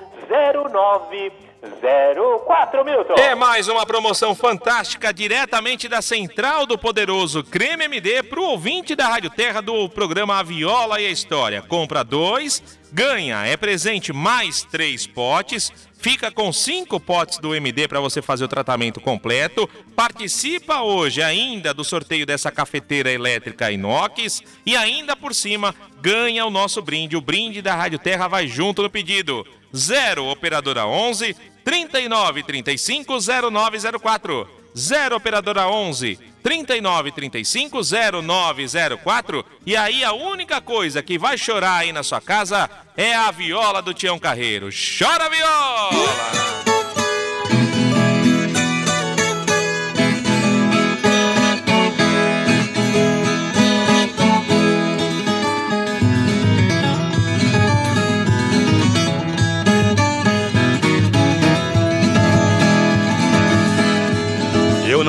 0904 1.80 2.84
Milton. 2.84 3.14
É 3.14 3.34
mais 3.34 3.68
uma 3.68 3.84
promoção 3.84 4.34
fantástica 4.34 5.12
diretamente 5.12 5.88
da 5.88 6.00
Central 6.00 6.66
do 6.66 6.78
Poderoso 6.78 7.42
Creme 7.44 7.84
MD 7.84 8.22
para 8.22 8.40
o 8.40 8.44
ouvinte 8.50 8.94
da 8.94 9.08
Rádio 9.08 9.30
Terra 9.30 9.60
do 9.60 9.88
programa 9.88 10.38
A 10.38 10.42
Viola 10.42 11.00
e 11.00 11.06
a 11.06 11.10
História. 11.10 11.62
Compra 11.62 12.02
dois, 12.02 12.62
ganha, 12.92 13.46
é 13.46 13.56
presente 13.56 14.12
mais 14.12 14.62
três 14.62 15.06
potes 15.06 15.72
Fica 15.98 16.30
com 16.30 16.52
cinco 16.52 17.00
potes 17.00 17.38
do 17.38 17.54
MD 17.54 17.88
para 17.88 18.00
você 18.00 18.20
fazer 18.22 18.44
o 18.44 18.48
tratamento 18.48 19.00
completo. 19.00 19.68
Participa 19.96 20.82
hoje 20.82 21.22
ainda 21.22 21.74
do 21.74 21.82
sorteio 21.82 22.26
dessa 22.26 22.50
cafeteira 22.50 23.10
elétrica 23.10 23.72
inox 23.72 24.42
e 24.64 24.76
ainda 24.76 25.16
por 25.16 25.34
cima 25.34 25.74
ganha 26.00 26.46
o 26.46 26.50
nosso 26.50 26.80
brinde. 26.82 27.16
O 27.16 27.20
brinde 27.20 27.60
da 27.60 27.74
Rádio 27.74 27.98
Terra 27.98 28.28
vai 28.28 28.46
junto 28.46 28.82
no 28.82 28.90
pedido. 28.90 29.44
0 29.74 30.26
operadora 30.26 30.86
11 30.86 31.34
39 31.66 32.44
35 32.44 33.18
0904. 33.50 34.48
0 34.76 35.16
operadora 35.16 35.66
11 35.66 36.16
3935 36.40 37.80
0904. 38.22 39.44
E 39.66 39.76
aí 39.76 40.04
a 40.04 40.12
única 40.12 40.60
coisa 40.60 41.02
que 41.02 41.18
vai 41.18 41.36
chorar 41.36 41.78
aí 41.78 41.92
na 41.92 42.04
sua 42.04 42.20
casa 42.20 42.70
é 42.96 43.16
a 43.16 43.32
viola 43.32 43.82
do 43.82 43.92
Tião 43.92 44.16
Carreiro. 44.16 44.68
Chora 44.70 45.28
viola! 45.28 46.75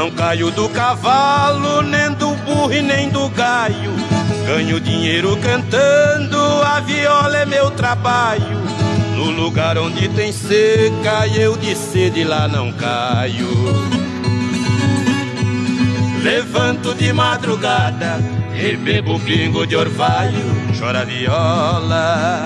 Não 0.08 0.12
caio 0.12 0.49
do 0.51 0.70
cavalo, 0.70 1.82
nem 1.82 2.12
do 2.14 2.34
burro 2.36 2.74
e 2.74 2.82
nem 2.82 3.10
do 3.10 3.28
gaio. 3.30 3.91
Ganho 4.45 4.80
dinheiro 4.80 5.38
cantando, 5.38 6.38
a 6.64 6.80
viola 6.80 7.38
é 7.38 7.45
meu 7.45 7.72
trabalho. 7.72 8.58
No 9.16 9.32
lugar 9.32 9.78
onde 9.78 10.08
tem 10.10 10.32
seca, 10.32 11.28
eu 11.36 11.58
de 11.58 11.76
sede 11.76 12.24
lá 12.24 12.47
não 12.47 12.72
caio. 12.72 13.49
Levanto 16.24 16.93
de 16.93 17.12
madrugada 17.12 18.20
e 18.55 18.78
bebo 18.78 19.20
pingo 19.20 19.66
de 19.66 19.76
orvalho, 19.76 20.45
chora 20.80 21.03
viola. 21.03 22.45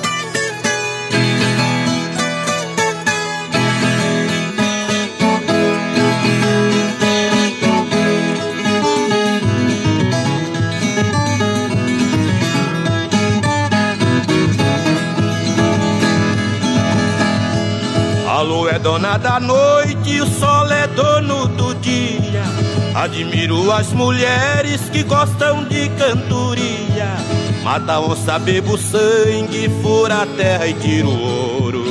É 18.71 18.79
dona 18.79 19.17
da 19.17 19.39
noite 19.39 20.21
o 20.21 20.25
sol 20.25 20.71
é 20.71 20.87
dono 20.87 21.47
do 21.47 21.75
dia. 21.75 22.43
Admiro 22.95 23.71
as 23.71 23.91
mulheres 23.91 24.81
que 24.89 25.03
gostam 25.03 25.65
de 25.65 25.89
cantoria. 25.89 27.07
Mata 27.63 27.99
onça, 27.99 28.39
bebo 28.39 28.77
sangue, 28.77 29.69
fura 29.81 30.23
a 30.23 30.25
terra 30.25 30.67
e 30.67 30.73
tiro 30.75 31.09
ouro. 31.09 31.83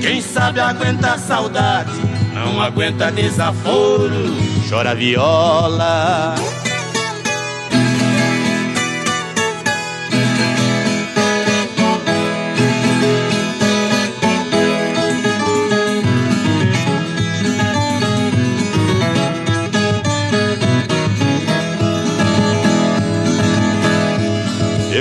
Quem 0.00 0.20
sabe 0.20 0.58
aguenta 0.58 1.16
saudade, 1.16 1.92
não 2.34 2.60
aguenta 2.60 3.10
desaforo. 3.10 4.34
Chora 4.68 4.94
viola. 4.94 6.34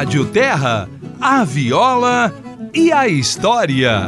Rádio 0.00 0.24
Terra, 0.24 0.88
a 1.20 1.44
viola 1.44 2.34
e 2.72 2.90
a 2.90 3.06
história. 3.06 4.06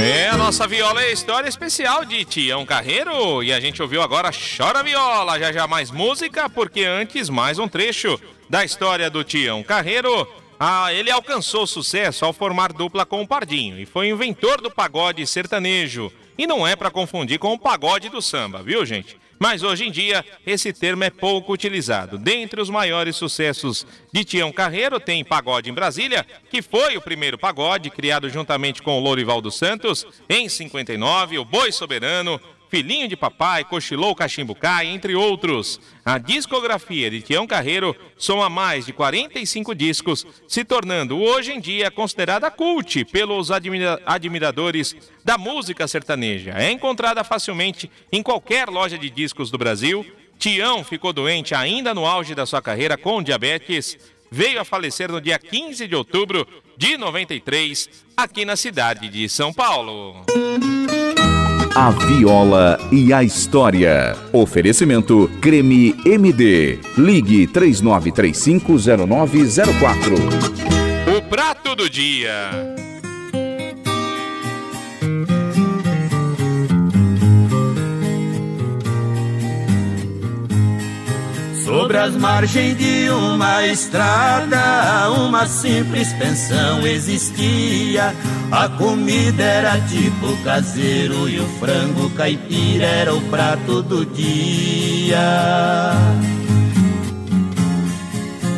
É, 0.00 0.28
a 0.28 0.36
nossa 0.36 0.64
viola 0.64 1.02
é 1.02 1.10
história 1.10 1.48
especial 1.48 2.04
de 2.04 2.24
Tião 2.24 2.64
Carreiro. 2.64 3.42
E 3.42 3.52
a 3.52 3.58
gente 3.58 3.82
ouviu 3.82 4.00
agora 4.00 4.30
Chora 4.30 4.80
Viola, 4.84 5.40
já 5.40 5.50
já 5.50 5.66
mais 5.66 5.90
música, 5.90 6.48
porque 6.48 6.84
antes 6.84 7.28
mais 7.28 7.58
um 7.58 7.66
trecho 7.66 8.16
da 8.48 8.64
história 8.64 9.10
do 9.10 9.24
Tião 9.24 9.60
Carreiro. 9.64 10.24
Ah, 10.56 10.94
ele 10.94 11.10
alcançou 11.10 11.66
sucesso 11.66 12.24
ao 12.24 12.32
formar 12.32 12.72
dupla 12.72 13.04
com 13.04 13.20
o 13.20 13.26
Pardinho 13.26 13.76
e 13.76 13.86
foi 13.86 14.08
inventor 14.08 14.60
do 14.60 14.70
pagode 14.70 15.26
sertanejo. 15.26 16.12
E 16.38 16.46
não 16.46 16.64
é 16.64 16.76
para 16.76 16.92
confundir 16.92 17.40
com 17.40 17.52
o 17.54 17.58
pagode 17.58 18.08
do 18.08 18.22
samba, 18.22 18.62
viu, 18.62 18.86
gente? 18.86 19.18
Mas 19.38 19.62
hoje 19.62 19.86
em 19.86 19.90
dia, 19.90 20.24
esse 20.46 20.72
termo 20.72 21.04
é 21.04 21.10
pouco 21.10 21.52
utilizado. 21.52 22.18
Dentre 22.18 22.60
os 22.60 22.68
maiores 22.68 23.16
sucessos 23.16 23.86
de 24.12 24.24
Tião 24.24 24.50
Carreiro, 24.50 24.98
tem 24.98 25.24
Pagode 25.24 25.70
em 25.70 25.74
Brasília, 25.74 26.26
que 26.50 26.60
foi 26.60 26.96
o 26.96 27.02
primeiro 27.02 27.38
pagode 27.38 27.90
criado 27.90 28.28
juntamente 28.28 28.82
com 28.82 28.98
o 28.98 29.00
Lourival 29.00 29.40
dos 29.40 29.56
Santos 29.56 30.06
em 30.28 30.48
59, 30.48 31.38
o 31.38 31.44
Boi 31.44 31.70
Soberano, 31.70 32.40
Filhinho 32.68 33.08
de 33.08 33.16
Papai, 33.16 33.64
Cochilou 33.64 34.14
Cachimbucai, 34.14 34.86
entre 34.86 35.14
outros. 35.14 35.80
A 36.04 36.18
discografia 36.18 37.10
de 37.10 37.22
Tião 37.22 37.46
Carreiro 37.46 37.96
soma 38.16 38.48
mais 38.48 38.86
de 38.86 38.92
45 38.92 39.74
discos, 39.74 40.26
se 40.46 40.64
tornando 40.64 41.18
hoje 41.18 41.52
em 41.52 41.60
dia 41.60 41.90
considerada 41.90 42.50
cult 42.50 43.04
pelos 43.06 43.50
admira 43.50 44.00
admiradores 44.04 44.94
da 45.24 45.38
música 45.38 45.88
sertaneja. 45.88 46.52
É 46.56 46.70
encontrada 46.70 47.24
facilmente 47.24 47.90
em 48.12 48.22
qualquer 48.22 48.68
loja 48.68 48.98
de 48.98 49.08
discos 49.08 49.50
do 49.50 49.56
Brasil. 49.56 50.04
Tião 50.38 50.84
ficou 50.84 51.12
doente 51.12 51.54
ainda 51.54 51.94
no 51.94 52.06
auge 52.06 52.34
da 52.34 52.46
sua 52.46 52.60
carreira 52.60 52.96
com 52.96 53.22
diabetes. 53.22 53.98
Veio 54.30 54.60
a 54.60 54.64
falecer 54.64 55.10
no 55.10 55.20
dia 55.20 55.38
15 55.38 55.88
de 55.88 55.96
outubro 55.96 56.46
de 56.76 56.96
93, 56.98 57.88
aqui 58.16 58.44
na 58.44 58.56
cidade 58.56 59.08
de 59.08 59.28
São 59.28 59.52
Paulo. 59.52 60.24
A 61.74 61.90
Viola 61.90 62.78
e 62.90 63.12
a 63.12 63.22
História. 63.22 64.16
Oferecimento 64.32 65.30
Creme 65.40 65.94
MD. 66.04 66.80
Ligue 66.96 67.46
39350904. 67.46 70.14
O 71.16 71.22
prato 71.22 71.76
do 71.76 71.88
dia. 71.88 72.50
Sobre 81.98 82.10
as 82.10 82.16
margens 82.16 82.78
de 82.78 83.10
uma 83.10 83.66
estrada, 83.66 85.10
uma 85.18 85.46
simples 85.46 86.12
pensão 86.12 86.86
existia. 86.86 88.14
A 88.52 88.68
comida 88.68 89.42
era 89.42 89.80
tipo 89.80 90.36
caseiro 90.44 91.28
e 91.28 91.40
o 91.40 91.46
frango 91.58 92.08
caipira 92.10 92.86
era 92.86 93.12
o 93.12 93.20
prato 93.22 93.82
do 93.82 94.06
dia. 94.06 95.92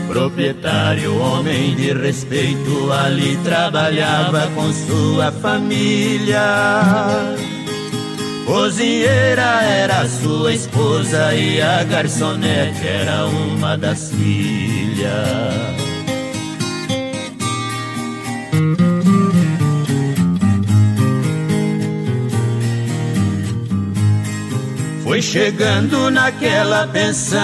Proprietário, 0.06 1.18
homem 1.18 1.74
de 1.76 1.94
respeito, 1.94 2.92
ali 2.92 3.38
trabalhava 3.42 4.48
com 4.48 4.70
sua 4.70 5.32
família. 5.32 6.42
Cozinheira 8.50 9.62
era 9.62 10.08
sua 10.08 10.52
esposa 10.52 11.32
e 11.32 11.62
a 11.62 11.84
garçonete 11.84 12.84
era 12.84 13.26
uma 13.26 13.78
das 13.78 14.10
filhas. 14.10 15.14
Foi 25.04 25.22
chegando 25.22 26.10
naquela 26.10 26.88
pensão, 26.88 27.38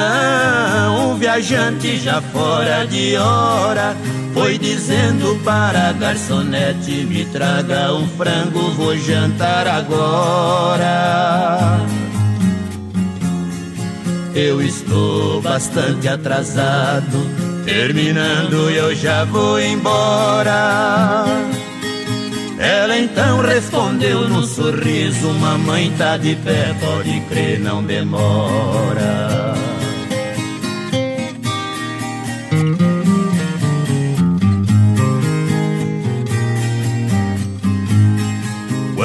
um 1.12 1.14
viajante 1.14 1.98
já 1.98 2.20
fora 2.20 2.84
de 2.84 3.14
hora 3.16 3.96
foi 4.37 4.59
dizendo 4.59 5.41
para 5.43 5.89
a 5.89 5.93
garçonete: 5.93 7.07
Me 7.07 7.24
traga 7.24 7.95
um 7.95 8.07
frango, 8.09 8.70
vou 8.72 8.95
jantar 8.99 9.66
agora. 9.66 10.84
Eu 14.34 14.61
estou 14.61 15.41
bastante 15.41 16.07
atrasado, 16.07 17.18
terminando 17.64 18.68
eu 18.70 18.95
já 18.95 19.24
vou 19.24 19.59
embora. 19.59 21.24
Ela 22.59 22.99
então 22.99 23.41
respondeu 23.41 24.28
num 24.28 24.43
sorriso: 24.43 25.30
Mamãe 25.41 25.91
tá 25.97 26.18
de 26.18 26.37
pé, 26.37 26.76
pode 26.78 27.20
crer, 27.30 27.59
não 27.59 27.82
demora. 27.82 29.45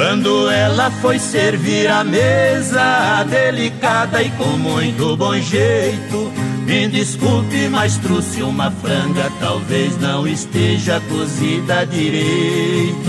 Quando 0.04 0.50
ela 0.50 0.90
foi 0.90 1.16
servir 1.16 1.86
a 1.86 2.02
mesa, 2.02 3.22
delicada 3.22 4.20
e 4.20 4.30
com 4.30 4.58
muito 4.58 5.16
bom 5.16 5.38
jeito, 5.38 6.28
me 6.66 6.88
desculpe, 6.88 7.68
mas 7.68 7.98
trouxe 7.98 8.42
uma 8.42 8.68
franga, 8.68 9.30
talvez 9.38 9.96
não 10.00 10.26
esteja 10.26 11.00
cozida 11.08 11.86
direito. 11.86 13.06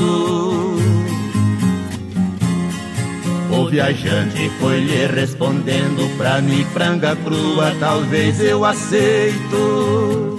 O 3.49 3.67
viajante 3.71 4.51
foi 4.59 4.79
lhe 4.81 5.07
respondendo 5.07 6.15
pra 6.15 6.41
mim, 6.41 6.63
franga 6.73 7.15
crua, 7.15 7.73
talvez 7.79 8.39
eu 8.39 8.63
aceito. 8.63 10.32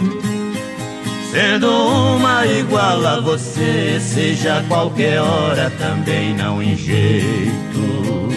Sendo 1.34 1.68
uma 1.68 2.46
igual 2.46 3.04
a 3.04 3.18
você, 3.18 3.98
seja 3.98 4.64
qualquer 4.68 5.20
hora, 5.20 5.68
também 5.80 6.32
não 6.32 6.62
em 6.62 6.76
jeito. 6.76 8.28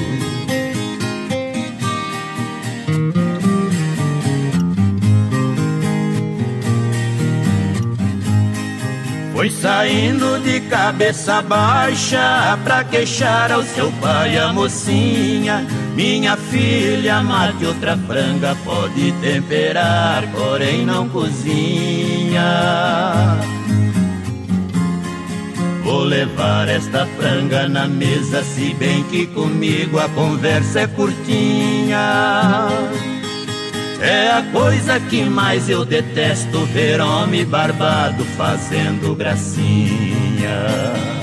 Foi 9.32 9.52
saindo 9.52 10.39
de 10.39 10.62
cabeça 10.62 11.39
baixa 11.43 12.58
pra 12.64 12.84
queixar 12.84 13.52
ao 13.52 13.62
seu 13.62 13.91
pai 14.02 14.39
a 14.39 14.52
mocinha. 14.52 15.64
Minha 15.98 16.38
filha, 16.38 17.24
mate 17.24 17.66
outra 17.66 17.98
franga, 17.98 18.56
pode 18.64 19.12
temperar, 19.14 20.32
porém 20.32 20.86
não 20.86 21.10
cozinha. 21.10 22.43
Vou 25.84 26.04
levar 26.04 26.70
esta 26.70 27.08
franga 27.18 27.68
na 27.68 27.88
mesa, 27.88 28.43
se 28.43 28.76
bem 28.76 29.04
que 29.06 29.26
comigo 29.26 29.98
a 29.98 30.08
conversa 30.10 30.82
é 30.82 30.88
curtinha. 30.88 32.68
É 34.00 34.30
a 34.34 34.43
coisa 34.52 35.00
que 35.00 35.24
mais 35.24 35.68
eu 35.68 35.84
detesto 35.84 36.60
ver 36.66 37.02
homem 37.02 37.43
barbado 37.43 38.24
fazendo 38.38 39.16
gracinha. 39.16 41.16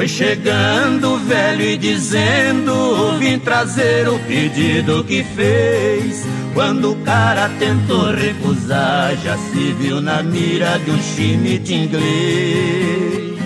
Foi 0.00 0.08
chegando 0.08 1.12
o 1.12 1.18
velho 1.18 1.60
e 1.60 1.76
dizendo: 1.76 3.18
Vim 3.18 3.38
trazer 3.38 4.08
o 4.08 4.18
pedido 4.20 5.04
que 5.04 5.22
fez. 5.22 6.24
Quando 6.54 6.92
o 6.92 6.96
cara 7.04 7.50
tentou 7.58 8.10
recusar, 8.10 9.14
já 9.22 9.36
se 9.36 9.74
viu 9.74 10.00
na 10.00 10.22
mira 10.22 10.78
de 10.78 10.90
um 10.90 11.02
chimite 11.02 11.74
inglês. 11.74 13.38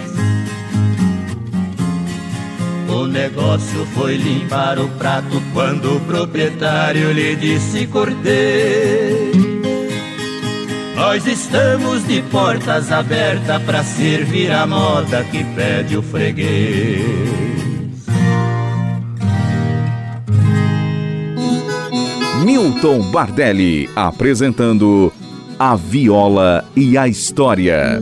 O 2.89 3.09
negócio 3.09 3.85
foi 3.93 4.17
limpar 4.17 4.79
o 4.79 4.89
prato 4.91 5.43
quando 5.53 5.97
o 5.97 6.01
proprietário 6.03 7.11
lhe 7.11 7.35
disse: 7.35 7.85
Cortei. 7.89 9.14
Nós 11.07 11.27
estamos 11.27 12.09
de 12.09 12.23
portas 12.23 12.91
abertas 12.91 13.63
para 13.65 13.85
servir 13.85 14.51
a 14.51 14.67
moda 14.67 15.23
que 15.25 15.45
pede 15.55 15.99
o 15.99 16.03
freguês. 16.03 17.05
Milton 22.43 23.11
Bardelli 23.11 23.91
apresentando 23.95 25.13
A 25.59 25.77
Viola 25.77 26.65
e 26.75 26.97
a 26.97 27.07
História. 27.07 28.01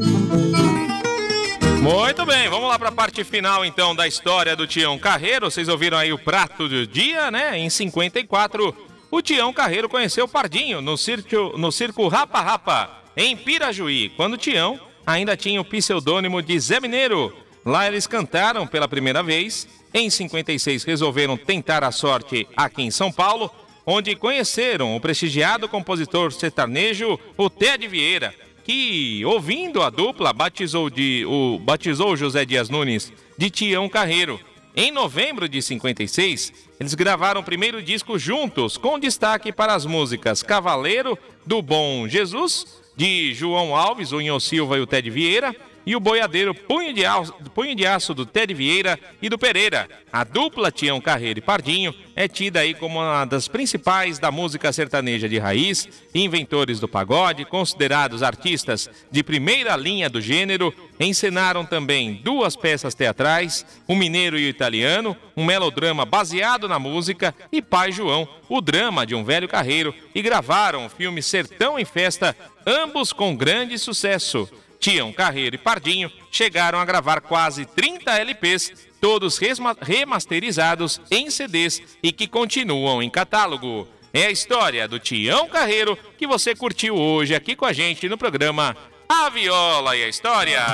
Muito 1.83 2.25
bem, 2.25 2.49
vamos 2.49 2.69
lá 2.69 2.79
para 2.79 2.91
a 2.91 2.93
parte 2.93 3.25
final 3.25 3.65
então 3.65 3.97
da 3.97 4.07
história 4.07 4.55
do 4.55 4.65
Tião 4.65 4.97
Carreiro. 4.97 5.51
Vocês 5.51 5.67
ouviram 5.67 5.99
aí 5.99 6.13
o 6.13 6.19
prato 6.19 6.69
do 6.69 6.87
dia, 6.87 7.33
né? 7.33 7.59
Em 7.59 7.69
54, 7.69 8.92
o 9.13 9.21
Tião 9.21 9.53
Carreiro 9.53 9.91
conheceu 9.91 10.27
Pardinho 10.27 10.81
no 10.81 10.97
circo, 10.97 11.57
no 11.59 11.71
circo 11.71 12.09
Rapa 12.09 12.41
Rapa, 12.41 13.03
em 13.15 13.37
Pirajuí, 13.37 14.09
quando 14.17 14.39
Tião 14.39 14.81
ainda 15.07 15.37
tinha 15.37 15.61
o 15.61 15.65
pseudônimo 15.65 16.41
de 16.41 16.59
Zé 16.59 16.81
Mineiro. 16.81 17.37
Lá 17.63 17.87
eles 17.87 18.07
cantaram 18.07 18.67
pela 18.67 18.89
primeira 18.89 19.23
vez. 19.23 19.69
Em 19.93 20.09
56 20.09 20.85
resolveram 20.85 21.37
tentar 21.37 21.85
a 21.85 21.93
sorte 21.93 22.49
aqui 22.57 22.83
em 22.83 22.91
São 22.91 23.13
Paulo, 23.13 23.51
onde 23.85 24.17
conheceram 24.17 24.97
o 24.97 25.01
prestigiado 25.01 25.69
compositor 25.69 26.33
sertanejo, 26.33 27.21
o 27.37 27.51
Ted 27.51 27.87
Vieira 27.87 28.35
que, 28.65 29.25
ouvindo 29.25 29.83
a 29.83 29.91
dupla, 29.91 30.33
batizou, 30.33 30.89
de, 30.89 31.25
o, 31.27 31.59
batizou 31.59 32.17
José 32.17 32.45
Dias 32.45 32.69
Nunes 32.69 33.13
de 33.37 33.51
Tião 33.51 33.89
Carreiro. 33.89 34.41
Em 34.75 34.91
novembro 34.91 35.49
de 35.49 35.61
56, 35.61 36.53
eles 36.81 36.95
gravaram 36.95 37.43
o 37.43 37.45
primeiro 37.45 37.83
disco 37.83 38.19
juntos, 38.19 38.79
com 38.79 38.99
destaque 38.99 39.53
para 39.53 39.75
as 39.75 39.85
músicas 39.85 40.43
Cavaleiro 40.43 41.19
do 41.45 41.61
Bom 41.61 42.09
Jesus, 42.09 42.81
de 42.97 43.35
João 43.35 43.77
Alves, 43.77 44.13
o 44.13 44.21
Inho 44.21 44.41
Silva 44.41 44.79
e 44.79 44.81
o 44.81 44.87
Ted 44.87 45.11
Vieira 45.11 45.55
e 45.85 45.97
o 45.97 46.01
boiadeiro 46.01 46.55
Punho 46.55 46.93
de, 46.93 47.05
Aço, 47.05 47.33
Punho 47.55 47.75
de 47.75 47.87
Aço 47.87 48.15
do 48.15 48.25
Ted 48.25 48.53
Vieira 48.55 48.99
e 49.21 49.29
do 49.29 49.39
Pereira. 49.39 49.89
A 50.13 50.25
dupla 50.25 50.71
Tião 50.71 51.01
Carreiro 51.01 51.39
e 51.39 51.43
Pardinho 51.43 51.95
é 52.15 52.29
tida 52.29 52.61
aí 52.61 52.75
como 52.75 52.99
uma 52.99 53.25
das 53.25 53.49
principais 53.49 54.19
da 54.19 54.31
música 54.31 54.73
sertaneja 54.73 55.29
de 55.29 55.39
raiz, 55.39 55.89
inventores 56.15 56.79
do 56.79 56.87
pagode, 56.87 57.45
considerados 57.45 58.23
artistas 58.23 58.91
de 59.11 59.23
primeira 59.23 59.75
linha 59.77 60.11
do 60.11 60.21
gênero, 60.21 60.75
encenaram 61.01 61.65
também 61.65 62.21
duas 62.23 62.55
peças 62.55 62.95
teatrais, 62.95 63.65
O 63.89 63.95
Mineiro 63.95 64.39
e 64.39 64.47
o 64.47 64.49
Italiano, 64.49 65.17
um 65.37 65.45
melodrama 65.45 66.05
baseado 66.05 66.69
na 66.69 66.79
música, 66.79 67.35
e 67.51 67.63
Pai 67.63 67.91
João, 67.91 68.29
o 68.49 68.61
drama 68.61 69.07
de 69.07 69.15
um 69.15 69.25
velho 69.25 69.49
carreiro, 69.49 69.95
e 70.15 70.21
gravaram 70.21 70.87
o 70.87 70.91
filme 70.91 71.23
Sertão 71.23 71.79
em 71.79 71.85
Festa, 71.85 72.37
ambos 72.67 73.13
com 73.13 73.35
grande 73.35 73.79
sucesso. 73.79 74.49
Tião 74.83 75.13
Carreiro 75.13 75.55
e 75.55 75.59
Pardinho 75.59 76.11
chegaram 76.29 76.81
a 76.81 76.85
gravar 76.85 77.21
quase 77.21 77.65
30 77.65 78.19
LPs, 78.19 78.73
todos 79.01 79.39
remasterizados 79.81 81.01
em 81.09 81.31
CDs 81.31 81.81
e 82.03 82.11
que 82.11 82.27
continuam 82.27 83.01
em 83.01 83.09
catálogo. 83.09 83.87
É 84.13 84.27
a 84.27 84.31
história 84.33 84.89
do 84.89 84.99
Tião 84.99 85.49
Carreiro 85.49 85.97
que 86.19 86.27
você 86.27 86.53
curtiu 86.53 86.97
hoje 86.97 87.33
aqui 87.33 87.55
com 87.55 87.65
a 87.65 87.73
gente 87.73 88.09
no 88.09 88.19
programa 88.19 88.77
A 89.09 89.31
Viola 89.31 89.97
e 89.97 90.03
a 90.03 90.09
História. 90.09 90.65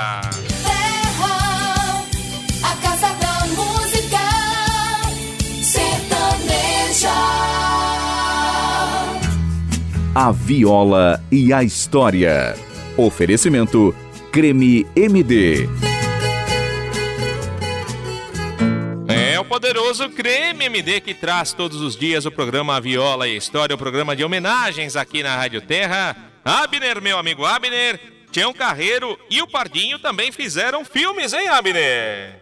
Terra, 0.63 2.03
a 2.63 2.75
casa 2.81 3.13
da 3.13 3.45
música 3.45 4.17
sertaneja. 5.61 7.13
A 10.15 10.31
Viola 10.31 11.23
e 11.31 11.53
a 11.53 11.63
História. 11.63 12.68
Oferecimento 12.99 13.95
Creme 14.29 14.85
MD. 14.93 15.69
É 19.07 19.39
o 19.39 19.45
poderoso 19.45 20.09
Creme 20.09 20.65
MD 20.65 20.99
que 20.99 21.13
traz 21.13 21.53
todos 21.53 21.79
os 21.79 21.95
dias 21.95 22.25
o 22.25 22.31
programa 22.31 22.75
A 22.75 22.79
Viola 22.81 23.25
e 23.25 23.35
a 23.35 23.37
História, 23.37 23.73
o 23.73 23.77
programa 23.77 24.17
de 24.17 24.23
homenagens 24.25 24.97
aqui 24.97 25.23
na 25.23 25.33
Rádio 25.33 25.61
Terra. 25.61 26.13
Abner, 26.43 27.01
meu 27.01 27.17
amigo 27.17 27.45
Abner, 27.45 27.97
Tião 28.33 28.51
Carreiro 28.51 29.17
e 29.29 29.41
o 29.41 29.47
Pardinho 29.47 29.97
também 29.99 30.29
fizeram 30.33 30.83
filmes, 30.83 31.31
hein, 31.31 31.47
Abner? 31.47 32.35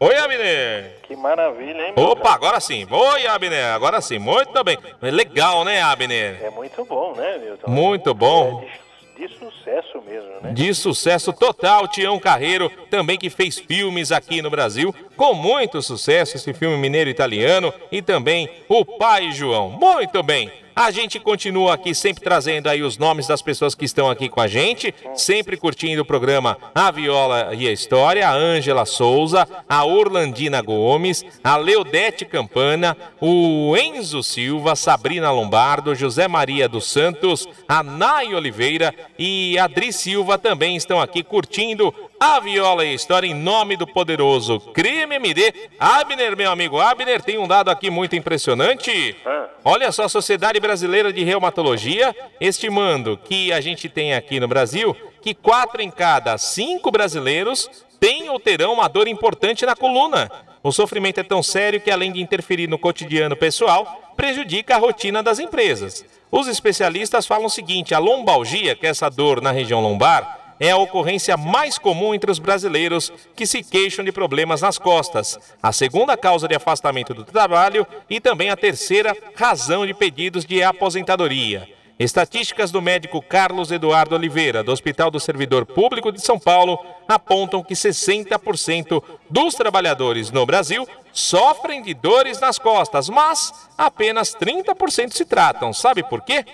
Oi, 0.00 0.16
Abner. 0.16 1.00
Que 1.06 1.14
maravilha, 1.16 1.88
hein? 1.88 1.92
Opa, 1.96 2.32
agora 2.32 2.60
sim. 2.60 2.86
Oi, 2.90 3.26
Abner. 3.26 3.74
Agora 3.74 4.00
sim. 4.00 4.18
Muito 4.18 4.64
bem. 4.64 4.78
Legal, 5.02 5.64
né, 5.64 5.82
Abner? 5.82 6.42
É 6.42 6.50
muito 6.50 6.82
bom, 6.86 7.14
né, 7.14 7.38
Milton? 7.38 7.70
Muito 7.70 8.14
bom. 8.14 8.64
É 8.66 8.83
de 9.16 9.28
sucesso 9.28 10.02
mesmo, 10.02 10.40
né? 10.42 10.52
De 10.52 10.74
sucesso 10.74 11.32
total, 11.32 11.86
Tião 11.88 12.18
Carreiro, 12.18 12.70
também 12.90 13.16
que 13.16 13.30
fez 13.30 13.58
filmes 13.58 14.10
aqui 14.10 14.42
no 14.42 14.50
Brasil, 14.50 14.94
com 15.16 15.34
muito 15.34 15.80
sucesso, 15.80 16.36
esse 16.36 16.52
filme 16.52 16.76
mineiro 16.76 17.08
italiano 17.08 17.72
e 17.92 18.02
também 18.02 18.48
O 18.68 18.84
Pai 18.84 19.30
João. 19.32 19.70
Muito 19.70 20.22
bem. 20.22 20.63
A 20.76 20.90
gente 20.90 21.20
continua 21.20 21.74
aqui 21.74 21.94
sempre 21.94 22.24
trazendo 22.24 22.68
aí 22.68 22.82
os 22.82 22.98
nomes 22.98 23.28
das 23.28 23.40
pessoas 23.40 23.76
que 23.76 23.84
estão 23.84 24.10
aqui 24.10 24.28
com 24.28 24.40
a 24.40 24.48
gente, 24.48 24.92
sempre 25.14 25.56
curtindo 25.56 26.02
o 26.02 26.04
programa 26.04 26.58
A 26.74 26.90
Viola 26.90 27.54
e 27.54 27.68
a 27.68 27.72
História, 27.72 28.28
a 28.28 28.34
Ângela 28.34 28.84
Souza, 28.84 29.46
a 29.68 29.84
Orlandina 29.84 30.60
Gomes, 30.60 31.24
a 31.44 31.56
Leodete 31.56 32.24
Campana, 32.24 32.96
o 33.20 33.76
Enzo 33.76 34.20
Silva, 34.22 34.74
Sabrina 34.74 35.30
Lombardo, 35.30 35.94
José 35.94 36.26
Maria 36.26 36.68
dos 36.68 36.90
Santos, 36.90 37.46
a 37.68 37.82
Nay 37.82 38.34
Oliveira 38.34 38.92
e 39.16 39.56
a 39.58 39.64
Adri 39.64 39.92
Silva 39.92 40.38
também 40.38 40.76
estão 40.76 41.00
aqui 41.00 41.22
curtindo 41.22 41.94
a 42.24 42.40
Viola 42.40 42.86
e 42.86 42.88
a 42.88 42.94
História 42.94 43.26
em 43.26 43.34
nome 43.34 43.76
do 43.76 43.86
poderoso 43.86 44.58
Crime 44.72 45.16
MD. 45.16 45.52
Abner, 45.78 46.34
meu 46.34 46.50
amigo 46.50 46.80
Abner, 46.80 47.20
tem 47.20 47.36
um 47.36 47.46
dado 47.46 47.70
aqui 47.70 47.90
muito 47.90 48.16
impressionante. 48.16 49.14
Olha 49.62 49.92
só, 49.92 50.04
a 50.04 50.08
Sociedade 50.08 50.58
Brasileira 50.58 51.12
de 51.12 51.22
Reumatologia 51.22 52.16
estimando 52.40 53.18
que 53.18 53.52
a 53.52 53.60
gente 53.60 53.90
tem 53.90 54.14
aqui 54.14 54.40
no 54.40 54.48
Brasil 54.48 54.96
que 55.20 55.34
quatro 55.34 55.82
em 55.82 55.90
cada 55.90 56.38
cinco 56.38 56.90
brasileiros 56.90 57.68
têm 58.00 58.30
ou 58.30 58.40
terão 58.40 58.72
uma 58.72 58.88
dor 58.88 59.06
importante 59.06 59.66
na 59.66 59.76
coluna. 59.76 60.30
O 60.62 60.72
sofrimento 60.72 61.20
é 61.20 61.22
tão 61.22 61.42
sério 61.42 61.78
que, 61.78 61.90
além 61.90 62.10
de 62.10 62.22
interferir 62.22 62.66
no 62.66 62.78
cotidiano 62.78 63.36
pessoal, 63.36 64.14
prejudica 64.16 64.76
a 64.76 64.78
rotina 64.78 65.22
das 65.22 65.38
empresas. 65.38 66.02
Os 66.32 66.48
especialistas 66.48 67.26
falam 67.26 67.46
o 67.46 67.50
seguinte: 67.50 67.94
a 67.94 67.98
lombalgia, 67.98 68.74
que 68.74 68.86
é 68.86 68.90
essa 68.90 69.10
dor 69.10 69.42
na 69.42 69.50
região 69.50 69.82
lombar, 69.82 70.43
é 70.58 70.70
a 70.70 70.76
ocorrência 70.76 71.36
mais 71.36 71.78
comum 71.78 72.14
entre 72.14 72.30
os 72.30 72.38
brasileiros 72.38 73.12
que 73.34 73.46
se 73.46 73.62
queixam 73.62 74.04
de 74.04 74.12
problemas 74.12 74.62
nas 74.62 74.78
costas, 74.78 75.38
a 75.62 75.72
segunda 75.72 76.16
causa 76.16 76.48
de 76.48 76.54
afastamento 76.54 77.14
do 77.14 77.24
trabalho 77.24 77.86
e 78.08 78.20
também 78.20 78.50
a 78.50 78.56
terceira 78.56 79.16
razão 79.34 79.86
de 79.86 79.94
pedidos 79.94 80.44
de 80.44 80.62
aposentadoria. 80.62 81.68
Estatísticas 81.96 82.72
do 82.72 82.82
médico 82.82 83.22
Carlos 83.22 83.70
Eduardo 83.70 84.16
Oliveira, 84.16 84.64
do 84.64 84.72
Hospital 84.72 85.12
do 85.12 85.20
Servidor 85.20 85.64
Público 85.64 86.10
de 86.10 86.20
São 86.20 86.40
Paulo, 86.40 86.76
apontam 87.06 87.62
que 87.62 87.74
60% 87.74 89.00
dos 89.30 89.54
trabalhadores 89.54 90.32
no 90.32 90.44
Brasil 90.44 90.88
sofrem 91.12 91.82
de 91.82 91.94
dores 91.94 92.40
nas 92.40 92.58
costas, 92.58 93.08
mas 93.08 93.52
apenas 93.78 94.34
30% 94.34 95.12
se 95.12 95.24
tratam. 95.24 95.72
Sabe 95.72 96.02
por 96.02 96.22
quê? 96.22 96.44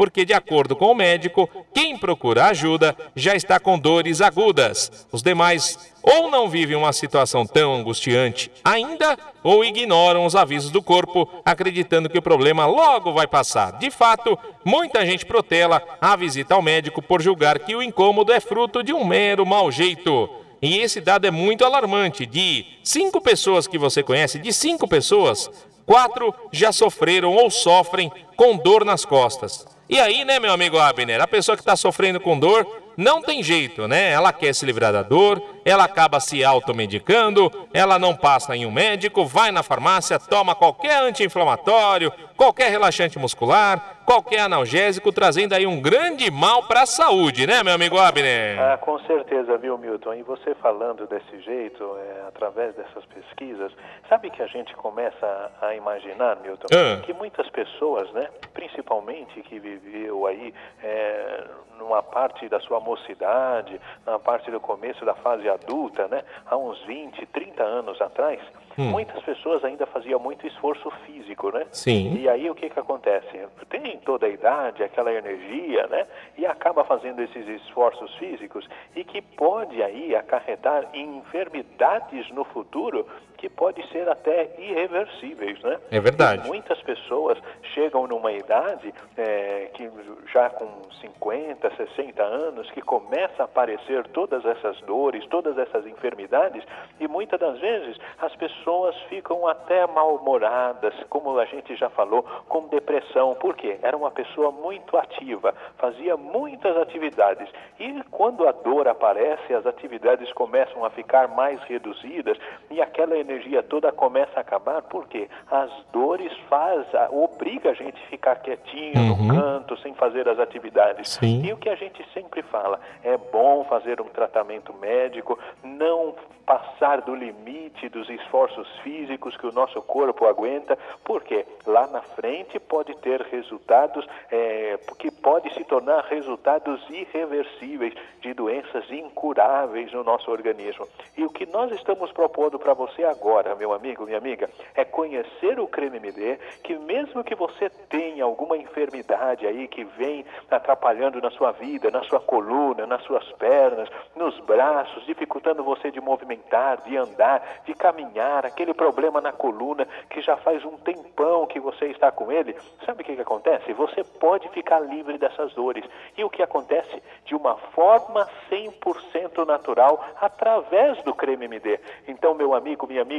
Porque, 0.00 0.24
de 0.24 0.32
acordo 0.32 0.74
com 0.74 0.86
o 0.86 0.94
médico, 0.94 1.46
quem 1.74 1.94
procura 1.94 2.46
ajuda 2.46 2.96
já 3.14 3.34
está 3.36 3.60
com 3.60 3.78
dores 3.78 4.22
agudas. 4.22 5.06
Os 5.12 5.22
demais 5.22 5.78
ou 6.02 6.30
não 6.30 6.48
vivem 6.48 6.74
uma 6.74 6.90
situação 6.90 7.44
tão 7.44 7.74
angustiante 7.74 8.50
ainda, 8.64 9.18
ou 9.44 9.62
ignoram 9.62 10.24
os 10.24 10.34
avisos 10.34 10.70
do 10.70 10.82
corpo, 10.82 11.28
acreditando 11.44 12.08
que 12.08 12.16
o 12.16 12.22
problema 12.22 12.64
logo 12.64 13.12
vai 13.12 13.26
passar. 13.26 13.72
De 13.72 13.90
fato, 13.90 14.38
muita 14.64 15.04
gente 15.04 15.26
protela 15.26 15.82
a 16.00 16.16
visita 16.16 16.54
ao 16.54 16.62
médico 16.62 17.02
por 17.02 17.20
julgar 17.20 17.58
que 17.58 17.76
o 17.76 17.82
incômodo 17.82 18.32
é 18.32 18.40
fruto 18.40 18.82
de 18.82 18.94
um 18.94 19.04
mero 19.04 19.44
mau 19.44 19.70
jeito. 19.70 20.30
E 20.62 20.78
esse 20.78 21.02
dado 21.02 21.26
é 21.26 21.30
muito 21.30 21.62
alarmante. 21.62 22.24
De 22.24 22.64
cinco 22.82 23.20
pessoas 23.20 23.66
que 23.66 23.76
você 23.76 24.02
conhece, 24.02 24.38
de 24.38 24.50
cinco 24.50 24.88
pessoas, 24.88 25.50
quatro 25.84 26.32
já 26.50 26.72
sofreram 26.72 27.34
ou 27.34 27.50
sofrem 27.50 28.10
com 28.34 28.56
dor 28.56 28.82
nas 28.82 29.04
costas. 29.04 29.68
E 29.92 29.98
aí, 29.98 30.24
né, 30.24 30.38
meu 30.38 30.52
amigo 30.52 30.78
Abner, 30.78 31.20
a 31.20 31.26
pessoa 31.26 31.56
que 31.56 31.62
está 31.62 31.74
sofrendo 31.74 32.20
com 32.20 32.38
dor 32.38 32.64
não 32.96 33.20
tem 33.20 33.42
jeito, 33.42 33.88
né? 33.88 34.10
Ela 34.12 34.32
quer 34.32 34.54
se 34.54 34.64
livrar 34.66 34.92
da 34.92 35.02
dor, 35.02 35.42
ela 35.64 35.84
acaba 35.84 36.20
se 36.20 36.44
automedicando, 36.44 37.50
ela 37.72 37.98
não 37.98 38.14
passa 38.14 38.54
em 38.54 38.66
um 38.66 38.70
médico, 38.70 39.24
vai 39.24 39.50
na 39.50 39.62
farmácia, 39.62 40.18
toma 40.18 40.54
qualquer 40.54 41.02
anti-inflamatório, 41.02 42.12
qualquer 42.36 42.70
relaxante 42.70 43.18
muscular, 43.18 43.96
qualquer 44.04 44.40
analgésico, 44.40 45.12
trazendo 45.12 45.54
aí 45.54 45.66
um 45.66 45.80
grande 45.80 46.30
mal 46.30 46.64
para 46.64 46.82
a 46.82 46.86
saúde, 46.86 47.46
né, 47.46 47.62
meu 47.62 47.72
amigo 47.74 47.96
Abner? 47.98 48.60
Ah, 48.60 48.76
com 48.76 48.98
certeza, 49.00 49.56
viu, 49.56 49.78
Milton? 49.78 50.14
E 50.14 50.22
você 50.22 50.54
falando 50.56 51.06
desse 51.06 51.40
jeito, 51.42 51.96
é, 51.96 52.28
através 52.28 52.74
dessas 52.74 53.04
pesquisas, 53.06 53.72
sabe 54.08 54.30
que 54.30 54.42
a 54.42 54.46
gente 54.46 54.74
começa 54.74 55.50
a 55.62 55.74
imaginar, 55.74 56.36
Milton, 56.42 56.66
Ah. 56.74 57.00
que 57.02 57.12
muitas 57.14 57.48
pessoas, 57.50 58.10
né, 58.12 58.28
principalmente 58.52 59.40
que 59.42 59.58
viveu 59.82 60.26
aí 60.26 60.52
é, 60.82 61.44
numa 61.78 62.02
parte 62.02 62.48
da 62.48 62.60
sua 62.60 62.80
mocidade, 62.80 63.80
na 64.06 64.18
parte 64.18 64.50
do 64.50 64.60
começo 64.60 65.04
da 65.04 65.14
fase 65.14 65.48
adulta, 65.48 66.06
né, 66.08 66.22
há 66.46 66.56
uns 66.56 66.80
20, 66.84 67.24
30 67.26 67.62
anos 67.62 68.00
atrás, 68.00 68.40
Hum. 68.78 68.90
muitas 68.90 69.22
pessoas 69.24 69.64
ainda 69.64 69.84
faziam 69.86 70.20
muito 70.20 70.46
esforço 70.46 70.90
físico, 71.04 71.50
né? 71.50 71.66
Sim. 71.72 72.14
E 72.14 72.28
aí 72.28 72.48
o 72.48 72.54
que 72.54 72.70
que 72.70 72.78
acontece? 72.78 73.46
Tem 73.68 73.98
toda 73.98 74.26
a 74.26 74.28
idade, 74.28 74.82
aquela 74.82 75.12
energia, 75.12 75.86
né? 75.88 76.06
E 76.38 76.46
acaba 76.46 76.84
fazendo 76.84 77.20
esses 77.20 77.46
esforços 77.48 78.14
físicos 78.16 78.66
e 78.94 79.04
que 79.04 79.20
pode 79.20 79.82
aí 79.82 80.14
acarretar 80.14 80.88
enfermidades 80.94 82.30
no 82.30 82.44
futuro 82.44 83.06
que 83.40 83.48
pode 83.48 83.86
ser 83.88 84.08
até 84.08 84.50
irreversíveis, 84.58 85.60
né? 85.62 85.78
É 85.90 85.98
verdade. 85.98 86.46
E 86.46 86.48
muitas 86.48 86.80
pessoas 86.82 87.38
chegam 87.74 88.06
numa 88.06 88.32
idade 88.32 88.94
é, 89.16 89.70
que 89.74 89.90
já 90.32 90.50
com 90.50 90.68
50, 91.00 91.74
60 91.76 92.22
anos, 92.22 92.70
que 92.70 92.82
começa 92.82 93.42
a 93.42 93.44
aparecer 93.44 94.06
todas 94.08 94.44
essas 94.44 94.80
dores, 94.82 95.26
todas 95.26 95.56
essas 95.58 95.86
enfermidades, 95.86 96.62
e 97.00 97.08
muitas 97.08 97.40
das 97.40 97.58
vezes 97.58 97.98
as 98.20 98.34
pessoas 98.36 98.50
pessoas 98.60 98.96
ficam 99.08 99.46
até 99.46 99.86
mal-humoradas, 99.86 100.94
como 101.08 101.38
a 101.38 101.44
gente 101.44 101.74
já 101.76 101.88
falou, 101.90 102.22
com 102.48 102.68
depressão. 102.68 103.34
Por 103.34 103.56
quê? 103.56 103.78
Era 103.82 103.96
uma 103.96 104.10
pessoa 104.10 104.50
muito 104.50 104.96
ativa, 104.96 105.54
fazia 105.78 106.16
muitas 106.16 106.76
atividades. 106.76 107.48
E 107.78 108.02
quando 108.10 108.46
a 108.46 108.52
dor 108.52 108.86
aparece, 108.88 109.54
as 109.54 109.66
atividades 109.66 110.32
começam 110.32 110.84
a 110.84 110.90
ficar 110.90 111.28
mais 111.28 111.60
reduzidas 111.62 112.36
e 112.70 112.80
aquela 112.82 113.16
energia 113.16 113.29
toda 113.68 113.92
começa 113.92 114.32
a 114.36 114.40
acabar. 114.40 114.82
Por 114.82 115.06
quê? 115.08 115.28
As 115.50 115.70
dores 115.92 116.32
faz, 116.48 116.86
obriga 117.10 117.70
a 117.70 117.74
gente 117.74 118.02
a 118.02 118.06
ficar 118.08 118.36
quietinho 118.36 119.00
uhum. 119.00 119.26
no 119.26 119.34
canto, 119.34 119.76
sem 119.78 119.94
fazer 119.94 120.28
as 120.28 120.38
atividades. 120.38 121.10
Sim. 121.10 121.42
E 121.44 121.52
o 121.52 121.56
que 121.56 121.68
a 121.68 121.74
gente 121.74 122.04
sempre 122.12 122.42
fala, 122.42 122.80
é 123.02 123.16
bom 123.16 123.64
fazer 123.64 124.00
um 124.00 124.08
tratamento 124.08 124.72
médico, 124.74 125.38
não 125.62 126.14
passar 126.50 127.00
do 127.02 127.14
limite 127.14 127.88
dos 127.88 128.10
esforços 128.10 128.68
físicos 128.82 129.36
que 129.36 129.46
o 129.46 129.52
nosso 129.52 129.80
corpo 129.82 130.26
aguenta, 130.26 130.76
porque 131.04 131.46
lá 131.64 131.86
na 131.86 132.02
frente 132.02 132.58
pode 132.58 132.92
ter 132.96 133.20
resultados 133.20 134.04
é, 134.32 134.76
que 134.98 135.12
pode 135.12 135.54
se 135.54 135.62
tornar 135.62 136.04
resultados 136.06 136.82
irreversíveis 136.90 137.94
de 138.20 138.34
doenças 138.34 138.90
incuráveis 138.90 139.92
no 139.92 140.02
nosso 140.02 140.28
organismo. 140.28 140.88
E 141.16 141.24
o 141.24 141.30
que 141.30 141.46
nós 141.46 141.70
estamos 141.70 142.10
propondo 142.10 142.58
para 142.58 142.74
você 142.74 143.04
agora, 143.04 143.19
meu 143.58 143.72
amigo, 143.72 144.04
minha 144.04 144.18
amiga, 144.18 144.48
é 144.74 144.84
conhecer 144.84 145.58
o 145.60 145.68
creme 145.68 145.98
MD, 145.98 146.38
que 146.62 146.76
mesmo 146.78 147.22
que 147.22 147.34
você 147.34 147.68
tenha 147.88 148.24
alguma 148.24 148.56
enfermidade 148.56 149.46
aí 149.46 149.68
que 149.68 149.84
vem 149.84 150.24
atrapalhando 150.50 151.20
na 151.20 151.30
sua 151.30 151.52
vida, 151.52 151.90
na 151.90 152.02
sua 152.04 152.20
coluna, 152.20 152.86
nas 152.86 153.02
suas 153.04 153.30
pernas, 153.32 153.88
nos 154.16 154.38
braços, 154.40 155.04
dificultando 155.06 155.62
você 155.62 155.90
de 155.90 156.00
movimentar 156.00 156.80
de 156.84 156.96
andar, 156.96 157.62
de 157.64 157.74
caminhar, 157.74 158.44
aquele 158.44 158.74
problema 158.74 159.20
na 159.20 159.32
coluna 159.32 159.86
que 160.08 160.20
já 160.20 160.36
faz 160.36 160.64
um 160.64 160.76
tempão 160.76 161.46
que 161.46 161.60
você 161.60 161.86
está 161.86 162.10
com 162.10 162.30
ele, 162.30 162.56
sabe 162.84 163.02
o 163.02 163.04
que, 163.04 163.16
que 163.16 163.22
acontece? 163.22 163.72
Você 163.72 164.04
pode 164.04 164.48
ficar 164.50 164.80
livre 164.80 165.18
dessas 165.18 165.52
dores. 165.54 165.84
E 166.16 166.24
o 166.24 166.30
que 166.30 166.42
acontece? 166.42 167.02
De 167.24 167.34
uma 167.34 167.56
forma 167.56 168.28
100% 168.50 169.46
natural, 169.46 170.04
através 170.20 171.02
do 171.02 171.14
creme 171.14 171.46
MD. 171.46 171.78
Então, 172.06 172.34
meu 172.34 172.54
amigo, 172.54 172.86
minha 172.86 173.02
amiga, 173.02 173.09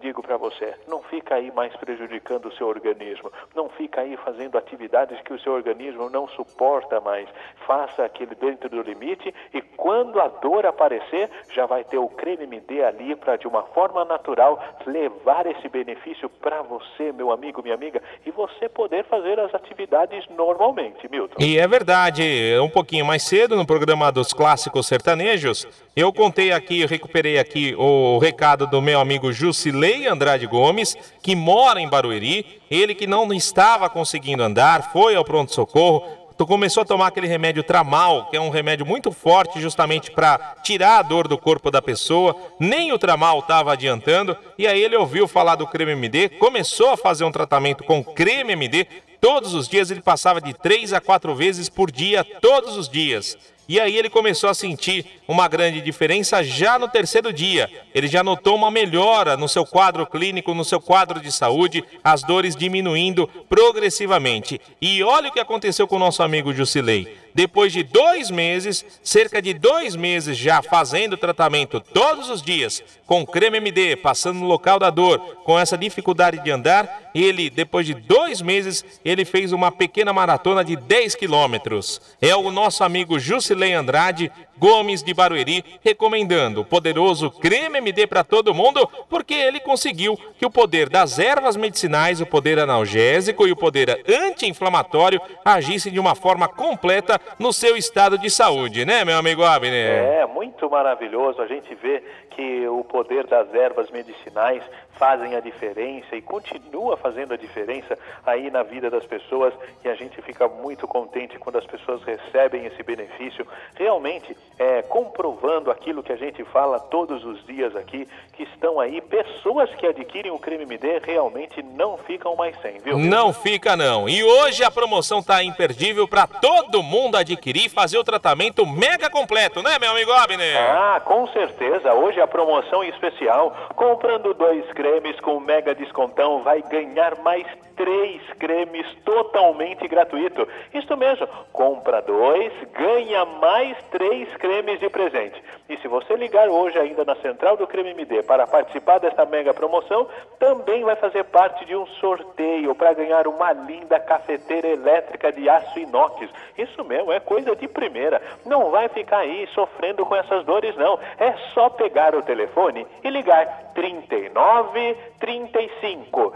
digo 0.00 0.22
para 0.22 0.36
você, 0.36 0.74
não 0.86 1.02
fica 1.02 1.34
aí 1.34 1.50
mais 1.50 1.74
prejudicando 1.76 2.46
o 2.46 2.52
seu 2.52 2.66
organismo, 2.68 3.32
não 3.54 3.68
fica 3.68 4.00
aí 4.00 4.16
fazendo 4.18 4.56
atividades 4.56 5.20
que 5.22 5.32
o 5.32 5.40
seu 5.40 5.52
organismo 5.52 6.08
não 6.08 6.28
suporta 6.28 7.00
mais. 7.00 7.28
Faça 7.66 8.04
aquele 8.04 8.34
dentro 8.34 8.68
do 8.68 8.82
limite 8.82 9.34
e 9.52 9.60
quando 9.60 10.20
a 10.20 10.28
dor 10.28 10.66
aparecer, 10.66 11.30
já 11.52 11.66
vai 11.66 11.84
ter 11.84 11.98
o 11.98 12.08
creme 12.08 12.44
MD 12.44 12.82
ali 12.84 13.14
para, 13.16 13.36
de 13.36 13.46
uma 13.46 13.62
forma 13.62 14.04
natural, 14.04 14.62
levar 14.86 15.46
esse 15.46 15.68
benefício 15.68 16.28
para 16.28 16.62
você, 16.62 17.12
meu 17.12 17.30
amigo, 17.30 17.62
minha 17.62 17.74
amiga, 17.74 18.02
e 18.24 18.30
você 18.30 18.68
poder 18.68 19.04
fazer 19.04 19.38
as 19.38 19.54
atividades 19.54 20.24
normalmente, 20.30 21.08
Milton. 21.10 21.36
E 21.38 21.58
é 21.58 21.66
verdade, 21.66 22.22
um 22.62 22.68
pouquinho 22.68 23.04
mais 23.04 23.22
cedo, 23.22 23.56
no 23.56 23.66
programa 23.66 24.10
dos 24.10 24.32
clássicos 24.32 24.86
sertanejos, 24.86 25.66
eu 25.94 26.12
contei 26.12 26.52
aqui, 26.52 26.84
recuperei 26.86 27.38
aqui 27.38 27.74
o 27.76 28.18
recado 28.18 28.66
do 28.66 28.80
meu 28.80 29.00
amigo 29.00 29.32
Jusilei 29.40 30.06
Andrade 30.06 30.46
Gomes, 30.46 30.94
que 31.22 31.34
mora 31.34 31.80
em 31.80 31.88
Barueri, 31.88 32.60
ele 32.70 32.94
que 32.94 33.06
não 33.06 33.32
estava 33.32 33.88
conseguindo 33.88 34.42
andar, 34.42 34.92
foi 34.92 35.14
ao 35.14 35.24
pronto-socorro, 35.24 36.20
começou 36.46 36.82
a 36.82 36.86
tomar 36.86 37.06
aquele 37.08 37.26
remédio 37.26 37.62
Tramal, 37.62 38.26
que 38.30 38.36
é 38.36 38.40
um 38.40 38.48
remédio 38.50 38.86
muito 38.86 39.12
forte 39.12 39.60
justamente 39.60 40.10
para 40.10 40.56
tirar 40.62 40.98
a 40.98 41.02
dor 41.02 41.28
do 41.28 41.36
corpo 41.36 41.70
da 41.70 41.82
pessoa. 41.82 42.34
Nem 42.58 42.92
o 42.92 42.98
Tramal 42.98 43.40
estava 43.40 43.72
adiantando. 43.72 44.36
E 44.58 44.66
aí 44.66 44.82
ele 44.82 44.96
ouviu 44.96 45.28
falar 45.28 45.56
do 45.56 45.66
creme 45.66 45.92
MD, 45.92 46.30
começou 46.30 46.90
a 46.90 46.96
fazer 46.96 47.24
um 47.24 47.32
tratamento 47.32 47.84
com 47.84 48.02
creme 48.02 48.54
MD. 48.54 48.86
Todos 49.20 49.52
os 49.52 49.68
dias 49.68 49.90
ele 49.90 50.00
passava 50.00 50.40
de 50.40 50.54
três 50.54 50.94
a 50.94 51.00
quatro 51.00 51.34
vezes 51.34 51.68
por 51.68 51.90
dia, 51.90 52.24
todos 52.24 52.76
os 52.76 52.88
dias. 52.88 53.36
E 53.70 53.78
aí 53.78 53.96
ele 53.96 54.10
começou 54.10 54.50
a 54.50 54.54
sentir 54.54 55.06
uma 55.28 55.46
grande 55.46 55.80
diferença 55.80 56.42
já 56.42 56.76
no 56.76 56.88
terceiro 56.88 57.32
dia. 57.32 57.70
Ele 57.94 58.08
já 58.08 58.20
notou 58.20 58.56
uma 58.56 58.68
melhora 58.68 59.36
no 59.36 59.48
seu 59.48 59.64
quadro 59.64 60.04
clínico, 60.04 60.52
no 60.52 60.64
seu 60.64 60.80
quadro 60.80 61.20
de 61.20 61.30
saúde, 61.30 61.84
as 62.02 62.24
dores 62.24 62.56
diminuindo 62.56 63.28
progressivamente. 63.48 64.60
E 64.82 65.04
olha 65.04 65.28
o 65.28 65.32
que 65.32 65.38
aconteceu 65.38 65.86
com 65.86 65.94
o 65.94 66.00
nosso 66.00 66.20
amigo 66.20 66.52
Jusilei. 66.52 67.16
Depois 67.34 67.72
de 67.72 67.82
dois 67.82 68.30
meses, 68.30 68.84
cerca 69.02 69.40
de 69.40 69.54
dois 69.54 69.94
meses 69.96 70.36
já 70.36 70.62
fazendo 70.62 71.16
tratamento 71.16 71.80
todos 71.80 72.28
os 72.28 72.42
dias, 72.42 72.82
com 73.06 73.26
creme 73.26 73.58
MD, 73.58 73.96
passando 73.96 74.38
no 74.40 74.46
local 74.46 74.78
da 74.78 74.90
dor, 74.90 75.18
com 75.44 75.58
essa 75.58 75.76
dificuldade 75.76 76.42
de 76.42 76.50
andar, 76.50 77.10
ele, 77.14 77.50
depois 77.50 77.86
de 77.86 77.94
dois 77.94 78.40
meses, 78.40 78.84
ele 79.04 79.24
fez 79.24 79.52
uma 79.52 79.72
pequena 79.72 80.12
maratona 80.12 80.64
de 80.64 80.76
10 80.76 81.14
quilômetros. 81.14 82.00
É 82.20 82.34
o 82.36 82.50
nosso 82.50 82.84
amigo 82.84 83.18
Jusilei 83.18 83.72
Andrade 83.72 84.30
Gomes 84.58 85.02
de 85.02 85.14
Barueri, 85.14 85.64
recomendando 85.82 86.60
o 86.60 86.64
poderoso 86.64 87.30
creme 87.30 87.78
MD 87.78 88.06
para 88.06 88.22
todo 88.22 88.54
mundo, 88.54 88.86
porque 89.08 89.32
ele 89.32 89.58
conseguiu 89.58 90.18
que 90.38 90.44
o 90.44 90.50
poder 90.50 90.88
das 90.88 91.18
ervas 91.18 91.56
medicinais, 91.56 92.20
o 92.20 92.26
poder 92.26 92.58
analgésico 92.58 93.46
e 93.46 93.52
o 93.52 93.56
poder 93.56 94.04
anti-inflamatório 94.06 95.20
agissem 95.44 95.90
de 95.90 95.98
uma 95.98 96.14
forma 96.14 96.46
completa 96.46 97.19
no 97.38 97.52
seu 97.52 97.76
estado 97.76 98.18
de 98.18 98.30
saúde, 98.30 98.84
né, 98.84 99.04
meu 99.04 99.16
amigo 99.16 99.42
Abner? 99.44 100.02
É, 100.02 100.26
muito 100.26 100.68
maravilhoso. 100.68 101.40
A 101.40 101.46
gente 101.46 101.74
vê 101.74 102.02
que 102.30 102.66
o 102.68 102.84
poder 102.84 103.26
das 103.26 103.52
ervas 103.54 103.90
medicinais 103.90 104.62
fazem 104.92 105.34
a 105.34 105.40
diferença 105.40 106.14
e 106.14 106.20
continua 106.20 106.96
fazendo 106.96 107.32
a 107.32 107.36
diferença 107.36 107.98
aí 108.26 108.50
na 108.50 108.62
vida 108.62 108.90
das 108.90 109.04
pessoas 109.06 109.54
e 109.82 109.88
a 109.88 109.94
gente 109.94 110.20
fica 110.22 110.46
muito 110.46 110.86
contente 110.86 111.38
quando 111.38 111.56
as 111.56 111.66
pessoas 111.66 112.02
recebem 112.02 112.66
esse 112.66 112.82
benefício. 112.82 113.46
Realmente, 113.74 114.36
é, 114.58 114.82
comprovando 114.82 115.70
aquilo 115.70 116.02
que 116.02 116.12
a 116.12 116.16
gente 116.16 116.44
fala 116.44 116.78
todos 116.78 117.24
os 117.24 117.44
dias 117.46 117.74
aqui, 117.74 118.06
que 118.34 118.42
estão 118.42 118.78
aí 118.78 119.00
pessoas 119.00 119.70
que 119.76 119.86
adquirem 119.86 120.30
o 120.30 120.38
creme 120.38 120.64
MD 120.64 120.98
realmente 120.98 121.62
não 121.62 121.96
ficam 121.96 122.36
mais 122.36 122.54
sem, 122.60 122.78
viu? 122.78 122.98
Não 122.98 123.32
fica 123.32 123.76
não. 123.76 124.08
E 124.08 124.22
hoje 124.22 124.62
a 124.62 124.70
promoção 124.70 125.22
tá 125.22 125.42
imperdível 125.42 126.06
para 126.06 126.26
todo 126.26 126.82
mundo 126.82 127.16
adquirir 127.16 127.66
e 127.66 127.68
fazer 127.70 127.96
o 127.96 128.04
tratamento 128.04 128.66
mega 128.66 129.08
completo, 129.08 129.62
né, 129.62 129.78
meu 129.78 129.90
amigo 129.90 130.12
Abner? 130.12 130.56
Ah, 130.58 131.00
com 131.00 131.26
certeza. 131.28 131.94
Hoje 131.94 132.19
a 132.20 132.26
promoção 132.26 132.84
especial, 132.84 133.54
comprando 133.74 134.34
dois 134.34 134.64
cremes 134.72 135.18
com 135.20 135.40
mega 135.40 135.74
descontão, 135.74 136.42
vai 136.42 136.62
ganhar 136.62 137.16
mais 137.22 137.46
três 137.80 138.20
cremes 138.38 138.86
totalmente 139.06 139.88
gratuito. 139.88 140.46
Isso 140.74 140.94
mesmo, 140.98 141.26
compra 141.50 142.02
dois, 142.02 142.52
ganha 142.74 143.24
mais 143.24 143.74
três 143.90 144.28
cremes 144.36 144.78
de 144.80 144.90
presente. 144.90 145.42
E 145.66 145.78
se 145.78 145.88
você 145.88 146.14
ligar 146.14 146.48
hoje 146.48 146.78
ainda 146.78 147.06
na 147.06 147.14
central 147.16 147.56
do 147.56 147.66
Creme 147.66 147.90
MD 147.90 148.22
para 148.24 148.46
participar 148.46 148.98
desta 148.98 149.24
mega 149.24 149.54
promoção, 149.54 150.06
também 150.38 150.84
vai 150.84 150.96
fazer 150.96 151.24
parte 151.24 151.64
de 151.64 151.74
um 151.74 151.86
sorteio 151.86 152.74
para 152.74 152.92
ganhar 152.92 153.26
uma 153.26 153.52
linda 153.52 153.98
cafeteira 153.98 154.68
elétrica 154.68 155.32
de 155.32 155.48
aço 155.48 155.78
inox. 155.78 156.28
Isso 156.58 156.84
mesmo, 156.84 157.10
é 157.12 157.20
coisa 157.20 157.56
de 157.56 157.66
primeira. 157.66 158.20
Não 158.44 158.70
vai 158.70 158.88
ficar 158.88 159.20
aí 159.20 159.48
sofrendo 159.54 160.04
com 160.04 160.14
essas 160.14 160.44
dores 160.44 160.76
não. 160.76 160.98
É 161.18 161.32
só 161.54 161.70
pegar 161.70 162.09
o 162.16 162.22
telefone 162.22 162.86
e 163.02 163.10
ligar 163.10 163.72
39 163.74 164.96
35 165.18 166.32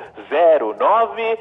09 0.84 1.38